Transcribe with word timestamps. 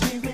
No 0.00 0.31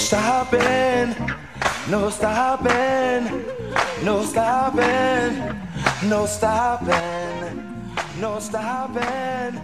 stopping, 0.00 1.14
no 1.90 2.10
stopping, 2.10 3.44
no 4.02 4.22
stopping, 4.24 5.60
no 6.08 6.26
stopping, 6.26 7.86
no 8.18 8.40
stopping, 8.40 9.60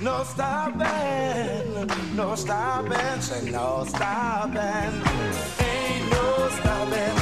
no 0.00 0.24
stopping, 0.24 1.90
no 2.14 2.34
stopping, 2.34 3.20
say 3.20 3.50
no 3.50 3.84
stopping, 3.88 5.02
ain't 5.60 6.10
no 6.10 6.48
stopping 6.50 7.21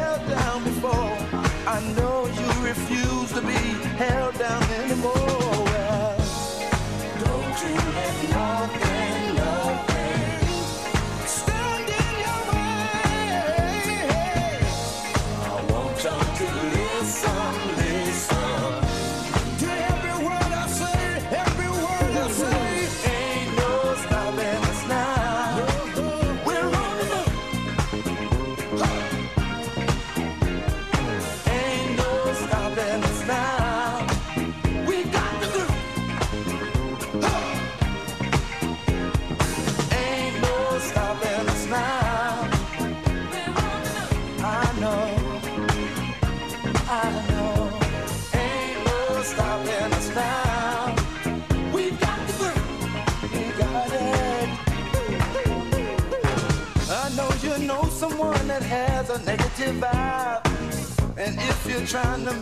trying 61.91 62.23
to 62.23 62.40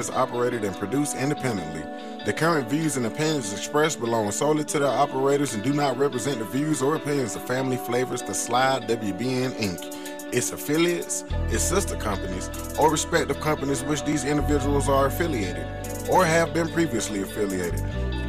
is 0.00 0.10
operated 0.10 0.64
and 0.64 0.74
produced 0.76 1.14
independently. 1.16 1.84
The 2.24 2.32
current 2.32 2.68
views 2.68 2.96
and 2.96 3.06
opinions 3.06 3.52
expressed 3.52 4.00
belong 4.00 4.32
solely 4.32 4.64
to 4.64 4.78
the 4.80 4.88
operators 4.88 5.54
and 5.54 5.62
do 5.62 5.72
not 5.72 5.96
represent 5.96 6.38
the 6.40 6.44
views 6.46 6.82
or 6.82 6.96
opinions 6.96 7.36
of 7.36 7.46
Family 7.46 7.76
Flavors, 7.76 8.22
The 8.22 8.34
Slide, 8.34 8.88
WBN 8.88 9.52
Inc., 9.52 10.34
its 10.34 10.52
affiliates, 10.52 11.24
its 11.48 11.62
sister 11.62 11.96
companies, 11.96 12.50
or 12.78 12.90
respective 12.90 13.40
companies 13.40 13.84
which 13.84 14.02
these 14.04 14.24
individuals 14.24 14.88
are 14.88 15.06
affiliated 15.06 15.66
or 16.10 16.24
have 16.24 16.52
been 16.54 16.68
previously 16.68 17.22
affiliated. 17.22 17.80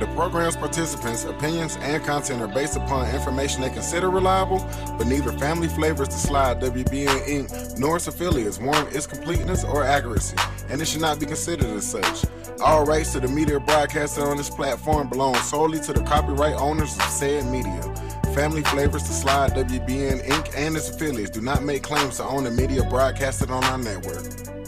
The 0.01 0.07
program's 0.15 0.55
participants' 0.55 1.25
opinions 1.25 1.77
and 1.79 2.03
content 2.03 2.41
are 2.41 2.47
based 2.47 2.75
upon 2.75 3.07
information 3.13 3.61
they 3.61 3.69
consider 3.69 4.09
reliable, 4.09 4.57
but 4.97 5.05
neither 5.05 5.31
Family 5.33 5.67
Flavors, 5.67 6.07
The 6.07 6.15
Slide, 6.15 6.59
WBN 6.59 7.27
Inc., 7.27 7.77
nor 7.77 7.97
its 7.97 8.07
affiliates 8.07 8.57
warrant 8.57 8.95
its 8.95 9.05
completeness 9.05 9.63
or 9.63 9.83
accuracy, 9.83 10.35
and 10.69 10.81
it 10.81 10.87
should 10.87 11.01
not 11.01 11.19
be 11.19 11.27
considered 11.27 11.67
as 11.67 11.85
such. 11.85 12.25
All 12.61 12.83
rights 12.83 13.11
to 13.13 13.19
the 13.19 13.27
media 13.27 13.59
broadcasted 13.59 14.23
on 14.23 14.37
this 14.37 14.49
platform 14.49 15.07
belong 15.07 15.35
solely 15.35 15.79
to 15.81 15.93
the 15.93 16.01
copyright 16.01 16.55
owners 16.55 16.97
of 16.97 17.03
said 17.03 17.45
media. 17.45 17.83
Family 18.33 18.63
Flavors, 18.63 19.03
The 19.03 19.13
Slide, 19.13 19.51
WBN 19.51 20.25
Inc., 20.25 20.51
and 20.55 20.75
its 20.75 20.89
affiliates 20.89 21.29
do 21.29 21.41
not 21.41 21.61
make 21.63 21.83
claims 21.83 22.17
to 22.17 22.23
own 22.23 22.45
the 22.45 22.51
media 22.51 22.83
broadcasted 22.85 23.51
on 23.51 23.63
our 23.65 23.77
network. 23.77 24.60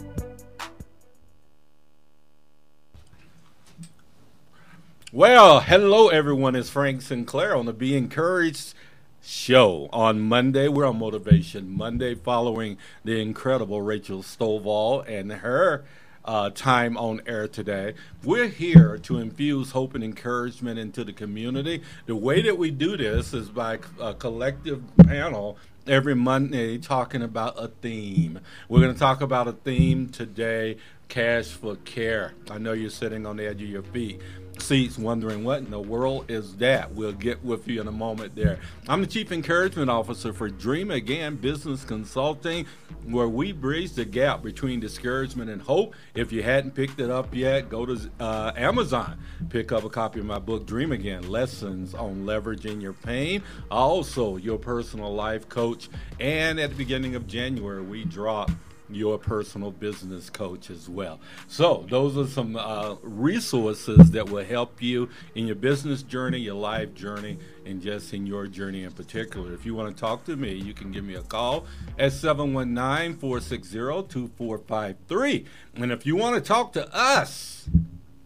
Well, 5.13 5.59
hello 5.59 6.07
everyone. 6.07 6.55
It's 6.55 6.71
Frank 6.71 7.03
Sinclair 7.03 7.55
on 7.55 7.67
the 7.67 7.71
Be 7.71 7.95
Encouraged 7.95 8.73
show 9.21 9.87
on 9.93 10.21
Monday. 10.21 10.67
We're 10.67 10.87
on 10.87 10.97
Motivation 10.97 11.69
Monday 11.69 12.15
following 12.15 12.79
the 13.03 13.21
incredible 13.21 13.83
Rachel 13.83 14.23
Stovall 14.23 15.07
and 15.07 15.31
her 15.31 15.85
uh, 16.25 16.49
time 16.49 16.97
on 16.97 17.21
air 17.27 17.47
today. 17.47 17.93
We're 18.23 18.47
here 18.47 18.97
to 19.03 19.19
infuse 19.19 19.69
hope 19.69 19.93
and 19.93 20.03
encouragement 20.03 20.79
into 20.79 21.03
the 21.03 21.13
community. 21.13 21.83
The 22.07 22.15
way 22.15 22.41
that 22.41 22.57
we 22.57 22.71
do 22.71 22.97
this 22.97 23.35
is 23.35 23.49
by 23.49 23.77
a 24.01 24.15
collective 24.15 24.81
panel 24.97 25.59
every 25.85 26.15
Monday 26.15 26.79
talking 26.79 27.21
about 27.21 27.63
a 27.63 27.67
theme. 27.67 28.39
We're 28.67 28.81
going 28.81 28.93
to 28.93 28.99
talk 28.99 29.21
about 29.21 29.47
a 29.47 29.51
theme 29.51 30.09
today 30.09 30.77
cash 31.07 31.49
for 31.49 31.75
care. 31.75 32.33
I 32.49 32.57
know 32.57 32.73
you're 32.73 32.89
sitting 32.89 33.27
on 33.27 33.37
the 33.37 33.45
edge 33.45 33.61
of 33.61 33.69
your 33.69 33.83
feet 33.83 34.19
seats 34.61 34.97
wondering 34.97 35.43
what 35.43 35.59
in 35.59 35.71
the 35.71 35.79
world 35.79 36.29
is 36.29 36.55
that. 36.57 36.91
We'll 36.93 37.13
get 37.13 37.43
with 37.43 37.67
you 37.67 37.81
in 37.81 37.87
a 37.87 37.91
moment 37.91 38.35
there. 38.35 38.59
I'm 38.87 39.01
the 39.01 39.07
Chief 39.07 39.31
Encouragement 39.31 39.89
Officer 39.89 40.33
for 40.33 40.49
Dream 40.49 40.91
Again 40.91 41.35
Business 41.35 41.83
Consulting, 41.83 42.65
where 43.05 43.27
we 43.27 43.51
bridge 43.51 43.93
the 43.93 44.05
gap 44.05 44.43
between 44.43 44.79
discouragement 44.79 45.49
and 45.49 45.61
hope. 45.61 45.95
If 46.15 46.31
you 46.31 46.43
hadn't 46.43 46.75
picked 46.75 46.99
it 46.99 47.09
up 47.09 47.33
yet, 47.33 47.69
go 47.69 47.85
to 47.85 48.09
uh, 48.19 48.51
Amazon, 48.55 49.19
pick 49.49 49.71
up 49.71 49.83
a 49.83 49.89
copy 49.89 50.19
of 50.19 50.25
my 50.25 50.39
book, 50.39 50.65
Dream 50.65 50.91
Again 50.91 51.29
Lessons 51.29 51.93
on 51.93 52.25
Leveraging 52.25 52.81
Your 52.81 52.93
Pain. 52.93 53.43
Also, 53.71 54.37
your 54.37 54.57
personal 54.57 55.13
life 55.13 55.49
coach. 55.49 55.89
And 56.19 56.59
at 56.59 56.69
the 56.69 56.75
beginning 56.75 57.15
of 57.15 57.27
January, 57.27 57.81
we 57.81 58.05
drop 58.05 58.51
your 58.95 59.17
personal 59.17 59.71
business 59.71 60.29
coach 60.29 60.69
as 60.69 60.89
well. 60.89 61.19
So, 61.47 61.85
those 61.89 62.17
are 62.17 62.27
some 62.27 62.55
uh, 62.55 62.95
resources 63.01 64.11
that 64.11 64.29
will 64.29 64.43
help 64.43 64.81
you 64.81 65.09
in 65.35 65.47
your 65.47 65.55
business 65.55 66.03
journey, 66.03 66.39
your 66.39 66.55
life 66.55 66.93
journey, 66.93 67.37
and 67.65 67.81
just 67.81 68.13
in 68.13 68.25
your 68.25 68.47
journey 68.47 68.83
in 68.83 68.91
particular. 68.91 69.53
If 69.53 69.65
you 69.65 69.75
want 69.75 69.95
to 69.95 69.99
talk 69.99 70.25
to 70.25 70.35
me, 70.35 70.53
you 70.53 70.73
can 70.73 70.91
give 70.91 71.03
me 71.03 71.15
a 71.15 71.21
call 71.21 71.65
at 71.97 72.11
719 72.13 73.17
460 73.17 73.77
2453. 73.77 75.45
And 75.75 75.91
if 75.91 76.05
you 76.05 76.15
want 76.15 76.35
to 76.35 76.41
talk 76.41 76.73
to 76.73 76.93
us, 76.95 77.69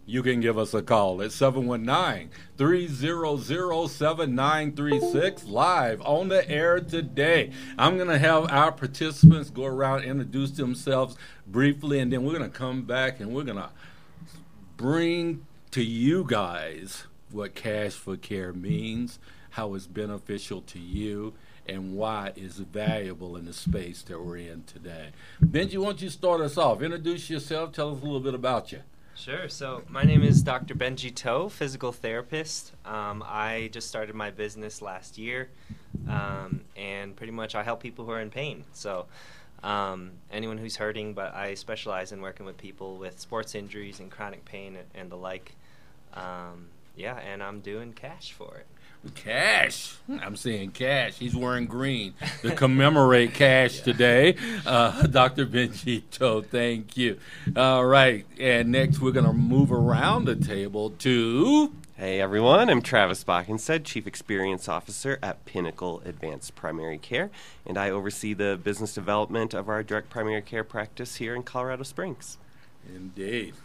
you 0.07 0.23
can 0.23 0.39
give 0.39 0.57
us 0.57 0.73
a 0.73 0.81
call 0.81 1.21
at 1.21 1.33
719 1.33 2.31
300 2.57 3.89
7936 3.89 5.43
live 5.43 6.01
on 6.01 6.29
the 6.29 6.49
air 6.49 6.79
today. 6.79 7.51
I'm 7.77 7.97
going 7.97 8.07
to 8.07 8.17
have 8.17 8.49
our 8.49 8.71
participants 8.71 9.49
go 9.49 9.65
around, 9.65 10.05
introduce 10.05 10.51
themselves 10.51 11.17
briefly, 11.45 11.99
and 11.99 12.11
then 12.11 12.23
we're 12.23 12.37
going 12.37 12.49
to 12.49 12.57
come 12.57 12.83
back 12.83 13.19
and 13.19 13.35
we're 13.35 13.43
going 13.43 13.57
to 13.57 13.69
bring 14.77 15.45
to 15.71 15.83
you 15.83 16.23
guys 16.23 17.03
what 17.31 17.53
Cash 17.53 17.91
for 17.91 18.15
Care 18.15 18.53
means, 18.53 19.19
how 19.51 19.73
it's 19.73 19.87
beneficial 19.87 20.61
to 20.61 20.79
you, 20.79 21.33
and 21.67 21.97
why 21.97 22.31
it's 22.37 22.59
valuable 22.59 23.35
in 23.35 23.43
the 23.43 23.51
space 23.51 24.03
that 24.03 24.23
we're 24.23 24.37
in 24.37 24.63
today. 24.63 25.09
Benji, 25.43 25.77
why 25.77 25.87
don't 25.87 26.01
you 26.01 26.09
start 26.09 26.39
us 26.39 26.57
off? 26.57 26.81
Introduce 26.81 27.29
yourself, 27.29 27.73
tell 27.73 27.93
us 27.93 28.01
a 28.01 28.05
little 28.05 28.21
bit 28.21 28.33
about 28.33 28.71
you. 28.71 28.79
Sure. 29.17 29.50
So 29.50 29.81
my 29.89 30.03
name 30.03 30.21
is 30.21 30.43
Dr. 30.43 30.75
Benji 30.75 31.13
Toe, 31.13 31.50
physical 31.50 31.91
therapist. 31.91 32.74
Um, 32.86 33.24
I 33.25 33.67
just 33.74 33.88
started 33.88 34.13
my 34.13 34.29
business 34.29 34.79
last 34.79 35.17
year, 35.17 35.50
um, 36.07 36.62
and 36.75 37.15
pretty 37.15 37.31
much 37.31 37.55
I 37.55 37.63
help 37.63 37.81
people 37.81 38.05
who 38.05 38.12
are 38.12 38.21
in 38.21 38.29
pain. 38.29 38.63
So 38.74 39.07
um, 39.63 40.12
anyone 40.31 40.59
who's 40.59 40.75
hurting, 40.75 41.15
but 41.15 41.33
I 41.33 41.55
specialize 41.55 42.12
in 42.12 42.21
working 42.21 42.45
with 42.45 42.57
people 42.57 42.97
with 42.97 43.19
sports 43.19 43.55
injuries 43.55 44.00
and 44.00 44.12
chronic 44.12 44.45
pain 44.45 44.75
and, 44.75 44.88
and 44.93 45.09
the 45.09 45.17
like. 45.17 45.55
Um, 46.13 46.67
yeah, 46.95 47.17
and 47.17 47.41
I'm 47.41 47.62
doing 47.62 47.93
cash 47.93 48.33
for 48.33 48.55
it. 48.57 48.67
Cash. 49.16 49.96
I'm 50.10 50.36
saying 50.36 50.72
cash. 50.72 51.18
He's 51.18 51.36
wearing 51.36 51.66
green 51.66 52.13
to 52.42 52.56
commemorate 52.56 53.34
cash 53.34 53.82
today. 53.82 54.36
Uh, 54.66 55.08
Dr. 55.08 55.46
Benjito, 55.46 56.42
thank 56.42 56.98
you. 56.98 57.18
All 57.56 57.86
right. 57.86 58.25
And 58.39 58.72
next, 58.72 59.00
we're 59.00 59.12
going 59.12 59.25
to 59.25 59.34
move 59.34 59.72
around 59.72 60.25
the 60.25 60.36
table 60.36 60.92
to. 61.00 61.74
Hey 61.96 62.22
everyone, 62.22 62.70
I'm 62.70 62.84
Travis 62.84 63.24
Bockenstead, 63.24 63.84
Chief 63.84 64.06
Experience 64.06 64.70
Officer 64.70 65.18
at 65.24 65.46
Pinnacle 65.46 66.00
Advanced 66.06 66.54
Primary 66.54 67.00
Care, 67.00 67.32
and 67.66 67.75
I 67.75 67.89
oversee 67.89 68.36
the 68.36 68.56
business 68.63 68.94
development 68.94 69.56
of 69.56 69.68
our 69.68 69.82
direct 69.82 70.12
primary 70.12 70.44
care 70.44 70.63
practice 70.63 71.16
here 71.16 71.34
in 71.34 71.42
Colorado 71.42 71.82
Springs. 71.82 72.38
Indeed. 72.88 73.56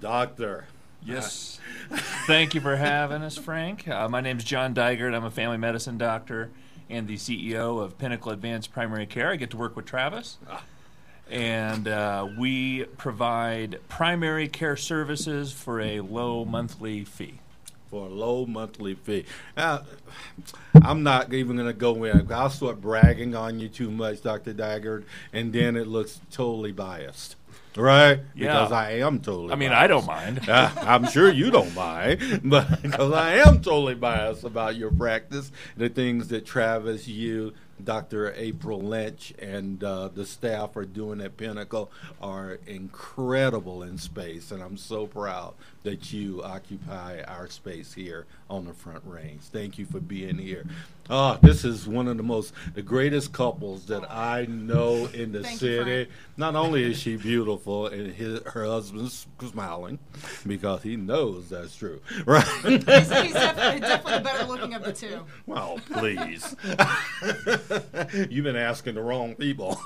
Doctor. 0.00 0.68
Yes. 1.04 1.58
Thank 2.26 2.54
you 2.54 2.60
for 2.60 2.76
having 2.76 3.22
us, 3.22 3.38
Frank. 3.38 3.88
Uh, 3.88 4.08
my 4.08 4.20
name 4.20 4.38
is 4.38 4.44
John 4.44 4.74
Dygert. 4.74 5.14
I'm 5.14 5.24
a 5.24 5.30
family 5.30 5.56
medicine 5.56 5.96
doctor 5.96 6.50
and 6.90 7.06
the 7.06 7.16
CEO 7.16 7.82
of 7.82 7.98
Pinnacle 7.98 8.32
Advanced 8.32 8.72
Primary 8.72 9.06
Care. 9.06 9.30
I 9.30 9.36
get 9.36 9.50
to 9.50 9.56
work 9.56 9.76
with 9.76 9.86
Travis. 9.86 10.38
And 11.30 11.86
uh, 11.86 12.26
we 12.38 12.84
provide 12.96 13.80
primary 13.88 14.48
care 14.48 14.76
services 14.76 15.52
for 15.52 15.80
a 15.80 16.00
low 16.00 16.44
monthly 16.44 17.04
fee. 17.04 17.40
For 17.90 18.06
a 18.06 18.10
low 18.10 18.44
monthly 18.46 18.94
fee. 18.94 19.24
Now, 19.56 19.82
I'm 20.82 21.02
not 21.02 21.32
even 21.32 21.56
going 21.56 21.68
to 21.68 21.74
go 21.74 22.04
in. 22.04 22.30
I'll 22.32 22.50
start 22.50 22.80
bragging 22.80 23.34
on 23.34 23.60
you 23.60 23.68
too 23.68 23.90
much, 23.90 24.22
Dr. 24.22 24.52
Daggard, 24.52 25.04
and 25.32 25.52
then 25.52 25.76
it 25.76 25.86
looks 25.86 26.20
totally 26.30 26.72
biased. 26.72 27.36
Right? 27.78 28.20
Yeah. 28.34 28.46
Because 28.46 28.72
I 28.72 28.90
am 28.98 29.20
totally 29.20 29.52
I 29.52 29.56
mean, 29.56 29.70
biased. 29.70 29.82
I 29.82 29.86
don't 29.86 30.06
mind. 30.06 30.48
I'm 30.48 31.06
sure 31.06 31.30
you 31.30 31.50
don't 31.50 31.74
mind, 31.74 32.40
but 32.44 32.82
because 32.82 33.12
I 33.12 33.34
am 33.36 33.62
totally 33.62 33.94
biased 33.94 34.44
about 34.44 34.76
your 34.76 34.90
practice, 34.90 35.50
the 35.76 35.88
things 35.88 36.28
that 36.28 36.44
Travis, 36.44 37.06
you, 37.06 37.54
Dr. 37.82 38.32
April 38.36 38.80
Lynch, 38.80 39.32
and 39.38 39.82
uh, 39.82 40.08
the 40.08 40.26
staff 40.26 40.76
are 40.76 40.84
doing 40.84 41.20
at 41.20 41.36
Pinnacle 41.36 41.90
are 42.20 42.58
incredible 42.66 43.82
in 43.82 43.98
space, 43.98 44.50
and 44.50 44.62
I'm 44.62 44.76
so 44.76 45.06
proud 45.06 45.54
that 45.84 46.12
you 46.12 46.42
occupy 46.42 47.22
our 47.22 47.48
space 47.48 47.94
here 47.94 48.26
on 48.50 48.66
the 48.66 48.72
Front 48.72 49.02
Range. 49.06 49.40
Thank 49.40 49.78
you 49.78 49.86
for 49.86 50.00
being 50.00 50.38
here. 50.38 50.66
Oh, 51.10 51.38
this 51.40 51.64
is 51.64 51.88
one 51.88 52.06
of 52.06 52.18
the 52.18 52.22
most, 52.22 52.52
the 52.74 52.82
greatest 52.82 53.32
couples 53.32 53.86
that 53.86 54.10
I 54.10 54.44
know 54.46 55.06
in 55.06 55.32
the 55.32 55.42
Thank 55.42 55.62
you, 55.62 55.68
city. 55.68 56.04
Frank. 56.04 56.08
Not 56.36 56.54
only 56.54 56.84
is 56.84 56.98
she 56.98 57.16
beautiful, 57.16 57.86
and 57.86 58.12
his, 58.12 58.42
her 58.42 58.66
husband's 58.66 59.26
smiling 59.40 59.98
because 60.46 60.82
he 60.82 60.96
knows 60.96 61.48
that's 61.48 61.74
true, 61.74 62.00
right? 62.26 62.44
He's, 62.62 62.84
he's 62.84 62.84
definitely, 63.32 63.80
definitely 63.80 64.18
the 64.18 64.24
better 64.24 64.44
looking 64.44 64.74
of 64.74 64.84
the 64.84 64.92
two. 64.92 65.24
well, 65.46 65.80
please. 65.90 66.54
You've 68.30 68.44
been 68.44 68.56
asking 68.56 68.94
the 68.94 69.02
wrong 69.02 69.34
people. 69.34 69.74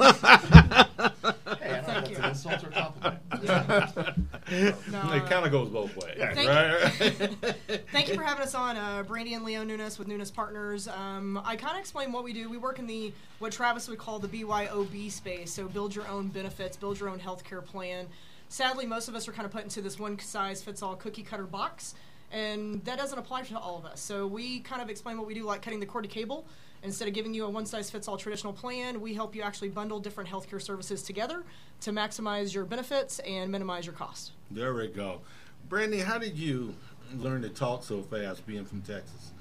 Thank 1.92 2.10
you. 2.10 2.16
insult 2.24 2.64
or 2.64 2.70
compliment. 2.70 3.20
No, 3.30 5.12
it 5.14 5.26
kind 5.26 5.44
of 5.46 5.50
goes 5.50 5.68
both 5.68 5.96
ways, 5.96 6.16
Thank 6.18 6.48
right? 6.48 7.82
Thank 7.90 8.08
you 8.08 8.14
for 8.14 8.22
having 8.22 8.42
us 8.42 8.54
on, 8.54 8.76
uh, 8.76 9.02
Brandy 9.02 9.34
and 9.34 9.44
Leo 9.44 9.64
Nunes 9.64 9.98
with 9.98 10.08
Nunes 10.08 10.30
Partners. 10.30 10.88
Um, 10.88 11.40
I 11.44 11.56
kind 11.56 11.76
of 11.76 11.80
explain 11.80 12.12
what 12.12 12.24
we 12.24 12.32
do. 12.32 12.48
We 12.48 12.58
work 12.58 12.78
in 12.78 12.86
the 12.86 13.12
what 13.38 13.52
Travis 13.52 13.88
would 13.88 13.98
call 13.98 14.18
the 14.18 14.28
BYOB 14.28 15.10
space, 15.10 15.52
so 15.52 15.66
build 15.68 15.94
your 15.94 16.06
own 16.08 16.28
benefits, 16.28 16.76
build 16.76 17.00
your 17.00 17.08
own 17.08 17.18
healthcare 17.18 17.64
plan. 17.64 18.06
Sadly, 18.48 18.86
most 18.86 19.08
of 19.08 19.14
us 19.14 19.26
are 19.28 19.32
kind 19.32 19.46
of 19.46 19.52
put 19.52 19.64
into 19.64 19.80
this 19.80 19.98
one 19.98 20.18
size 20.18 20.62
fits 20.62 20.82
all 20.82 20.94
cookie 20.94 21.22
cutter 21.22 21.46
box, 21.46 21.94
and 22.30 22.84
that 22.84 22.98
doesn't 22.98 23.18
apply 23.18 23.42
to 23.42 23.58
all 23.58 23.78
of 23.78 23.86
us. 23.86 24.00
So 24.00 24.26
we 24.26 24.60
kind 24.60 24.82
of 24.82 24.90
explain 24.90 25.16
what 25.18 25.26
we 25.26 25.34
do, 25.34 25.44
like 25.44 25.62
cutting 25.62 25.80
the 25.80 25.86
cord 25.86 26.04
to 26.04 26.10
cable. 26.10 26.46
Instead 26.82 27.06
of 27.06 27.14
giving 27.14 27.32
you 27.32 27.44
a 27.44 27.48
one 27.48 27.64
size 27.64 27.90
fits 27.90 28.08
all 28.08 28.16
traditional 28.16 28.52
plan, 28.52 29.00
we 29.00 29.14
help 29.14 29.34
you 29.36 29.42
actually 29.42 29.68
bundle 29.68 30.00
different 30.00 30.28
healthcare 30.28 30.60
services 30.60 31.02
together 31.02 31.44
to 31.80 31.92
maximize 31.92 32.52
your 32.52 32.64
benefits 32.64 33.20
and 33.20 33.50
minimize 33.50 33.86
your 33.86 33.94
cost. 33.94 34.32
There 34.50 34.74
we 34.74 34.88
go. 34.88 35.20
Brandy, 35.68 36.00
how 36.00 36.18
did 36.18 36.36
you 36.36 36.74
learn 37.18 37.42
to 37.42 37.48
talk 37.48 37.84
so 37.84 38.02
fast 38.02 38.44
being 38.46 38.64
from 38.64 38.82
Texas? 38.82 39.32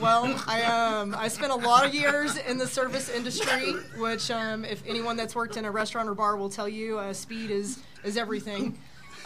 Well, 0.00 0.42
I 0.46 0.62
um 1.00 1.14
I 1.16 1.28
spent 1.28 1.52
a 1.52 1.56
lot 1.56 1.86
of 1.86 1.94
years 1.94 2.36
in 2.36 2.58
the 2.58 2.66
service 2.66 3.08
industry, 3.08 3.72
which 3.96 4.30
um, 4.30 4.64
if 4.64 4.82
anyone 4.86 5.16
that's 5.16 5.34
worked 5.34 5.56
in 5.56 5.64
a 5.64 5.70
restaurant 5.70 6.08
or 6.08 6.14
bar 6.14 6.36
will 6.36 6.50
tell 6.50 6.68
you, 6.68 6.98
uh, 6.98 7.12
speed 7.12 7.50
is 7.50 7.80
is 8.04 8.16
everything. 8.16 8.78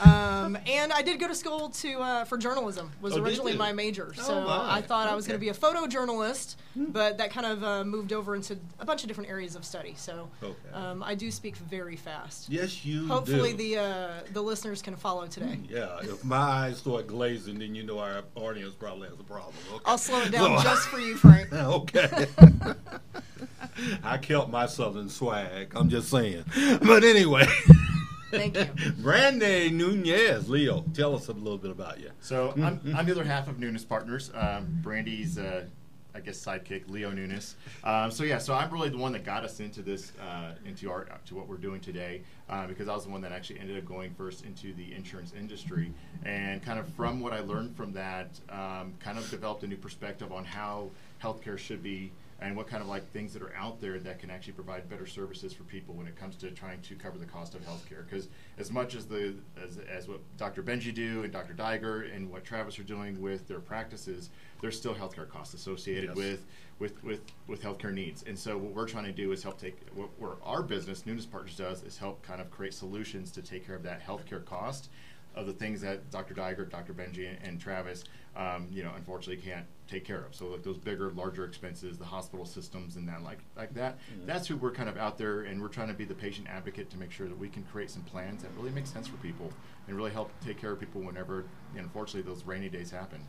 Um, 0.04 0.56
and 0.66 0.92
I 0.92 1.02
did 1.02 1.20
go 1.20 1.28
to 1.28 1.34
school 1.34 1.68
to 1.70 2.00
uh, 2.00 2.24
for 2.24 2.36
journalism. 2.36 2.90
Was 3.00 3.16
Oh, 3.16 3.22
originally 3.22 3.56
my 3.56 3.72
major, 3.72 4.12
Oh, 4.18 4.22
so 4.22 4.40
my. 4.42 4.78
I 4.78 4.82
thought 4.82 5.08
I 5.08 5.14
was 5.14 5.26
going 5.26 5.38
to 5.38 5.40
be 5.40 5.50
a 5.50 5.54
photojournalist, 5.54 6.56
but 6.76 7.18
that 7.18 7.30
kind 7.30 7.46
of 7.46 7.62
uh, 7.62 7.84
moved 7.84 8.12
over 8.12 8.34
into 8.34 8.58
a 8.80 8.84
bunch 8.84 9.02
of 9.02 9.08
different 9.08 9.30
areas 9.30 9.54
of 9.54 9.64
study. 9.64 9.94
So 9.96 10.28
Okay. 10.42 10.54
um, 10.74 11.02
I 11.02 11.14
do 11.14 11.30
speak 11.30 11.56
very 11.56 11.96
fast. 11.96 12.48
Yes, 12.48 12.84
you 12.84 13.06
Hopefully 13.06 13.52
do. 13.52 13.58
the 13.58 13.78
uh, 13.78 14.08
the 14.32 14.42
listeners 14.42 14.82
can 14.82 14.96
follow 14.96 15.26
today. 15.26 15.58
Yeah, 15.68 15.98
if 16.02 16.24
my 16.24 16.36
eyes 16.36 16.78
start 16.78 17.06
glazing, 17.06 17.58
then 17.60 17.74
you 17.74 17.84
know 17.84 17.98
our 18.00 18.22
audience 18.34 18.74
probably 18.74 19.08
has 19.08 19.20
a 19.20 19.24
problem. 19.24 19.54
Okay. 19.72 19.82
I'll 19.84 19.98
slow 19.98 20.20
it 20.22 20.32
down 20.32 20.58
So- 20.58 20.64
just 20.64 20.88
for 20.88 20.98
you, 20.98 21.16
Frank. 21.16 21.52
okay. 21.52 22.26
I 24.02 24.18
kept 24.18 24.48
my 24.50 24.66
southern 24.66 25.08
swag. 25.08 25.72
I'm 25.74 25.88
just 25.88 26.08
saying. 26.10 26.44
But 26.82 27.04
anyway, 27.04 27.46
Thank 28.32 28.56
you. 28.56 28.92
Brandy 29.02 29.68
Nunes, 29.70 30.48
Leo, 30.48 30.84
tell 30.94 31.14
us 31.14 31.28
a 31.28 31.32
little 31.32 31.58
bit 31.58 31.70
about 31.70 32.00
you. 32.00 32.10
So 32.20 32.52
I'm, 32.56 32.80
I'm 32.96 33.06
the 33.06 33.12
other 33.12 33.24
half 33.24 33.46
of 33.46 33.58
Nunes 33.58 33.84
Partners. 33.84 34.30
Um, 34.34 34.78
Brandy's, 34.82 35.36
uh, 35.38 35.66
I 36.14 36.20
guess, 36.20 36.42
sidekick, 36.42 36.88
Leo 36.88 37.10
Nunes. 37.10 37.56
Um, 37.84 38.10
so 38.10 38.24
yeah, 38.24 38.38
so 38.38 38.54
I'm 38.54 38.70
really 38.70 38.88
the 38.88 38.96
one 38.96 39.12
that 39.12 39.24
got 39.24 39.44
us 39.44 39.60
into 39.60 39.82
this, 39.82 40.12
uh, 40.20 40.52
into 40.64 40.90
art, 40.90 41.10
to 41.26 41.34
what 41.34 41.46
we're 41.46 41.56
doing 41.56 41.80
today, 41.80 42.22
uh, 42.48 42.66
because 42.66 42.88
I 42.88 42.94
was 42.94 43.04
the 43.04 43.10
one 43.10 43.20
that 43.20 43.32
actually 43.32 43.60
ended 43.60 43.78
up 43.78 43.84
going 43.84 44.14
first 44.14 44.44
into 44.44 44.74
the 44.74 44.94
insurance 44.94 45.32
industry, 45.38 45.92
and 46.24 46.62
kind 46.62 46.78
of 46.78 46.88
from 46.94 47.20
what 47.20 47.32
I 47.32 47.40
learned 47.40 47.76
from 47.76 47.92
that, 47.92 48.28
um, 48.50 48.94
kind 48.98 49.18
of 49.18 49.28
developed 49.30 49.62
a 49.62 49.66
new 49.66 49.76
perspective 49.76 50.32
on 50.32 50.44
how 50.44 50.90
healthcare 51.22 51.58
should 51.58 51.82
be 51.82 52.12
and 52.42 52.56
what 52.56 52.66
kind 52.66 52.82
of 52.82 52.88
like 52.88 53.08
things 53.12 53.32
that 53.32 53.42
are 53.42 53.54
out 53.54 53.80
there 53.80 53.98
that 54.00 54.18
can 54.18 54.30
actually 54.30 54.52
provide 54.52 54.88
better 54.88 55.06
services 55.06 55.52
for 55.52 55.62
people 55.64 55.94
when 55.94 56.06
it 56.06 56.16
comes 56.16 56.34
to 56.36 56.50
trying 56.50 56.80
to 56.82 56.94
cover 56.96 57.16
the 57.18 57.24
cost 57.24 57.54
of 57.54 57.62
healthcare. 57.62 58.04
Because 58.08 58.28
as 58.58 58.70
much 58.70 58.94
as 58.94 59.06
the 59.06 59.34
as, 59.62 59.78
as 59.78 60.08
what 60.08 60.20
Dr. 60.36 60.62
Benji 60.62 60.92
do 60.92 61.22
and 61.22 61.32
Dr. 61.32 61.54
Dygert 61.54 62.14
and 62.14 62.30
what 62.30 62.44
Travis 62.44 62.78
are 62.78 62.82
doing 62.84 63.20
with 63.20 63.46
their 63.46 63.60
practices, 63.60 64.30
there's 64.60 64.76
still 64.76 64.94
healthcare 64.94 65.28
costs 65.28 65.54
associated 65.54 66.10
Yes. 66.10 66.16
with 66.16 66.46
with 66.78 67.04
with 67.04 67.20
with 67.46 67.62
healthcare 67.62 67.92
needs. 67.92 68.24
And 68.24 68.38
so 68.38 68.58
what 68.58 68.74
we're 68.74 68.88
trying 68.88 69.04
to 69.04 69.12
do 69.12 69.30
is 69.32 69.42
help 69.42 69.60
take 69.60 69.76
what 69.94 70.08
where 70.18 70.32
our 70.42 70.62
business 70.62 71.06
Nunes 71.06 71.26
Partners 71.26 71.56
does 71.56 71.82
is 71.84 71.96
help 71.96 72.22
kind 72.22 72.40
of 72.40 72.50
create 72.50 72.74
solutions 72.74 73.30
to 73.32 73.42
take 73.42 73.64
care 73.66 73.76
of 73.76 73.82
that 73.84 74.04
healthcare 74.04 74.44
cost 74.44 74.90
of 75.34 75.46
the 75.46 75.52
things 75.52 75.80
that 75.80 76.10
Dr. 76.10 76.34
Dygert, 76.34 76.68
Dr. 76.68 76.92
Benji, 76.92 77.26
and, 77.26 77.38
and 77.42 77.58
Travis, 77.60 78.04
um, 78.36 78.66
you 78.70 78.82
know, 78.82 78.92
unfortunately 78.94 79.42
can't 79.42 79.64
take 79.92 80.04
care 80.04 80.24
of. 80.24 80.34
So 80.34 80.46
like 80.46 80.62
those 80.62 80.78
bigger, 80.78 81.10
larger 81.10 81.44
expenses, 81.44 81.98
the 81.98 82.04
hospital 82.04 82.44
systems, 82.46 82.96
and 82.96 83.08
that 83.08 83.22
like 83.22 83.38
like 83.56 83.74
that. 83.74 83.98
Mm-hmm. 83.98 84.26
That's 84.26 84.46
who 84.46 84.56
we're 84.56 84.72
kind 84.72 84.88
of 84.88 84.96
out 84.96 85.18
there, 85.18 85.42
and 85.42 85.60
we're 85.60 85.68
trying 85.68 85.88
to 85.88 85.94
be 85.94 86.04
the 86.04 86.14
patient 86.14 86.48
advocate 86.48 86.90
to 86.90 86.98
make 86.98 87.12
sure 87.12 87.28
that 87.28 87.38
we 87.38 87.48
can 87.48 87.62
create 87.64 87.90
some 87.90 88.02
plans 88.02 88.42
that 88.42 88.50
really 88.56 88.70
make 88.70 88.86
sense 88.86 89.06
for 89.06 89.16
people 89.18 89.52
and 89.86 89.96
really 89.96 90.10
help 90.10 90.30
take 90.44 90.58
care 90.58 90.72
of 90.72 90.80
people 90.80 91.00
whenever, 91.00 91.44
unfortunately, 91.76 92.28
those 92.30 92.44
rainy 92.44 92.68
days 92.68 92.90
happen. 92.90 93.20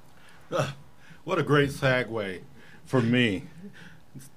What 1.24 1.40
a 1.40 1.44
great 1.44 1.70
segue 1.70 2.42
for 2.86 3.02
me. 3.02 3.44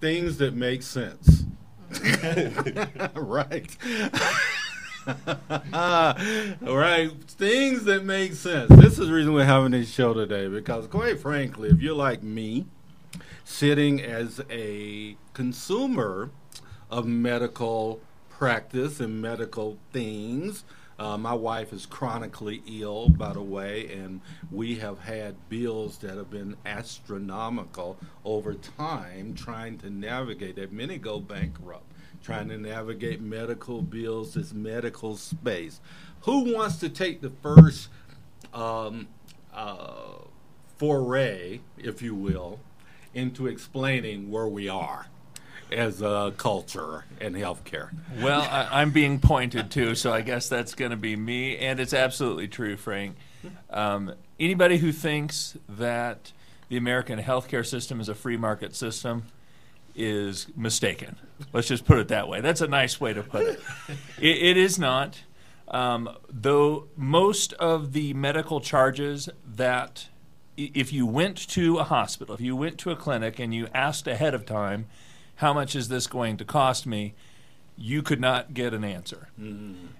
Things 0.01 0.39
that 0.39 0.55
make 0.55 0.83
sense. 0.83 1.45
right. 3.15 3.77
All 5.07 6.15
right. 6.61 7.11
Things 7.29 7.85
that 7.85 8.05
make 8.05 8.35
sense. 8.35 8.71
This 8.71 8.99
is 8.99 9.09
the 9.09 9.13
reason 9.13 9.33
we're 9.33 9.45
having 9.45 9.73
this 9.73 9.91
show 9.91 10.15
today 10.15 10.49
because, 10.49 10.87
quite 10.87 11.21
frankly, 11.21 11.69
if 11.69 11.81
you're 11.81 11.95
like 11.95 12.23
me, 12.23 12.67
sitting 13.45 14.03
as 14.03 14.41
a 14.51 15.17
consumer 15.33 16.31
of 16.91 17.07
medical 17.07 18.01
practice 18.29 19.01
and 19.01 19.23
medical 19.23 19.79
things. 19.93 20.65
Uh, 20.99 21.17
my 21.17 21.35
wife 21.35 21.73
is 21.75 21.85
chronically 21.85 22.63
ill, 22.67 23.11
by 23.11 23.33
the 23.35 23.43
way, 23.43 23.93
and 23.93 24.21
we 24.51 24.77
have 24.77 24.99
had 25.01 25.37
bills 25.51 25.99
that 25.99 26.17
have 26.17 26.31
been 26.31 26.57
astronomical 26.65 27.99
over 28.25 28.55
time 28.55 29.35
trying 29.35 29.77
to 29.77 29.91
navigate 29.91 30.57
that. 30.57 30.73
Many 30.73 30.97
go 30.97 31.21
bankrupt 31.21 31.85
trying 32.23 32.49
to 32.49 32.59
navigate 32.59 33.21
medical 33.21 33.83
bills, 33.83 34.35
this 34.35 34.53
medical 34.53 35.17
space. 35.17 35.81
Who 36.23 36.55
wants 36.55 36.77
to 36.79 36.89
take 36.89 37.21
the 37.21 37.31
first 37.31 37.89
um, 38.53 39.09
uh, 39.55 40.19
foray, 40.77 41.61
if 41.79 42.03
you 42.03 42.15
will, 42.15 42.61
into 43.15 43.47
explaining 43.47 44.31
where 44.31 44.49
we 44.49 44.69
are 44.69 45.07
as 45.73 46.01
a 46.01 46.33
culture 46.37 47.05
and 47.21 47.35
healthcare. 47.35 47.91
Well, 48.21 48.43
I, 48.43 48.69
I'm 48.81 48.93
being 48.93 49.19
pointed 49.19 49.71
to, 49.73 49.95
so 49.95 50.13
I 50.13 50.21
guess 50.21 50.49
that's 50.49 50.75
going 50.75 50.93
to 50.93 50.97
be 50.97 51.17
me. 51.17 51.57
And 51.57 51.81
it's 51.81 51.95
absolutely 51.95 52.49
true, 52.49 52.77
Frank. 52.77 53.17
Um, 53.71 54.15
anybody 54.39 54.79
who 54.79 54.93
thinks 54.93 55.57
that 55.69 56.33
the 56.69 56.77
American 56.77 57.21
healthcare 57.21 57.67
system 57.67 58.01
is 58.01 58.09
a 58.09 58.15
free 58.15 58.37
market 58.37 58.75
system 58.77 59.25
is 59.97 60.47
mistaken. 60.55 61.17
Let's 61.53 61.69
just 61.69 61.85
put 61.85 61.99
it 61.99 62.09
that 62.09 62.29
way. 62.29 62.41
That's 62.41 62.61
a 62.61 62.69
nice 62.69 63.01
way 63.01 63.13
to 63.13 63.23
put 63.23 63.43
it. 63.43 63.61
it, 64.21 64.37
it 64.43 64.57
is 64.57 64.79
not. 64.79 65.23
Um, 65.69 66.09
though 66.31 66.89
most 66.97 67.53
of 67.55 67.93
the 67.93 68.15
medical 68.15 68.61
charges 68.61 69.29
that, 69.45 70.09
if 70.57 70.93
you 70.93 71.07
went 71.07 71.37
to 71.49 71.79
a 71.79 71.85
hospital, 71.85 72.35
if 72.35 72.41
you 72.41 72.55
went 72.55 72.79
to 72.79 72.91
a 72.91 72.97
clinic 72.97 73.39
and 73.39 73.53
you 73.53 73.69
asked 73.75 74.07
ahead 74.07 74.35
of 74.35 74.47
time, 74.47 74.87
how 75.37 75.53
much 75.53 75.75
is 75.75 75.89
this 75.89 76.07
going 76.07 76.37
to 76.37 76.45
cost 76.45 76.87
me? 76.87 77.15
You 77.77 78.03
could 78.03 78.21
not 78.21 78.55
get 78.55 78.73
an 78.73 78.85
answer, 78.85 79.29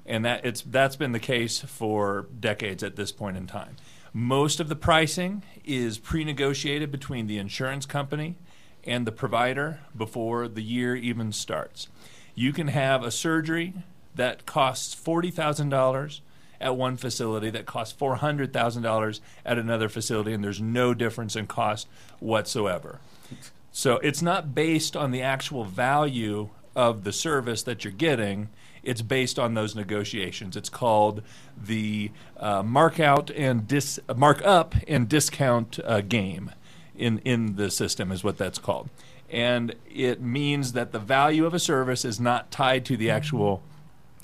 and 0.07 0.25
that 0.25 0.47
it's 0.47 0.63
that's 0.63 0.97
been 0.97 1.13
the 1.13 1.21
case 1.21 1.61
for 1.61 2.27
decades 2.41 2.83
at 2.83 2.97
this 2.97 3.13
point 3.13 3.37
in 3.37 3.47
time. 3.47 3.77
Most 4.15 4.61
of 4.61 4.71
the 4.71 4.77
pricing 4.77 5.43
is 5.63 5.99
pre-negotiated 5.99 6.91
between 6.91 7.27
the 7.27 7.37
insurance 7.37 7.85
company 7.85 8.37
and 8.87 9.07
the 9.07 9.13
provider 9.13 9.81
before 9.97 10.49
the 10.49 10.63
year 10.63 10.95
even 10.95 11.33
starts. 11.33 11.89
You 12.35 12.53
can 12.53 12.69
have 12.69 13.03
a 13.03 13.11
surgery 13.11 13.75
that 14.15 14.47
costs 14.47 14.95
$40,000 14.95 16.21
at 16.61 16.77
one 16.77 16.97
facility 16.97 17.51
that 17.51 17.67
costs 17.67 17.99
$400,000 17.99 19.21
at 19.45 19.59
another 19.59 19.89
facility, 19.89 20.33
and 20.33 20.43
there's 20.43 20.61
no 20.61 20.95
difference 20.95 21.37
in 21.37 21.47
cost 21.47 21.89
whatsoever. 22.19 23.01
So 23.73 23.97
it's 23.99 24.23
not 24.23 24.55
based 24.55 24.97
on 24.97 25.11
the 25.11 25.23
actual 25.23 25.65
value 25.65 26.49
of 26.75 27.05
the 27.05 27.13
service 27.13 27.63
that 27.65 27.85
you're 27.85 27.93
getting. 27.93 28.49
It's 28.83 29.03
based 29.03 29.39
on 29.39 29.55
those 29.55 29.75
negotiations. 29.75 30.57
It's 30.57 30.69
called 30.69 31.23
the 31.61 32.11
uh, 32.39 32.63
mark 32.63 33.01
out 33.01 33.31
and 33.31 33.67
dis 33.67 33.99
mark 34.15 34.41
up 34.45 34.75
and 34.87 35.09
discount 35.09 35.79
uh, 35.85 36.03
game 36.03 36.53
in 36.99 37.19
in 37.21 37.57
the 37.57 37.71
system 37.71 38.13
is 38.13 38.25
what 38.25 38.39
that's 38.39 38.59
called, 38.59 38.89
and 39.31 39.75
it 39.93 40.21
means 40.21 40.73
that 40.73 40.93
the 40.93 40.99
value 40.99 41.47
of 41.47 41.55
a 41.55 41.59
service 41.59 42.05
is 42.05 42.21
not 42.21 42.51
tied 42.51 42.85
to 42.87 42.97
the 42.97 43.11
actual 43.11 43.63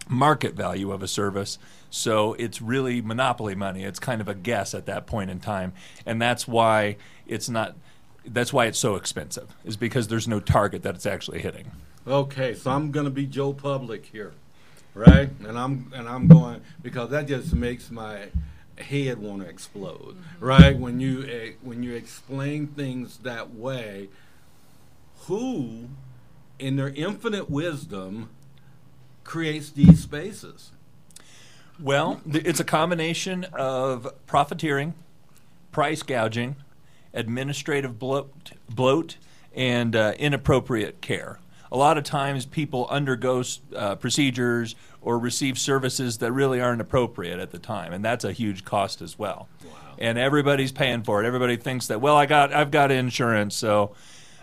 market 0.09 0.55
value 0.55 0.93
of 0.93 1.03
a 1.03 1.09
service. 1.09 1.59
So 1.91 2.35
it's 2.35 2.63
really 2.63 3.01
monopoly 3.03 3.55
money. 3.55 3.85
It's 3.85 3.99
kind 3.99 4.21
of 4.21 4.29
a 4.29 4.35
guess 4.35 4.75
at 4.75 4.87
that 4.87 5.07
point 5.07 5.31
in 5.31 5.41
time, 5.41 5.73
and 6.07 6.21
that's 6.21 6.49
why 6.49 6.97
it's 7.27 7.49
not. 7.49 7.77
That's 8.25 8.53
why 8.53 8.67
it's 8.67 8.79
so 8.79 8.95
expensive. 8.95 9.55
Is 9.65 9.77
because 9.77 10.09
there's 10.09 10.29
no 10.29 10.41
target 10.41 10.83
that 10.85 10.95
it's 10.95 11.07
actually 11.07 11.41
hitting. 11.41 11.71
Okay, 12.07 12.55
so 12.55 12.71
I'm 12.71 12.91
gonna 12.91 13.11
be 13.11 13.27
Joe 13.27 13.53
Public 13.53 14.07
here, 14.07 14.33
right? 14.95 15.31
And 15.47 15.59
I'm 15.59 15.93
and 15.95 16.09
I'm 16.09 16.29
going 16.29 16.63
because 16.83 17.11
that 17.11 17.27
just 17.27 17.55
makes 17.55 17.91
my 17.91 18.29
head 18.83 19.19
want 19.19 19.43
to 19.43 19.49
explode, 19.49 20.17
right? 20.41 20.77
When 20.77 21.01
you 21.01 21.21
uh, 21.23 21.53
when 21.63 21.83
you 21.83 21.95
explain 21.95 22.69
things 22.69 23.19
that 23.19 23.55
way, 23.55 24.09
who, 25.27 25.89
in 26.59 26.77
their 26.77 26.91
infinite 26.91 27.49
wisdom, 27.51 28.31
creates 29.25 29.71
these 29.71 30.03
spaces? 30.03 30.73
Well, 31.81 32.21
it's 32.27 32.61
a 32.61 32.65
combination 32.65 33.45
of 33.53 34.07
profiteering, 34.27 34.95
price 35.73 36.03
gouging, 36.03 36.57
administrative 37.15 37.99
bloat, 37.99 38.53
bloat 38.69 39.17
and 39.55 39.97
uh, 39.97 40.15
inappropriate 40.19 41.01
care. 41.01 41.39
A 41.71 41.77
lot 41.77 41.97
of 41.97 42.05
times 42.05 42.45
people 42.45 42.87
undergo 42.91 43.43
uh, 43.75 43.97
procedures 43.97 44.75
or 45.03 45.19
receive 45.19 45.59
services 45.59 46.19
that 46.19 46.33
really 46.33 46.61
aren't 46.61 46.81
appropriate 46.81 47.39
at 47.41 47.51
the 47.51 47.59
time, 47.59 47.93
and 47.93 48.05
that's 48.05 48.25
a 48.25 48.33
huge 48.33 48.65
cost 48.65 49.03
as 49.03 49.19
well. 49.19 49.49
And 49.99 50.19
everybody's 50.19 50.73
paying 50.73 51.03
for 51.03 51.23
it. 51.23 51.27
Everybody 51.27 51.57
thinks 51.57 51.89
that, 51.89 52.01
well, 52.01 52.17
I 52.17 52.27
got, 52.27 52.53
I've 52.53 52.71
got 52.71 52.91
insurance, 52.91 53.55
so 53.55 53.95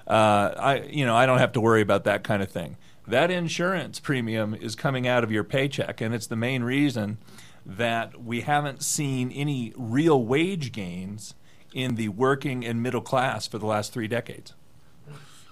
uh, 0.07 0.53
I, 0.57 0.81
you 0.89 1.05
know, 1.05 1.15
I 1.15 1.25
don't 1.25 1.39
have 1.39 1.53
to 1.53 1.61
worry 1.61 1.81
about 1.81 2.03
that 2.03 2.23
kind 2.23 2.43
of 2.43 2.49
thing. 2.49 2.77
That 3.07 3.31
insurance 3.31 3.99
premium 3.99 4.53
is 4.53 4.75
coming 4.75 5.07
out 5.07 5.23
of 5.23 5.31
your 5.31 5.43
paycheck, 5.43 6.01
and 6.01 6.13
it's 6.13 6.27
the 6.27 6.35
main 6.35 6.63
reason 6.63 7.17
that 7.65 8.23
we 8.23 8.41
haven't 8.41 8.83
seen 8.83 9.31
any 9.31 9.73
real 9.75 10.23
wage 10.23 10.71
gains 10.71 11.35
in 11.73 11.95
the 11.95 12.09
working 12.09 12.65
and 12.65 12.81
middle 12.81 13.01
class 13.01 13.47
for 13.47 13.57
the 13.57 13.65
last 13.65 13.93
three 13.93 14.07
decades. 14.07 14.53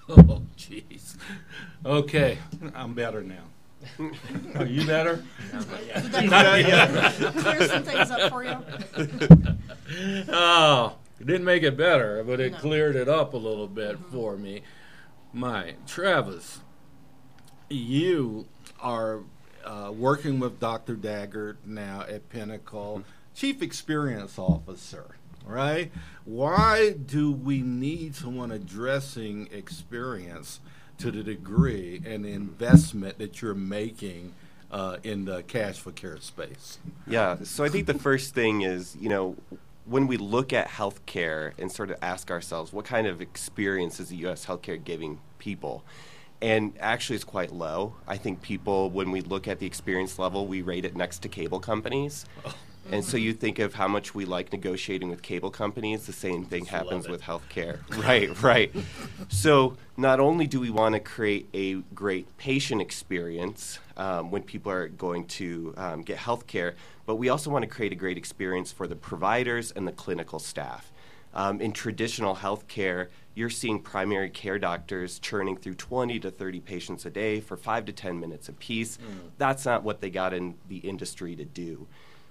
Oh, 0.10 0.42
jeez. 0.58 1.18
Okay, 1.86 2.38
I'm 2.74 2.94
better 2.94 3.22
now. 3.22 3.44
Are 4.56 4.66
you 4.66 4.86
better? 4.86 5.24
Did 5.52 6.30
that 6.30 7.34
clear 7.38 7.68
some 7.68 7.84
things 7.84 8.12
up 8.12 8.30
for 8.32 8.44
you? 8.44 8.58
Oh, 10.30 10.96
it 11.20 11.26
didn't 11.26 11.46
make 11.46 11.64
it 11.64 11.78
better, 11.78 12.24
but 12.24 12.40
it 12.42 12.52
No. 12.54 12.58
cleared 12.60 12.96
it 12.98 13.08
up 13.08 13.34
a 13.34 13.38
little 13.38 13.68
bit 13.68 13.98
for 14.12 14.36
me. 14.36 14.62
My 15.32 15.76
Travis, 15.88 16.60
you 17.70 18.48
are 18.82 19.22
uh, 19.64 19.92
working 19.96 20.40
with 20.40 20.60
Dr. 20.60 20.96
Daggett 20.96 21.66
now 21.66 22.02
at 22.08 22.30
Pinnacle, 22.30 23.04
Chief 23.34 23.62
Experience 23.62 24.38
Officer, 24.38 25.16
right? 25.46 25.92
Why 26.26 26.92
do 26.92 27.32
we 27.32 27.62
need 27.62 28.16
someone 28.16 28.52
addressing 28.52 29.48
experience 29.52 30.60
to 31.00 31.12
the 31.12 31.24
degree 31.24 32.02
and 32.06 32.26
the 32.26 32.32
investment 32.32 33.18
that 33.20 33.42
you're 33.42 33.54
making 33.54 34.34
uh, 34.72 34.98
in 35.04 35.26
the 35.26 35.44
cash 35.44 35.80
for 35.80 35.92
care 35.92 36.18
space? 36.18 36.80
Yeah, 37.08 37.38
so 37.44 37.64
I 37.64 37.70
think 37.70 37.88
the 37.88 37.94
first 37.94 38.34
thing 38.34 38.62
is, 38.62 38.96
you 39.00 39.10
know, 39.10 39.36
when 39.86 40.08
we 40.08 40.18
look 40.18 40.52
at 40.52 40.68
healthcare 40.68 41.54
and 41.58 41.72
sort 41.72 41.92
of 41.92 41.98
ask 42.02 42.30
ourselves, 42.30 42.74
what 42.74 42.86
kind 42.86 43.08
of 43.08 43.22
experience 43.22 44.00
is 44.00 44.10
the 44.10 44.18
U.S. 44.18 44.46
healthcare 44.46 44.82
giving 44.84 45.20
people? 45.40 45.84
And 46.42 46.74
actually, 46.80 47.16
it's 47.16 47.26
quite 47.26 47.52
low. 47.52 47.96
I 48.08 48.18
think 48.18 48.42
people, 48.42 48.92
when 48.92 49.10
we 49.12 49.22
look 49.22 49.48
at 49.48 49.60
the 49.60 49.66
experience 49.66 50.20
level, 50.20 50.46
we 50.46 50.62
rate 50.62 50.86
it 50.86 50.96
next 50.96 51.20
to 51.20 51.30
cable 51.30 51.60
companies. 51.60 52.26
And 52.92 53.04
so 53.04 53.18
you 53.18 53.34
think 53.34 53.60
of 53.60 53.74
how 53.74 53.88
much 53.88 54.16
we 54.16 54.26
like 54.26 54.52
negotiating 54.52 55.10
with 55.10 55.22
cable 55.22 55.52
companies, 55.52 56.06
the 56.06 56.14
same 56.14 56.46
thing 56.46 56.66
happens 56.66 57.06
it. 57.06 57.12
with 57.12 57.22
healthcare. 57.22 57.80
right, 58.04 58.42
right. 58.42 58.74
So 59.30 59.76
not 59.98 60.20
only 60.20 60.48
do 60.48 60.60
we 60.60 60.70
want 60.70 60.94
to 60.94 61.00
create 61.00 61.50
a 61.54 61.76
great 61.94 62.38
patient 62.38 62.82
experience 62.82 63.80
um, 63.98 64.32
when 64.32 64.44
people 64.44 64.72
are 64.72 64.88
going 64.88 65.26
to 65.26 65.74
um, 65.78 66.02
get 66.02 66.18
healthcare, 66.18 66.76
but 67.06 67.16
we 67.16 67.30
also 67.30 67.50
want 67.50 67.64
to 67.64 67.70
create 67.70 67.92
a 67.92 67.96
great 67.96 68.18
experience 68.18 68.72
for 68.72 68.88
the 68.88 68.96
providers 68.96 69.72
and 69.72 69.88
the 69.88 69.92
clinical 69.92 70.40
staff. 70.40 70.92
Um, 71.34 71.62
in 71.62 71.72
traditional 71.72 72.38
healthcare, 72.38 73.10
you're 73.36 73.50
seeing 73.50 73.80
primary 73.80 74.30
care 74.30 74.58
doctors 74.58 75.20
churning 75.20 75.58
through 75.58 75.76
20 75.76 76.20
to 76.22 76.32
30 76.32 76.60
patients 76.62 77.06
a 77.06 77.12
day 77.12 77.40
for 77.40 77.56
five 77.56 77.86
to 77.86 77.92
10 77.92 78.20
minutes 78.20 78.50
apiece. 78.50 78.98
That's 79.38 79.66
not 79.66 79.84
what 79.84 80.02
they 80.02 80.10
got 80.10 80.34
in 80.34 80.56
the 80.68 80.78
industry 80.78 81.36
to 81.36 81.46
do. 81.46 81.86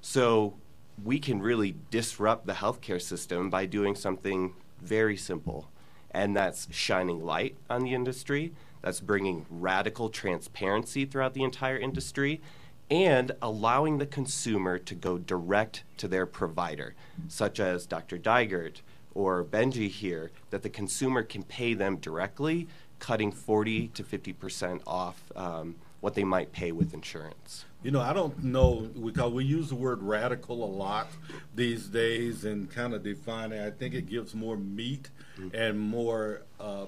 So 0.09 0.55
we 1.03 1.19
can 1.19 1.43
really 1.43 1.75
disrupt 1.91 2.47
the 2.47 2.53
healthcare 2.53 3.03
system 3.03 3.51
by 3.51 3.67
doing 3.67 3.97
something 3.97 4.55
very 4.81 5.17
simple, 5.17 5.69
and 6.13 6.37
that's 6.37 6.69
shining 6.71 7.25
light 7.25 7.57
on 7.69 7.83
the 7.83 7.93
industry. 7.93 8.53
That's 8.83 9.01
bringing 9.01 9.47
radical 9.51 10.09
transparency 10.09 11.07
throughout 11.07 11.35
the 11.35 11.43
entire 11.43 11.77
industry 11.77 12.41
and 12.89 13.33
allowing 13.43 13.99
the 13.99 14.07
consumer 14.07 14.79
to 14.79 14.95
go 14.95 15.19
direct 15.19 15.83
to 15.97 16.07
their 16.07 16.25
provider, 16.25 16.95
such 17.27 17.59
as 17.59 17.85
Dr. 17.85 18.17
Dygert 18.17 18.83
or 19.13 19.43
Benji 19.43 19.91
here, 19.91 20.31
that 20.51 20.63
the 20.63 20.71
consumer 20.71 21.25
can 21.25 21.43
pay 21.43 21.75
them 21.75 21.97
directly, 21.97 22.69
cutting 23.01 23.33
40 23.33 23.89
to 23.89 24.05
50% 24.05 24.83
off 24.87 25.21
um, 25.35 25.75
what 26.07 26.15
they 26.15 26.23
might 26.23 26.53
pay 26.53 26.71
with 26.71 26.95
insurance. 26.95 27.65
You 27.83 27.91
know, 27.91 28.01
I 28.01 28.13
don't 28.13 28.45
know 28.45 28.89
because 29.05 29.33
we 29.33 29.45
use 29.45 29.71
the 29.71 29.75
word 29.75 30.01
radical 30.01 30.63
a 30.63 30.71
lot 30.73 31.09
these 31.53 31.89
days 31.89 32.45
and 32.45 32.71
kind 32.71 32.95
of 32.95 33.03
define 33.03 33.51
it. 33.51 33.67
I 33.67 33.73
think 33.73 33.93
it 33.93 34.09
gives 34.09 34.33
more 34.33 34.57
meat 34.57 35.11
and 35.53 35.81
more, 35.81 36.43
uh, 36.61 36.87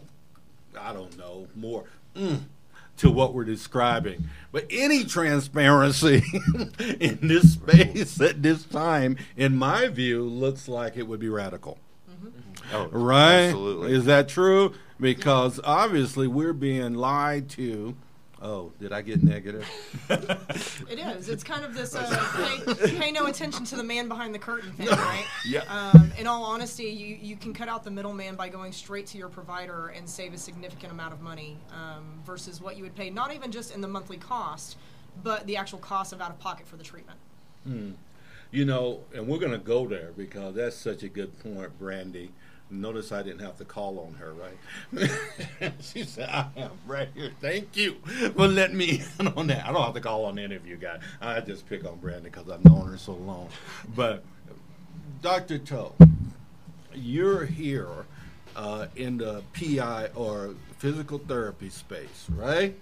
I 0.78 0.92
don't 0.92 1.18
know, 1.18 1.48
more 1.56 1.86
mm, 2.14 2.42
to 2.98 3.10
what 3.10 3.34
we're 3.34 3.42
describing. 3.42 4.28
But 4.52 4.66
any 4.70 5.04
transparency 5.04 6.22
in 7.00 7.18
this 7.20 7.54
space 7.54 8.20
at 8.20 8.40
this 8.40 8.62
time, 8.62 9.16
in 9.36 9.56
my 9.56 9.88
view, 9.88 10.22
looks 10.22 10.68
like 10.68 10.96
it 10.96 11.08
would 11.08 11.18
be 11.18 11.28
radical. 11.28 11.78
Oh, 12.72 12.86
Right? 12.92 13.46
Absolutely. 13.46 13.94
Is 13.94 14.04
that 14.04 14.28
true? 14.28 14.74
Because 15.00 15.58
obviously 15.64 16.28
we're 16.28 16.52
being 16.52 16.94
lied 16.94 17.48
to. 17.50 17.96
Oh, 18.40 18.70
did 18.78 18.92
I 18.92 19.02
get 19.02 19.22
negative? 19.22 19.66
It 20.90 20.98
is. 20.98 21.28
It's 21.28 21.44
kind 21.44 21.64
of 21.64 21.74
this 21.74 21.94
uh, 21.94 22.64
pay, 22.76 22.88
pay 22.96 23.12
no 23.12 23.26
attention 23.26 23.64
to 23.66 23.76
the 23.76 23.82
man 23.82 24.08
behind 24.08 24.34
the 24.34 24.38
curtain 24.38 24.72
thing, 24.72 24.86
right? 24.90 25.26
Yeah. 25.44 25.64
Um, 25.68 26.12
in 26.18 26.26
all 26.26 26.44
honesty, 26.44 26.84
you, 26.84 27.18
you 27.20 27.36
can 27.36 27.52
cut 27.52 27.68
out 27.68 27.84
the 27.84 27.90
middleman 27.90 28.36
by 28.36 28.48
going 28.48 28.72
straight 28.72 29.06
to 29.08 29.18
your 29.18 29.28
provider 29.28 29.88
and 29.88 30.08
save 30.08 30.32
a 30.32 30.38
significant 30.38 30.92
amount 30.92 31.12
of 31.12 31.20
money 31.20 31.58
um, 31.72 32.20
versus 32.24 32.60
what 32.60 32.76
you 32.76 32.84
would 32.84 32.96
pay, 32.96 33.10
not 33.10 33.34
even 33.34 33.52
just 33.52 33.74
in 33.74 33.80
the 33.80 33.88
monthly 33.88 34.16
cost, 34.16 34.78
but 35.22 35.46
the 35.46 35.56
actual 35.56 35.78
cost 35.78 36.12
of 36.12 36.20
out 36.20 36.30
of 36.30 36.38
pocket 36.38 36.66
for 36.66 36.76
the 36.76 36.84
treatment. 36.84 37.18
You 38.50 38.64
know, 38.64 39.00
and 39.14 39.28
we're 39.28 39.38
going 39.38 39.52
to 39.52 39.58
go 39.58 39.86
there 39.86 40.12
because 40.16 40.54
that's 40.54 40.76
such 40.76 41.02
a 41.02 41.08
good 41.08 41.38
point, 41.40 41.78
Brandy. 41.78 42.30
Notice 42.70 43.12
I 43.12 43.22
didn't 43.22 43.40
have 43.40 43.56
to 43.58 43.64
call 43.64 43.98
on 43.98 44.14
her, 44.14 44.34
right? 44.34 45.72
she 45.80 46.04
said, 46.04 46.28
I 46.28 46.48
am 46.56 46.72
right 46.86 47.08
here. 47.14 47.32
Thank 47.40 47.76
you 47.76 47.94
for 48.34 48.46
letting 48.46 48.76
me 48.76 49.02
in 49.18 49.28
on 49.28 49.46
that. 49.46 49.66
I 49.66 49.72
don't 49.72 49.82
have 49.82 49.94
to 49.94 50.00
call 50.00 50.26
on 50.26 50.38
any 50.38 50.54
of 50.54 50.66
you 50.66 50.76
guys. 50.76 51.00
I 51.20 51.40
just 51.40 51.66
pick 51.66 51.86
on 51.86 51.96
Brandon 51.96 52.24
because 52.24 52.50
I've 52.50 52.64
known 52.64 52.90
her 52.90 52.98
so 52.98 53.14
long. 53.14 53.48
But, 53.96 54.22
Dr. 55.22 55.58
Toe, 55.58 55.94
you're 56.94 57.46
here 57.46 58.04
uh, 58.54 58.88
in 58.96 59.16
the 59.18 59.42
PI 59.54 60.10
or 60.14 60.54
physical 60.78 61.18
therapy 61.18 61.68
space, 61.68 62.26
right? 62.34 62.74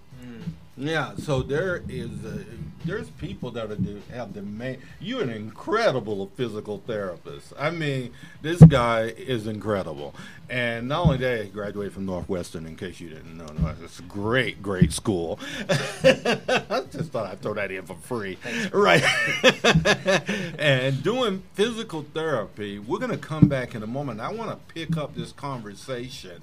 Yeah, 0.79 1.15
so 1.17 1.41
there 1.41 1.83
is 1.89 2.11
uh, 2.23 2.45
there's 2.85 3.09
people 3.11 3.51
that 3.53 3.71
are 3.71 3.77
do, 3.77 4.01
have 4.13 4.35
the 4.35 4.43
main. 4.43 4.79
You're 5.01 5.23
an 5.23 5.31
incredible 5.31 6.31
physical 6.37 6.83
therapist. 6.87 7.55
I 7.59 7.71
mean, 7.71 8.13
this 8.43 8.63
guy 8.63 9.05
is 9.05 9.47
incredible, 9.47 10.15
and 10.51 10.89
not 10.89 11.07
only 11.07 11.17
that, 11.19 11.45
he 11.47 11.51
graduated 11.51 11.95
from 11.95 12.05
Northwestern. 12.05 12.67
In 12.67 12.77
case 12.77 13.01
you 13.01 13.09
didn't 13.09 13.39
know, 13.39 13.47
no, 13.59 13.75
it's 13.83 14.01
a 14.01 14.03
great, 14.03 14.63
great 14.63 14.93
school. 14.93 15.39
I 15.71 16.83
just 16.93 17.11
thought 17.11 17.27
I'd 17.27 17.41
throw 17.41 17.55
that 17.55 17.71
in 17.71 17.87
for 17.87 17.97
free, 17.97 18.37
right? 18.71 19.03
and 20.59 21.03
doing 21.03 21.43
physical 21.55 22.05
therapy, 22.13 22.79
we're 22.79 22.99
gonna 22.99 23.17
come 23.17 23.49
back 23.49 23.75
in 23.75 23.83
a 23.83 23.87
moment. 23.87 24.21
I 24.21 24.31
want 24.31 24.51
to 24.51 24.75
pick 24.75 24.99
up 24.99 25.15
this 25.15 25.33
conversation. 25.33 26.43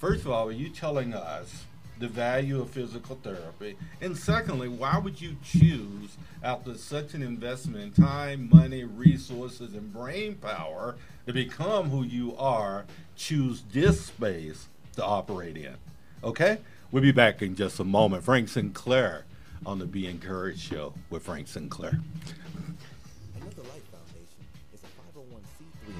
First 0.00 0.24
of 0.24 0.30
all, 0.32 0.48
are 0.48 0.52
you 0.52 0.70
telling 0.70 1.14
us? 1.14 1.64
the 2.00 2.08
value 2.08 2.62
of 2.62 2.70
physical 2.70 3.16
therapy? 3.22 3.76
And 4.00 4.16
secondly, 4.16 4.68
why 4.68 4.98
would 4.98 5.20
you 5.20 5.36
choose, 5.44 6.16
after 6.42 6.74
such 6.74 7.12
an 7.12 7.22
investment 7.22 7.98
in 7.98 8.04
time, 8.04 8.48
money, 8.50 8.84
resources, 8.84 9.74
and 9.74 9.92
brain 9.92 10.36
power 10.36 10.96
to 11.26 11.34
become 11.34 11.90
who 11.90 12.02
you 12.02 12.34
are, 12.38 12.86
choose 13.16 13.62
this 13.72 14.06
space 14.06 14.66
to 14.96 15.04
operate 15.04 15.58
in? 15.58 15.76
Okay? 16.24 16.56
We'll 16.90 17.02
be 17.02 17.12
back 17.12 17.42
in 17.42 17.54
just 17.54 17.78
a 17.78 17.84
moment. 17.84 18.24
Frank 18.24 18.48
Sinclair 18.48 19.26
on 19.66 19.78
the 19.78 19.84
Be 19.84 20.06
Encouraged 20.06 20.60
show 20.60 20.94
with 21.10 21.22
Frank 21.22 21.48
Sinclair. 21.48 22.00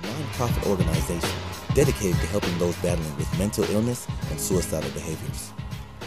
Nonprofit 0.03 0.69
organization 0.69 1.31
dedicated 1.75 2.21
to 2.21 2.27
helping 2.27 2.57
those 2.59 2.77
battling 2.77 3.17
with 3.17 3.39
mental 3.39 3.65
illness 3.65 4.07
and 4.31 4.41
suicidal 4.41 4.91
behaviors. 4.91 5.53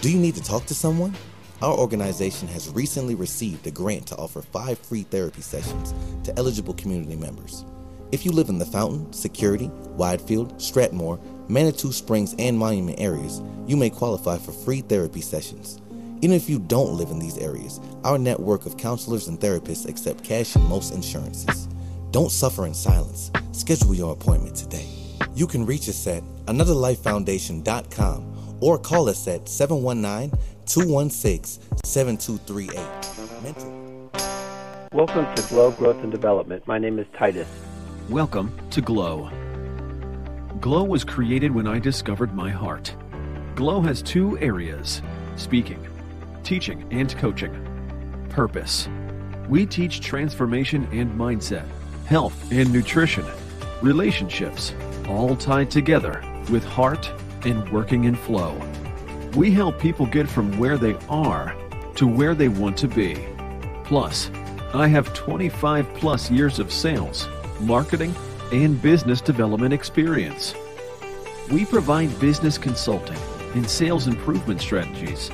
Do 0.01 0.11
you 0.11 0.19
need 0.19 0.35
to 0.35 0.43
talk 0.43 0.65
to 0.65 0.75
someone? 0.75 1.15
Our 1.61 1.77
organization 1.77 2.49
has 2.49 2.69
recently 2.69 3.15
received 3.15 3.65
a 3.67 3.71
grant 3.71 4.07
to 4.07 4.17
offer 4.17 4.41
five 4.41 4.77
free 4.79 5.03
therapy 5.03 5.41
sessions 5.41 5.93
to 6.25 6.37
eligible 6.37 6.73
community 6.73 7.15
members. 7.15 7.63
If 8.11 8.25
you 8.25 8.31
live 8.31 8.49
in 8.49 8.59
the 8.59 8.65
Fountain, 8.65 9.11
Security, 9.13 9.69
Widefield, 9.97 10.55
Stratmoor, 10.55 11.19
Manitou 11.49 11.91
Springs, 11.91 12.35
and 12.37 12.59
Monument 12.59 12.99
areas, 12.99 13.41
you 13.65 13.77
may 13.77 13.89
qualify 13.89 14.37
for 14.37 14.51
free 14.51 14.81
therapy 14.81 15.21
sessions. 15.21 15.79
Even 16.21 16.35
if 16.35 16.49
you 16.49 16.59
don't 16.59 16.97
live 16.97 17.09
in 17.09 17.19
these 17.19 17.37
areas, 17.37 17.79
our 18.03 18.17
network 18.17 18.65
of 18.65 18.77
counselors 18.77 19.27
and 19.27 19.39
therapists 19.39 19.87
accept 19.87 20.23
cash 20.23 20.55
and 20.55 20.63
most 20.65 20.93
insurances. 20.93 21.67
Don't 22.13 22.31
suffer 22.31 22.65
in 22.67 22.75
silence. 22.75 23.31
Schedule 23.53 23.95
your 23.95 24.13
appointment 24.13 24.55
today. 24.55 24.87
You 25.33 25.47
can 25.47 25.65
reach 25.65 25.89
us 25.89 26.05
at 26.05 26.21
anotherlifefoundation.com 26.45 28.57
or 28.61 28.77
call 28.77 29.09
us 29.09 29.27
at 29.27 29.49
719 29.49 30.29
216 30.67 31.63
7238. 31.83 32.75
Mental. 33.41 34.11
Welcome 34.91 35.33
to 35.33 35.41
Glow 35.49 35.71
Growth 35.71 36.03
and 36.03 36.11
Development. 36.11 36.61
My 36.67 36.77
name 36.77 36.99
is 36.99 37.07
Titus. 37.17 37.47
Welcome 38.09 38.55
to 38.69 38.79
Glow. 38.79 39.31
Glow 40.61 40.83
was 40.83 41.03
created 41.03 41.51
when 41.51 41.65
I 41.65 41.79
discovered 41.79 42.35
my 42.35 42.51
heart. 42.51 42.95
Glow 43.55 43.81
has 43.81 44.03
two 44.03 44.37
areas 44.37 45.01
speaking, 45.35 45.83
teaching, 46.43 46.85
and 46.91 47.17
coaching. 47.17 48.27
Purpose. 48.29 48.87
We 49.49 49.65
teach 49.65 49.99
transformation 49.99 50.87
and 50.91 51.11
mindset, 51.11 51.67
health 52.05 52.51
and 52.51 52.71
nutrition, 52.71 53.25
relationships, 53.81 54.73
all 55.07 55.35
tied 55.35 55.71
together 55.71 56.23
with 56.51 56.63
heart 56.63 57.11
and 57.45 57.67
working 57.69 58.05
in 58.05 58.15
flow. 58.15 58.59
We 59.35 59.51
help 59.51 59.79
people 59.79 60.05
get 60.05 60.29
from 60.29 60.57
where 60.57 60.77
they 60.77 60.95
are 61.09 61.55
to 61.95 62.07
where 62.07 62.35
they 62.35 62.49
want 62.49 62.77
to 62.77 62.87
be. 62.87 63.25
Plus, 63.83 64.29
I 64.73 64.87
have 64.87 65.13
25 65.13 65.93
plus 65.95 66.31
years 66.31 66.59
of 66.59 66.71
sales, 66.71 67.27
marketing, 67.59 68.15
and 68.51 68.81
business 68.81 69.21
development 69.21 69.73
experience. 69.73 70.55
We 71.51 71.65
provide 71.65 72.19
business 72.19 72.57
consulting 72.57 73.17
and 73.53 73.69
sales 73.69 74.07
improvement 74.07 74.61
strategies. 74.61 75.29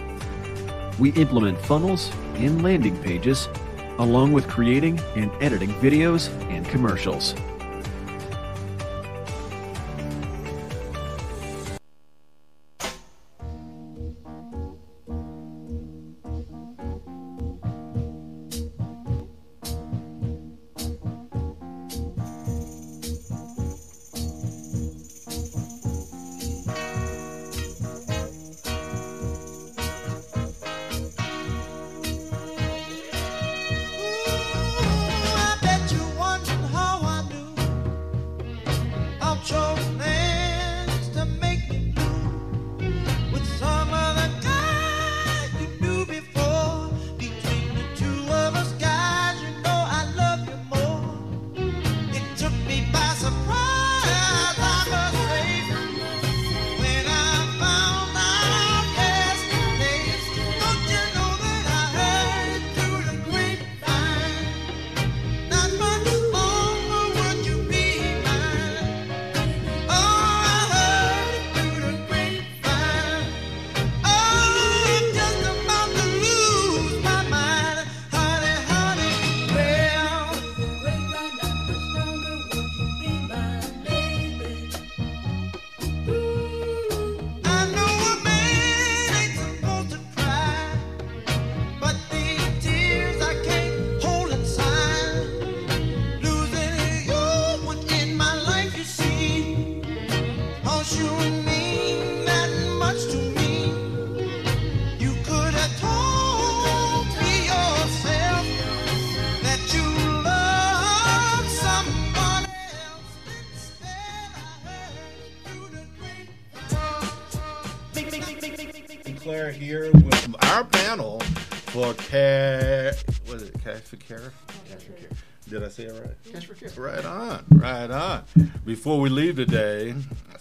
We 0.97 1.11
implement 1.13 1.57
funnels 1.59 2.11
and 2.35 2.61
landing 2.61 2.97
pages, 3.01 3.47
along 3.99 4.33
with 4.33 4.47
creating 4.47 4.99
and 5.15 5.31
editing 5.39 5.69
videos 5.75 6.29
and 6.49 6.65
commercials. 6.67 7.35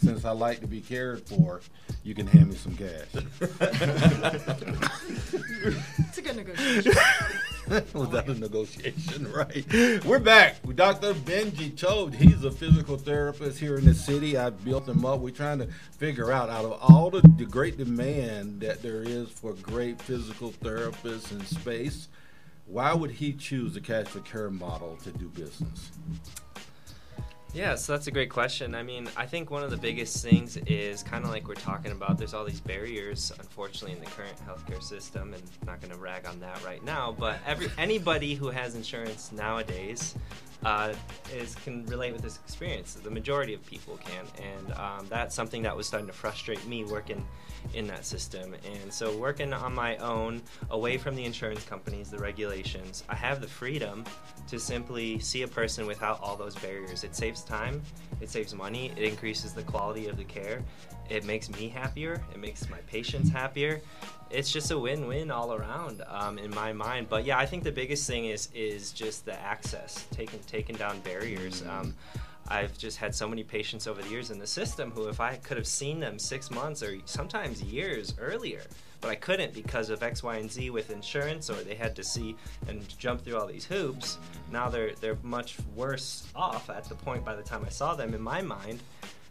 Since 0.00 0.24
I 0.24 0.30
like 0.30 0.60
to 0.60 0.66
be 0.66 0.80
cared 0.80 1.26
for, 1.26 1.60
you 2.02 2.14
can 2.14 2.26
hand 2.26 2.48
me 2.50 2.56
some 2.56 2.76
cash. 2.76 3.06
It's 5.98 6.18
a 6.18 6.22
good 6.22 6.36
negotiation. 6.36 6.92
Was 7.92 8.10
that 8.10 8.28
a 8.28 8.34
negotiation? 8.34 9.30
Right. 9.30 9.64
We're 10.04 10.18
back. 10.18 10.56
with 10.64 10.76
Dr. 10.76 11.12
Benji 11.14 11.76
Toad. 11.76 12.14
He's 12.14 12.44
a 12.44 12.50
physical 12.50 12.96
therapist 12.96 13.58
here 13.58 13.76
in 13.76 13.84
the 13.84 13.94
city. 13.94 14.38
I 14.38 14.50
built 14.50 14.88
him 14.88 15.04
up. 15.04 15.20
We're 15.20 15.34
trying 15.34 15.58
to 15.58 15.68
figure 15.98 16.32
out, 16.32 16.48
out 16.48 16.64
of 16.64 16.78
all 16.80 17.10
the, 17.10 17.20
the 17.36 17.44
great 17.44 17.76
demand 17.76 18.60
that 18.60 18.82
there 18.82 19.02
is 19.02 19.28
for 19.28 19.52
great 19.54 20.00
physical 20.00 20.52
therapists 20.52 21.32
in 21.32 21.44
space, 21.44 22.08
why 22.66 22.94
would 22.94 23.10
he 23.10 23.32
choose 23.32 23.74
the 23.74 23.80
cash 23.80 24.06
for 24.06 24.20
care 24.20 24.50
model 24.50 24.96
to 25.04 25.10
do 25.10 25.28
business? 25.28 25.90
Yeah, 27.54 27.76
so 27.76 27.92
that's 27.92 28.06
a 28.06 28.10
great 28.10 28.28
question. 28.30 28.74
I 28.74 28.82
mean, 28.82 29.08
I 29.16 29.24
think 29.24 29.50
one 29.50 29.62
of 29.62 29.70
the 29.70 29.76
biggest 29.76 30.22
things 30.22 30.58
is 30.66 31.02
kind 31.02 31.24
of 31.24 31.30
like 31.30 31.48
we're 31.48 31.54
talking 31.54 31.92
about. 31.92 32.18
There's 32.18 32.34
all 32.34 32.44
these 32.44 32.60
barriers, 32.60 33.32
unfortunately, 33.38 33.96
in 33.96 34.04
the 34.04 34.10
current 34.10 34.36
healthcare 34.46 34.82
system, 34.82 35.32
and 35.32 35.42
I'm 35.62 35.66
not 35.66 35.80
going 35.80 35.92
to 35.92 35.98
rag 35.98 36.26
on 36.26 36.38
that 36.40 36.62
right 36.62 36.84
now. 36.84 37.16
But 37.18 37.38
every 37.46 37.70
anybody 37.78 38.34
who 38.34 38.50
has 38.50 38.74
insurance 38.74 39.32
nowadays 39.32 40.14
uh, 40.64 40.92
is 41.32 41.54
can 41.56 41.86
relate 41.86 42.12
with 42.12 42.22
this 42.22 42.38
experience. 42.44 42.94
The 42.94 43.10
majority 43.10 43.54
of 43.54 43.64
people 43.64 43.98
can, 43.98 44.24
and 44.42 44.72
um, 44.78 45.06
that's 45.08 45.34
something 45.34 45.62
that 45.62 45.76
was 45.76 45.86
starting 45.86 46.06
to 46.08 46.12
frustrate 46.12 46.64
me 46.66 46.84
working 46.84 47.26
in 47.74 47.86
that 47.86 48.04
system. 48.04 48.54
And 48.82 48.92
so, 48.92 49.16
working 49.16 49.52
on 49.52 49.74
my 49.74 49.96
own, 49.98 50.42
away 50.70 50.98
from 50.98 51.14
the 51.14 51.24
insurance 51.24 51.64
companies, 51.64 52.10
the 52.10 52.18
regulations, 52.18 53.04
I 53.08 53.14
have 53.14 53.40
the 53.40 53.48
freedom 53.48 54.04
to 54.48 54.58
simply 54.58 55.18
see 55.18 55.42
a 55.42 55.48
person 55.48 55.86
without 55.86 56.20
all 56.22 56.36
those 56.36 56.56
barriers. 56.56 57.04
It 57.04 57.14
saves 57.14 57.42
time, 57.42 57.80
it 58.20 58.30
saves 58.30 58.54
money, 58.54 58.92
it 58.96 59.02
increases 59.04 59.52
the 59.52 59.62
quality 59.62 60.08
of 60.08 60.16
the 60.16 60.24
care, 60.24 60.62
it 61.08 61.24
makes 61.24 61.48
me 61.50 61.68
happier, 61.68 62.22
it 62.32 62.38
makes 62.38 62.68
my 62.68 62.78
patients 62.86 63.30
happier. 63.30 63.80
It's 64.30 64.52
just 64.52 64.70
a 64.70 64.78
win-win 64.78 65.30
all 65.30 65.54
around 65.54 66.02
um, 66.06 66.38
in 66.38 66.54
my 66.54 66.72
mind. 66.72 67.08
But 67.08 67.24
yeah, 67.24 67.38
I 67.38 67.46
think 67.46 67.64
the 67.64 67.72
biggest 67.72 68.06
thing 68.06 68.26
is 68.26 68.48
is 68.54 68.92
just 68.92 69.24
the 69.24 69.38
access, 69.40 70.06
taking 70.10 70.40
taking 70.40 70.76
down 70.76 71.00
barriers. 71.00 71.62
Um, 71.68 71.94
I've 72.48 72.76
just 72.78 72.96
had 72.96 73.14
so 73.14 73.28
many 73.28 73.44
patients 73.44 73.86
over 73.86 74.00
the 74.02 74.08
years 74.08 74.30
in 74.30 74.38
the 74.38 74.46
system 74.46 74.90
who, 74.90 75.08
if 75.08 75.20
I 75.20 75.36
could 75.36 75.58
have 75.58 75.66
seen 75.66 76.00
them 76.00 76.18
six 76.18 76.50
months 76.50 76.82
or 76.82 76.96
sometimes 77.04 77.62
years 77.62 78.14
earlier, 78.18 78.62
but 79.02 79.10
I 79.10 79.16
couldn't 79.16 79.52
because 79.52 79.90
of 79.90 80.02
X, 80.02 80.22
Y, 80.22 80.36
and 80.36 80.50
Z 80.50 80.70
with 80.70 80.90
insurance, 80.90 81.50
or 81.50 81.56
they 81.62 81.74
had 81.74 81.94
to 81.96 82.02
see 82.02 82.36
and 82.66 82.86
jump 82.98 83.22
through 83.22 83.36
all 83.36 83.46
these 83.46 83.66
hoops. 83.66 84.18
Now 84.50 84.68
they're 84.68 84.94
they're 84.94 85.18
much 85.22 85.56
worse 85.74 86.26
off 86.34 86.70
at 86.70 86.84
the 86.84 86.94
point 86.94 87.24
by 87.24 87.34
the 87.34 87.42
time 87.42 87.64
I 87.66 87.70
saw 87.70 87.94
them. 87.94 88.14
In 88.14 88.20
my 88.20 88.42
mind, 88.42 88.80